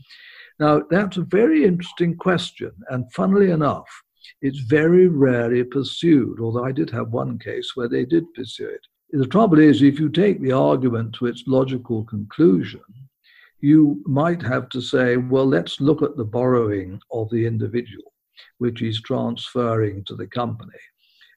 Now, 0.59 0.83
that's 0.91 1.17
a 1.17 1.23
very 1.23 1.65
interesting 1.65 2.17
question, 2.17 2.73
and 2.91 3.13
funnily 3.13 3.51
enough, 3.51 3.89
it's 4.43 4.61
very 4.61 5.09
rarely 5.09 5.65
pursued, 5.65 6.41
although 6.41 6.65
I 6.65 6.73
did 6.73 6.91
have 6.91 7.11
one 7.11 7.39
case 7.39 7.73
where 7.75 7.89
they 7.89 8.05
did 8.05 8.25
pursue 8.35 8.69
it. 8.69 8.87
The 9.11 9.27
trouble 9.27 9.59
is, 9.59 9.83
if 9.83 10.01
you 10.01 10.09
take 10.09 10.41
the 10.41 10.53
argument 10.53 11.15
to 11.15 11.27
its 11.27 11.45
logical 11.47 12.05
conclusion, 12.05 12.81
you 13.65 14.03
might 14.05 14.43
have 14.43 14.69
to 14.69 14.83
say, 14.83 15.17
well, 15.17 15.47
let's 15.47 15.81
look 15.81 16.03
at 16.03 16.19
the 16.19 16.25
borrowing 16.25 17.01
of 17.11 17.31
the 17.31 17.47
individual, 17.47 18.13
which 18.59 18.83
is 18.83 19.01
transferring 19.01 20.05
to 20.05 20.15
the 20.15 20.27
company. 20.27 20.79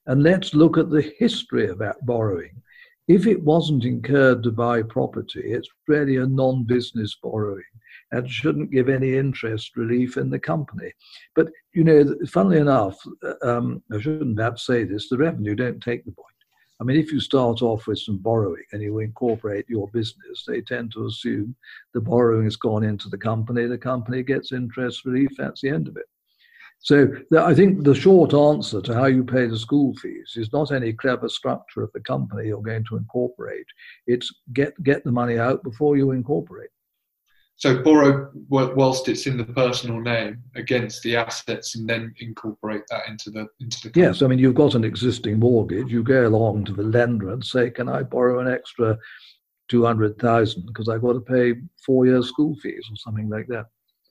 And 0.07 0.23
let's 0.23 0.53
look 0.53 0.78
at 0.78 0.89
the 0.89 1.13
history 1.17 1.69
of 1.69 1.78
that 1.78 2.05
borrowing. 2.05 2.61
If 3.07 3.28
it 3.28 3.41
wasn't 3.41 3.86
incurred 3.86 4.43
to 4.43 4.51
buy 4.51 4.82
property, 4.82 5.53
it's 5.53 5.69
really 5.88 6.17
a 6.17 6.25
non 6.25 6.65
business 6.65 7.15
borrowing 7.23 7.63
and 8.11 8.30
shouldn't 8.30 8.71
give 8.71 8.89
any 8.89 9.15
interest 9.15 9.78
relief 9.78 10.17
in 10.17 10.30
the 10.30 10.39
company. 10.39 10.91
But, 11.34 11.47
you 11.73 11.86
know, 11.86 12.13
funnily 12.28 12.57
enough, 12.57 12.97
um, 13.41 13.82
I 13.93 14.01
shouldn't 14.01 14.36
perhaps 14.36 14.65
say 14.65 14.84
this, 14.84 15.07
the 15.07 15.17
revenue 15.17 15.55
don't 15.55 15.82
take 15.82 16.03
the 16.03 16.11
point. 16.11 16.37
I 16.80 16.84
mean, 16.84 16.97
if 16.97 17.11
you 17.11 17.19
start 17.19 17.61
off 17.61 17.88
with 17.88 17.99
some 17.99 18.17
borrowing 18.17 18.63
and 18.71 18.82
you 18.82 18.99
incorporate 18.99 19.65
your 19.67 19.88
business, 19.88 20.45
they 20.47 20.61
tend 20.61 20.91
to 20.93 21.07
assume 21.07 21.55
the 21.93 22.01
borrowing 22.01 22.43
has 22.43 22.55
gone 22.55 22.84
into 22.84 23.09
the 23.09 23.17
company, 23.17 23.65
the 23.65 23.78
company 23.78 24.21
gets 24.21 24.51
interest 24.51 25.05
relief, 25.05 25.30
that's 25.38 25.61
the 25.61 25.69
end 25.69 25.88
of 25.88 25.97
it. 25.97 26.05
So 26.80 27.07
I 27.38 27.55
think 27.55 27.84
the 27.84 27.95
short 27.95 28.36
answer 28.36 28.82
to 28.82 28.93
how 28.93 29.05
you 29.05 29.23
pay 29.23 29.47
the 29.47 29.57
school 29.57 29.95
fees 29.95 30.34
is 30.36 30.53
not 30.53 30.71
any 30.71 30.93
clever 30.93 31.28
structure 31.28 31.82
of 31.82 31.91
the 31.93 32.01
company 32.01 32.47
you're 32.47 32.61
going 32.61 32.86
to 32.89 32.97
incorporate. 32.97 33.65
It's 34.05 34.32
get 34.53 34.82
get 34.84 35.03
the 35.03 35.11
money 35.11 35.39
out 35.39 35.63
before 35.63 35.97
you 35.97 36.11
incorporate. 36.11 36.69
So 37.58 37.82
borrow 37.82 38.30
whilst 38.49 39.10
it's 39.10 39.26
in 39.26 39.36
the 39.36 39.43
personal 39.43 39.99
name 39.99 40.43
against 40.55 41.01
the 41.01 41.16
assets, 41.16 41.76
and 41.76 41.89
then 41.89 42.14
incorporate 42.20 42.84
that 42.91 43.08
into 43.08 43.32
the 43.32 43.47
into 43.60 43.82
the. 43.82 43.89
Company. 43.89 44.05
Yes, 44.05 44.22
I 44.22 44.28
mean 44.28 44.38
you've 44.38 44.53
got 44.53 44.76
an 44.76 44.84
existing 44.84 45.39
mortgage. 45.39 45.91
You 45.91 46.03
go 46.03 46.28
along 46.28 46.66
to 46.66 46.74
the 46.74 46.84
lender 46.84 47.32
and 47.32 47.43
say, 47.43 47.72
"Can 47.72 47.89
I 47.89 48.03
borrow 48.03 48.39
an 48.39 48.47
extra 48.47 48.95
two 49.70 49.84
hundred 49.84 50.20
thousand 50.20 50.68
because 50.68 50.88
I've 50.88 51.01
got 51.01 51.14
to 51.14 51.20
pay 51.20 51.55
four 51.84 52.05
years 52.05 52.28
school 52.28 52.55
fees 52.62 52.86
or 52.91 52.95
something 52.97 53.28
like 53.28 53.47
that." 53.47 53.66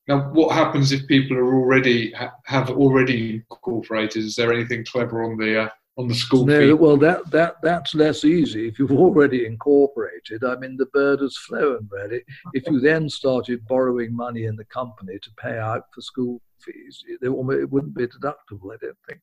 Now, 0.08 0.28
what 0.32 0.52
happens 0.52 0.90
if 0.90 1.06
people 1.06 1.36
are 1.36 1.54
already 1.54 2.12
have 2.46 2.70
already 2.70 3.44
incorporated? 3.50 4.24
Is 4.24 4.34
there 4.34 4.52
anything 4.52 4.84
clever 4.84 5.22
on 5.22 5.36
the 5.36 5.62
uh, 5.62 5.68
on 5.96 6.08
the 6.08 6.14
school 6.14 6.44
no? 6.44 6.76
Well, 6.76 6.96
that, 6.98 7.30
that, 7.30 7.56
that's 7.62 7.94
less 7.94 8.24
easy. 8.24 8.68
If 8.68 8.78
you've 8.78 8.92
already 8.92 9.46
incorporated, 9.46 10.44
I 10.44 10.56
mean, 10.56 10.76
the 10.76 10.86
bird 10.86 11.20
has 11.20 11.36
flown, 11.36 11.88
really. 11.90 12.22
If 12.52 12.66
you 12.66 12.80
then 12.80 13.08
started 13.08 13.66
borrowing 13.66 14.14
money 14.14 14.44
in 14.44 14.56
the 14.56 14.64
company 14.66 15.18
to 15.22 15.30
pay 15.38 15.58
out 15.58 15.84
for 15.94 16.02
school 16.02 16.42
fees, 16.60 17.02
it, 17.08 17.20
it 17.22 17.70
wouldn't 17.70 17.94
be 17.94 18.06
deductible, 18.06 18.74
I 18.74 18.76
don't 18.80 18.98
think. 19.08 19.20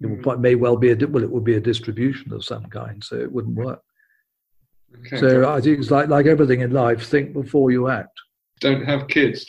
It 0.00 0.06
hmm. 0.06 0.40
may 0.40 0.54
well 0.54 0.76
be 0.76 0.92
a 0.92 1.06
well, 1.08 1.24
it 1.24 1.30
would 1.30 1.44
be 1.44 1.56
a 1.56 1.60
distribution 1.60 2.32
of 2.32 2.44
some 2.44 2.66
kind, 2.66 3.02
so 3.02 3.16
it 3.16 3.30
wouldn't 3.30 3.56
work. 3.56 3.82
Okay, 4.98 5.18
so 5.18 5.52
I 5.52 5.60
think 5.60 5.80
it's 5.80 5.90
like 5.90 6.08
like 6.08 6.26
everything 6.26 6.60
in 6.60 6.70
life: 6.70 7.04
think 7.04 7.32
before 7.32 7.72
you 7.72 7.88
act. 7.88 8.16
Don't 8.60 8.84
have 8.84 9.08
kids. 9.08 9.46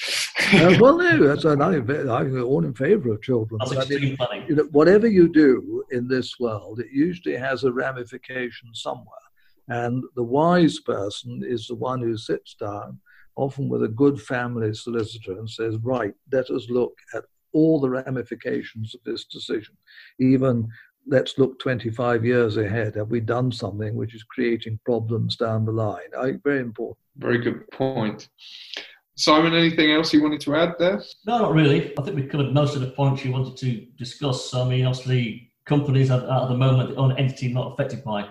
uh, 0.53 0.75
well, 0.81 0.97
no, 0.97 1.27
that's, 1.27 1.45
I'm, 1.45 1.61
I'm 1.61 2.43
all 2.43 2.65
in 2.65 2.73
favour 2.73 3.13
of 3.13 3.21
children. 3.21 3.59
That's 3.59 3.91
I 3.91 3.95
mean, 3.95 4.17
funny. 4.17 4.45
You 4.47 4.55
know, 4.55 4.63
whatever 4.71 5.07
you 5.07 5.29
do 5.29 5.83
in 5.91 6.07
this 6.07 6.39
world, 6.39 6.79
it 6.79 6.91
usually 6.91 7.35
has 7.35 7.63
a 7.63 7.71
ramification 7.71 8.73
somewhere. 8.73 9.05
And 9.69 10.03
the 10.15 10.23
wise 10.23 10.79
person 10.79 11.43
is 11.45 11.67
the 11.67 11.75
one 11.75 12.01
who 12.01 12.17
sits 12.17 12.55
down, 12.55 12.99
often 13.35 13.69
with 13.69 13.83
a 13.83 13.89
good 13.89 14.21
family 14.21 14.73
solicitor, 14.73 15.33
and 15.33 15.49
says, 15.49 15.77
Right, 15.83 16.13
let 16.31 16.49
us 16.49 16.67
look 16.69 16.93
at 17.13 17.23
all 17.53 17.79
the 17.79 17.89
ramifications 17.89 18.93
of 18.93 19.01
this 19.05 19.25
decision. 19.25 19.75
Even 20.19 20.67
let's 21.07 21.37
look 21.37 21.59
25 21.59 22.25
years 22.25 22.57
ahead. 22.57 22.95
Have 22.95 23.09
we 23.09 23.19
done 23.19 23.51
something 23.51 23.95
which 23.95 24.13
is 24.13 24.23
creating 24.23 24.79
problems 24.85 25.35
down 25.37 25.65
the 25.65 25.71
line? 25.71 26.09
I, 26.17 26.33
very 26.43 26.59
important. 26.59 26.97
Very 27.17 27.39
good 27.39 27.69
point. 27.71 28.29
Simon, 29.17 29.55
anything 29.55 29.91
else 29.91 30.13
you 30.13 30.21
wanted 30.21 30.39
to 30.41 30.55
add 30.55 30.75
there? 30.77 31.01
No, 31.25 31.39
not 31.39 31.53
really. 31.53 31.91
I 31.97 32.03
think 32.03 32.15
we 32.15 32.27
covered 32.27 32.53
most 32.53 32.75
of 32.75 32.81
the 32.81 32.91
points 32.91 33.25
you 33.25 33.31
wanted 33.31 33.57
to 33.57 33.85
discuss. 33.97 34.53
I 34.53 34.63
mean, 34.63 34.85
obviously, 34.85 35.51
companies 35.65 36.11
at, 36.11 36.23
at 36.23 36.47
the 36.47 36.55
moment, 36.55 36.91
the 36.91 36.95
only 36.97 37.17
entity 37.17 37.51
not 37.51 37.73
affected 37.73 38.03
by 38.03 38.29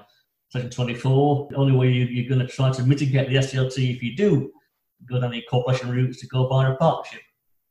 Section 0.51 0.71
24. 0.71 1.49
The 1.51 1.57
only 1.57 1.77
way 1.77 1.91
you, 1.91 2.25
are 2.25 2.29
going 2.29 2.47
to 2.47 2.47
try 2.47 2.71
to 2.71 2.83
mitigate 2.85 3.29
the 3.29 3.35
SDLT 3.35 3.97
if 3.97 4.03
you 4.03 4.17
do 4.17 4.53
go 5.07 5.21
down 5.21 5.33
the 5.33 5.43
corporation 5.43 5.91
route 5.91 6.11
is 6.11 6.19
to 6.19 6.27
go 6.29 6.49
by 6.49 6.69
a 6.71 6.77
partnership. 6.77 7.21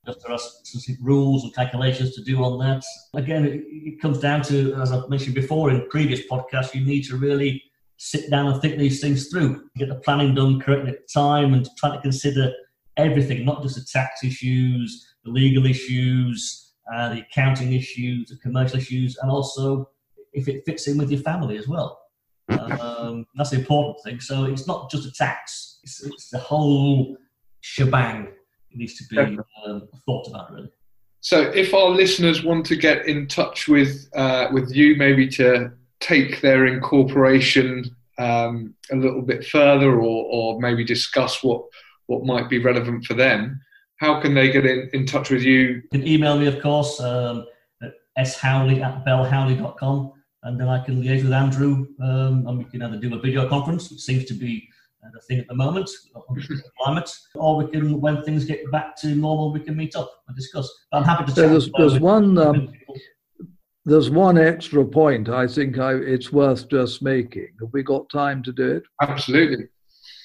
Just 0.06 0.22
there 0.22 0.32
are 0.34 0.38
specific 0.38 0.98
rules 1.02 1.44
and 1.44 1.56
calculations 1.56 2.16
to 2.16 2.24
do 2.24 2.44
on 2.44 2.60
that. 2.60 2.84
Again, 3.14 3.46
it, 3.46 3.64
it 3.66 4.02
comes 4.02 4.20
down 4.20 4.44
to, 4.44 4.76
as 4.76 4.92
I've 4.92 5.10
mentioned 5.10 5.36
before 5.36 5.72
in 5.72 5.88
previous 5.90 6.28
podcasts, 6.28 6.76
you 6.76 6.86
need 6.86 7.04
to 7.06 7.16
really 7.16 7.64
sit 7.98 8.30
down 8.30 8.48
and 8.48 8.62
think 8.62 8.78
these 8.78 9.00
things 9.00 9.30
through, 9.30 9.70
get 9.78 9.88
the 9.88 9.96
planning 9.96 10.36
done 10.36 10.60
correctly 10.60 10.92
at 10.92 11.08
the 11.08 11.14
time, 11.14 11.54
and 11.54 11.68
try 11.78 11.96
to 11.96 12.02
consider 12.02 12.54
everything, 12.98 13.46
not 13.46 13.62
just 13.62 13.76
the 13.76 13.86
tax 13.86 14.24
issues, 14.24 15.16
the 15.24 15.32
legal 15.32 15.66
issues, 15.66 16.74
uh, 16.94 17.10
the 17.14 17.22
accounting 17.22 17.74
issues, 17.74 18.30
the 18.30 18.38
commercial 18.38 18.78
issues, 18.78 19.18
and 19.18 19.32
also 19.32 19.90
if 20.34 20.48
it 20.48 20.64
fits 20.66 20.88
in 20.88 20.98
with 20.98 21.10
your 21.10 21.22
family 21.22 21.58
as 21.58 21.68
well. 21.68 22.00
Um, 22.50 23.26
that's 23.36 23.50
the 23.50 23.58
important 23.58 23.98
thing. 24.04 24.20
So 24.20 24.46
it's 24.46 24.68
not 24.68 24.92
just 24.92 25.08
a 25.08 25.12
tax; 25.12 25.80
it's, 25.84 26.04
it's 26.04 26.30
the 26.30 26.38
whole 26.38 27.18
shebang. 27.62 28.28
It 28.72 28.78
needs 28.78 28.96
to 28.98 29.04
be 29.10 29.18
um, 29.18 29.88
thought 30.06 30.28
about, 30.28 30.52
really. 30.52 30.70
So, 31.22 31.42
if 31.42 31.74
our 31.74 31.90
listeners 31.90 32.44
want 32.44 32.68
to 32.68 32.76
get 32.76 33.08
in 33.08 33.28
touch 33.28 33.68
with 33.68 34.08
uh, 34.16 34.50
with 34.52 34.76
you, 34.76 34.96
maybe 34.96 35.28
to 35.30 35.72
take 36.00 36.42
their 36.42 36.68
incorporation 36.68 37.96
um, 38.20 38.76
a 38.92 38.96
little 38.96 39.24
bit 39.24 39.44
further, 39.46 39.94
or, 39.94 40.26
or 40.30 40.62
maybe 40.62 40.84
discuss 40.84 41.44
what 41.44 41.64
what 42.08 42.26
might 42.26 42.50
be 42.50 42.60
relevant 42.60 43.06
for 43.06 43.14
them, 43.14 43.60
how 43.98 44.20
can 44.20 44.34
they 44.34 44.52
get 44.52 44.66
in, 44.66 44.90
in 44.94 45.06
touch 45.06 45.30
with 45.30 45.44
you? 45.44 45.60
You 45.60 45.84
can 45.92 46.08
email 46.08 46.38
me, 46.38 46.48
of 46.48 46.62
course, 46.62 47.00
um, 47.00 47.46
at 48.18 48.26
showley 48.26 48.82
at 48.82 49.06
bellhowley.com, 49.06 50.14
and 50.44 50.60
then 50.60 50.68
I 50.68 50.84
can 50.84 51.02
liaise 51.02 51.24
with 51.24 51.34
Andrew, 51.34 51.88
um, 52.02 52.48
and 52.48 52.58
we 52.58 52.66
can 52.66 52.82
either 52.82 52.98
do 52.98 53.14
a 53.16 53.20
video 53.20 53.48
conference, 53.48 53.90
which 53.90 54.02
seems 54.02 54.26
to 54.26 54.34
be 54.34 54.68
uh, 55.04 55.10
the 55.14 55.20
thing 55.22 55.40
at 55.40 55.48
the 55.48 55.56
moment, 55.56 55.90
the 56.14 56.62
climate, 56.82 57.10
or 57.36 57.58
we 57.58 57.72
can, 57.72 58.00
when 58.02 58.24
things 58.24 58.46
get 58.46 58.70
back 58.72 58.96
to 58.98 59.08
normal, 59.08 59.52
we 59.52 59.60
can 59.60 59.76
meet 59.76 59.96
up 59.96 60.12
and 60.28 60.36
discuss. 60.36 60.70
But 60.92 61.00
I'm 61.00 61.04
happy 61.04 61.26
to. 61.26 61.32
So 61.32 61.50
there's, 61.50 61.70
there's 61.78 62.00
one. 62.00 62.38
Um, 62.38 62.74
there's 63.88 64.10
one 64.10 64.40
extra 64.40 64.84
point 64.84 65.30
I 65.30 65.46
think 65.46 65.78
I, 65.78 65.94
it's 65.94 66.32
worth 66.32 66.68
just 66.70 67.04
making. 67.04 67.50
Have 67.60 67.70
we 67.72 67.84
got 67.84 68.10
time 68.10 68.42
to 68.42 68.52
do 68.52 68.78
it? 68.78 68.84
Absolutely. 69.00 69.68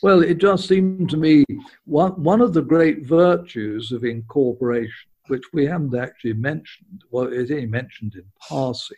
Well, 0.02 0.22
it 0.22 0.38
just 0.38 0.66
seemed 0.66 1.10
to 1.10 1.18
me 1.18 1.44
one, 1.84 2.12
one 2.22 2.40
of 2.40 2.54
the 2.54 2.62
great 2.62 3.06
virtues 3.06 3.92
of 3.92 4.04
incorporation, 4.04 5.10
which 5.28 5.42
we 5.52 5.66
haven't 5.66 5.94
actually 5.94 6.32
mentioned, 6.32 7.04
well, 7.10 7.30
it's 7.30 7.50
only 7.50 7.66
mentioned 7.66 8.14
in 8.14 8.24
passing, 8.48 8.96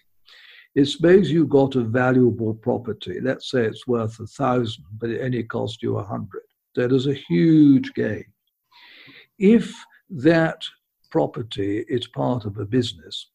is 0.77 0.93
suppose 0.93 1.29
you've 1.29 1.49
got 1.49 1.75
a 1.75 1.83
valuable 1.83 2.55
property. 2.55 3.21
Let's 3.21 3.51
say 3.51 3.65
it's 3.65 3.87
worth 3.87 4.19
a 4.21 4.27
thousand, 4.27 4.85
but 4.99 5.11
it 5.11 5.23
only 5.23 5.43
cost 5.43 5.83
you 5.83 5.99
a 5.99 6.05
hundred. 6.05 6.43
That 6.77 6.93
is 6.93 7.09
a 7.09 7.15
huge 7.15 7.93
gain. 7.95 8.25
If 9.39 9.75
that 10.11 10.63
property 11.11 11.85
is 11.89 12.07
part 12.07 12.45
of 12.45 12.59
a 12.59 12.65
business, 12.65 13.29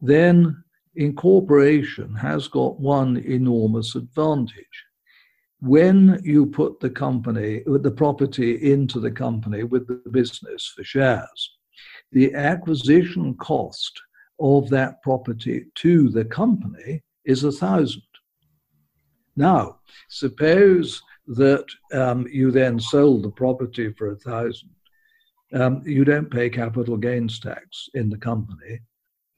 then 0.00 0.64
incorporation 0.96 2.14
has 2.14 2.48
got 2.48 2.80
one 2.80 3.18
enormous 3.18 3.94
advantage 3.94 4.86
when 5.62 6.20
you 6.24 6.44
put 6.44 6.80
the 6.80 6.90
company, 6.90 7.62
the 7.66 7.90
property 7.90 8.72
into 8.72 8.98
the 8.98 9.10
company 9.10 9.62
with 9.62 9.86
the 9.86 10.10
business 10.10 10.72
for 10.74 10.82
shares, 10.82 11.56
the 12.10 12.34
acquisition 12.34 13.32
cost 13.34 13.92
of 14.40 14.68
that 14.70 15.00
property 15.02 15.66
to 15.76 16.08
the 16.10 16.24
company 16.24 17.00
is 17.24 17.44
a 17.44 17.52
thousand. 17.52 18.02
Now, 19.36 19.78
suppose 20.08 21.00
that 21.28 21.66
um, 21.94 22.26
you 22.28 22.50
then 22.50 22.80
sold 22.80 23.22
the 23.22 23.30
property 23.30 23.92
for 23.92 24.10
a 24.10 24.16
thousand. 24.16 24.70
Um, 25.54 25.80
you 25.86 26.04
don't 26.04 26.30
pay 26.30 26.50
capital 26.50 26.96
gains 26.96 27.38
tax 27.38 27.88
in 27.94 28.10
the 28.10 28.18
company. 28.18 28.80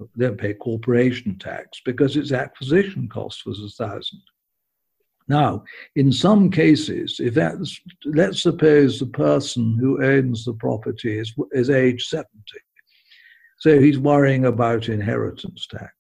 You 0.00 0.08
don't 0.16 0.40
pay 0.40 0.54
corporation 0.54 1.38
tax 1.38 1.82
because 1.84 2.16
its 2.16 2.32
acquisition 2.32 3.08
cost 3.08 3.44
was 3.44 3.60
a 3.60 3.84
thousand. 3.84 4.22
Now, 5.26 5.64
in 5.96 6.12
some 6.12 6.50
cases, 6.50 7.18
if 7.18 7.34
that's, 7.34 7.80
let's 8.04 8.42
suppose 8.42 8.98
the 8.98 9.06
person 9.06 9.76
who 9.80 10.04
owns 10.04 10.44
the 10.44 10.52
property 10.54 11.18
is, 11.18 11.32
is 11.52 11.70
age 11.70 12.06
70, 12.06 12.28
so 13.58 13.80
he's 13.80 13.98
worrying 13.98 14.44
about 14.44 14.90
inheritance 14.90 15.66
tax. 15.66 15.92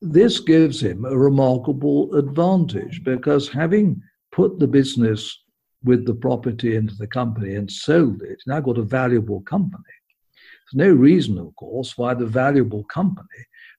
This 0.00 0.38
gives 0.38 0.80
him 0.80 1.04
a 1.04 1.18
remarkable 1.18 2.14
advantage 2.14 3.02
because 3.02 3.48
having 3.48 4.00
put 4.30 4.58
the 4.58 4.68
business 4.68 5.42
with 5.82 6.06
the 6.06 6.14
property 6.14 6.76
into 6.76 6.94
the 6.94 7.08
company 7.08 7.56
and 7.56 7.70
sold 7.70 8.22
it, 8.22 8.40
now 8.46 8.60
got 8.60 8.78
a 8.78 8.82
valuable 8.82 9.40
company. 9.42 9.82
There's 10.72 10.88
no 10.88 10.94
reason, 10.94 11.38
of 11.38 11.54
course, 11.56 11.98
why 11.98 12.14
the 12.14 12.26
valuable 12.26 12.84
company 12.84 13.26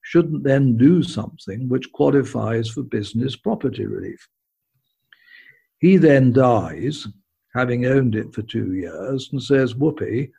shouldn't 0.02 0.42
then 0.42 0.76
do 0.76 1.02
something 1.02 1.68
which 1.68 1.90
qualifies 1.92 2.68
for 2.68 2.82
business 2.82 3.36
property 3.36 3.86
relief. 3.86 4.28
He 5.78 5.96
then 5.96 6.32
dies, 6.32 7.06
having 7.54 7.86
owned 7.86 8.14
it 8.14 8.32
for 8.34 8.42
two 8.42 8.74
years, 8.74 9.30
and 9.32 9.42
says, 9.42 9.74
Whoopee, 9.74 10.30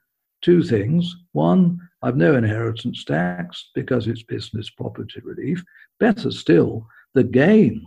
two 0.42 0.64
things. 0.64 1.16
One, 1.32 1.80
I've 2.02 2.18
no 2.18 2.36
inheritance 2.36 3.04
tax 3.06 3.72
because 3.74 4.08
it's 4.08 4.24
business 4.24 4.70
property 4.70 5.22
relief. 5.24 5.64
Better 6.00 6.32
still, 6.32 6.86
the 7.14 7.24
gain 7.24 7.86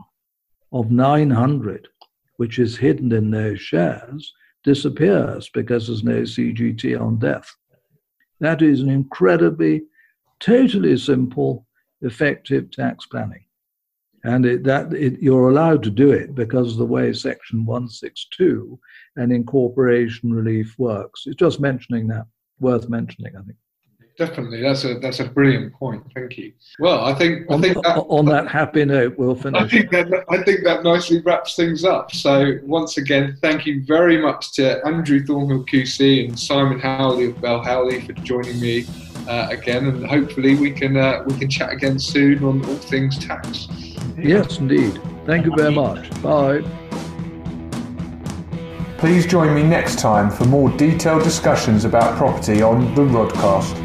of 0.72 0.90
900, 0.90 1.88
which 2.36 2.58
is 2.58 2.76
hidden 2.76 3.12
in 3.12 3.30
those 3.30 3.60
shares, 3.60 4.32
disappears 4.64 5.48
because 5.50 5.86
there's 5.86 6.04
no 6.04 6.22
CGT 6.22 7.00
on 7.00 7.18
death. 7.18 7.48
That 8.40 8.62
is 8.62 8.80
an 8.80 8.88
incredibly, 8.90 9.82
totally 10.40 10.96
simple 10.96 11.65
effective 12.02 12.70
tax 12.70 13.06
planning. 13.06 13.44
And 14.24 14.44
it, 14.44 14.64
that 14.64 14.92
it, 14.92 15.20
you're 15.20 15.50
allowed 15.50 15.82
to 15.84 15.90
do 15.90 16.10
it 16.10 16.34
because 16.34 16.72
of 16.72 16.78
the 16.78 16.86
way 16.86 17.12
Section 17.12 17.64
162 17.64 18.78
and 19.16 19.30
incorporation 19.30 20.32
relief 20.32 20.74
works. 20.78 21.24
It's 21.26 21.36
just 21.36 21.60
mentioning 21.60 22.08
that, 22.08 22.26
worth 22.58 22.88
mentioning, 22.88 23.36
I 23.36 23.42
think. 23.42 23.56
Definitely, 24.18 24.62
that's 24.62 24.84
a 24.84 24.98
that's 24.98 25.20
a 25.20 25.26
brilliant 25.26 25.74
point. 25.74 26.02
Thank 26.14 26.38
you. 26.38 26.54
Well, 26.78 27.04
I 27.04 27.12
think 27.12 27.50
on, 27.50 27.58
I 27.58 27.62
think 27.62 27.84
that, 27.84 27.98
on 27.98 28.24
that 28.26 28.48
happy 28.48 28.82
note, 28.86 29.14
we'll 29.18 29.34
finish. 29.34 29.60
I 29.60 29.68
think 29.68 29.90
that 29.90 30.24
I 30.30 30.42
think 30.42 30.64
that 30.64 30.82
nicely 30.82 31.20
wraps 31.20 31.54
things 31.54 31.84
up. 31.84 32.12
So 32.12 32.58
once 32.62 32.96
again, 32.96 33.36
thank 33.42 33.66
you 33.66 33.84
very 33.84 34.16
much 34.16 34.54
to 34.54 34.84
Andrew 34.86 35.22
Thornhill 35.22 35.66
QC 35.66 36.28
and 36.28 36.38
Simon 36.38 36.80
Howley 36.80 37.26
of 37.26 37.40
Bell 37.42 37.62
Howley 37.62 38.00
for 38.00 38.14
joining 38.14 38.58
me 38.58 38.86
uh, 39.28 39.48
again, 39.50 39.86
and 39.86 40.06
hopefully 40.06 40.54
we 40.54 40.70
can 40.70 40.96
uh, 40.96 41.22
we 41.26 41.38
can 41.38 41.48
chat 41.48 41.72
again 41.72 41.98
soon 41.98 42.42
on 42.44 42.64
all 42.64 42.76
things 42.76 43.18
tax. 43.18 43.68
Yes, 44.18 44.58
indeed. 44.58 45.00
Thank 45.24 45.44
you 45.46 45.52
very 45.56 45.74
much. 45.74 46.10
Bye. 46.22 46.62
Please 48.98 49.26
join 49.26 49.54
me 49.54 49.62
next 49.62 49.98
time 49.98 50.30
for 50.30 50.46
more 50.46 50.70
detailed 50.70 51.22
discussions 51.22 51.84
about 51.84 52.16
property 52.16 52.62
on 52.62 52.94
the 52.94 53.02
Rodcast. 53.02 53.76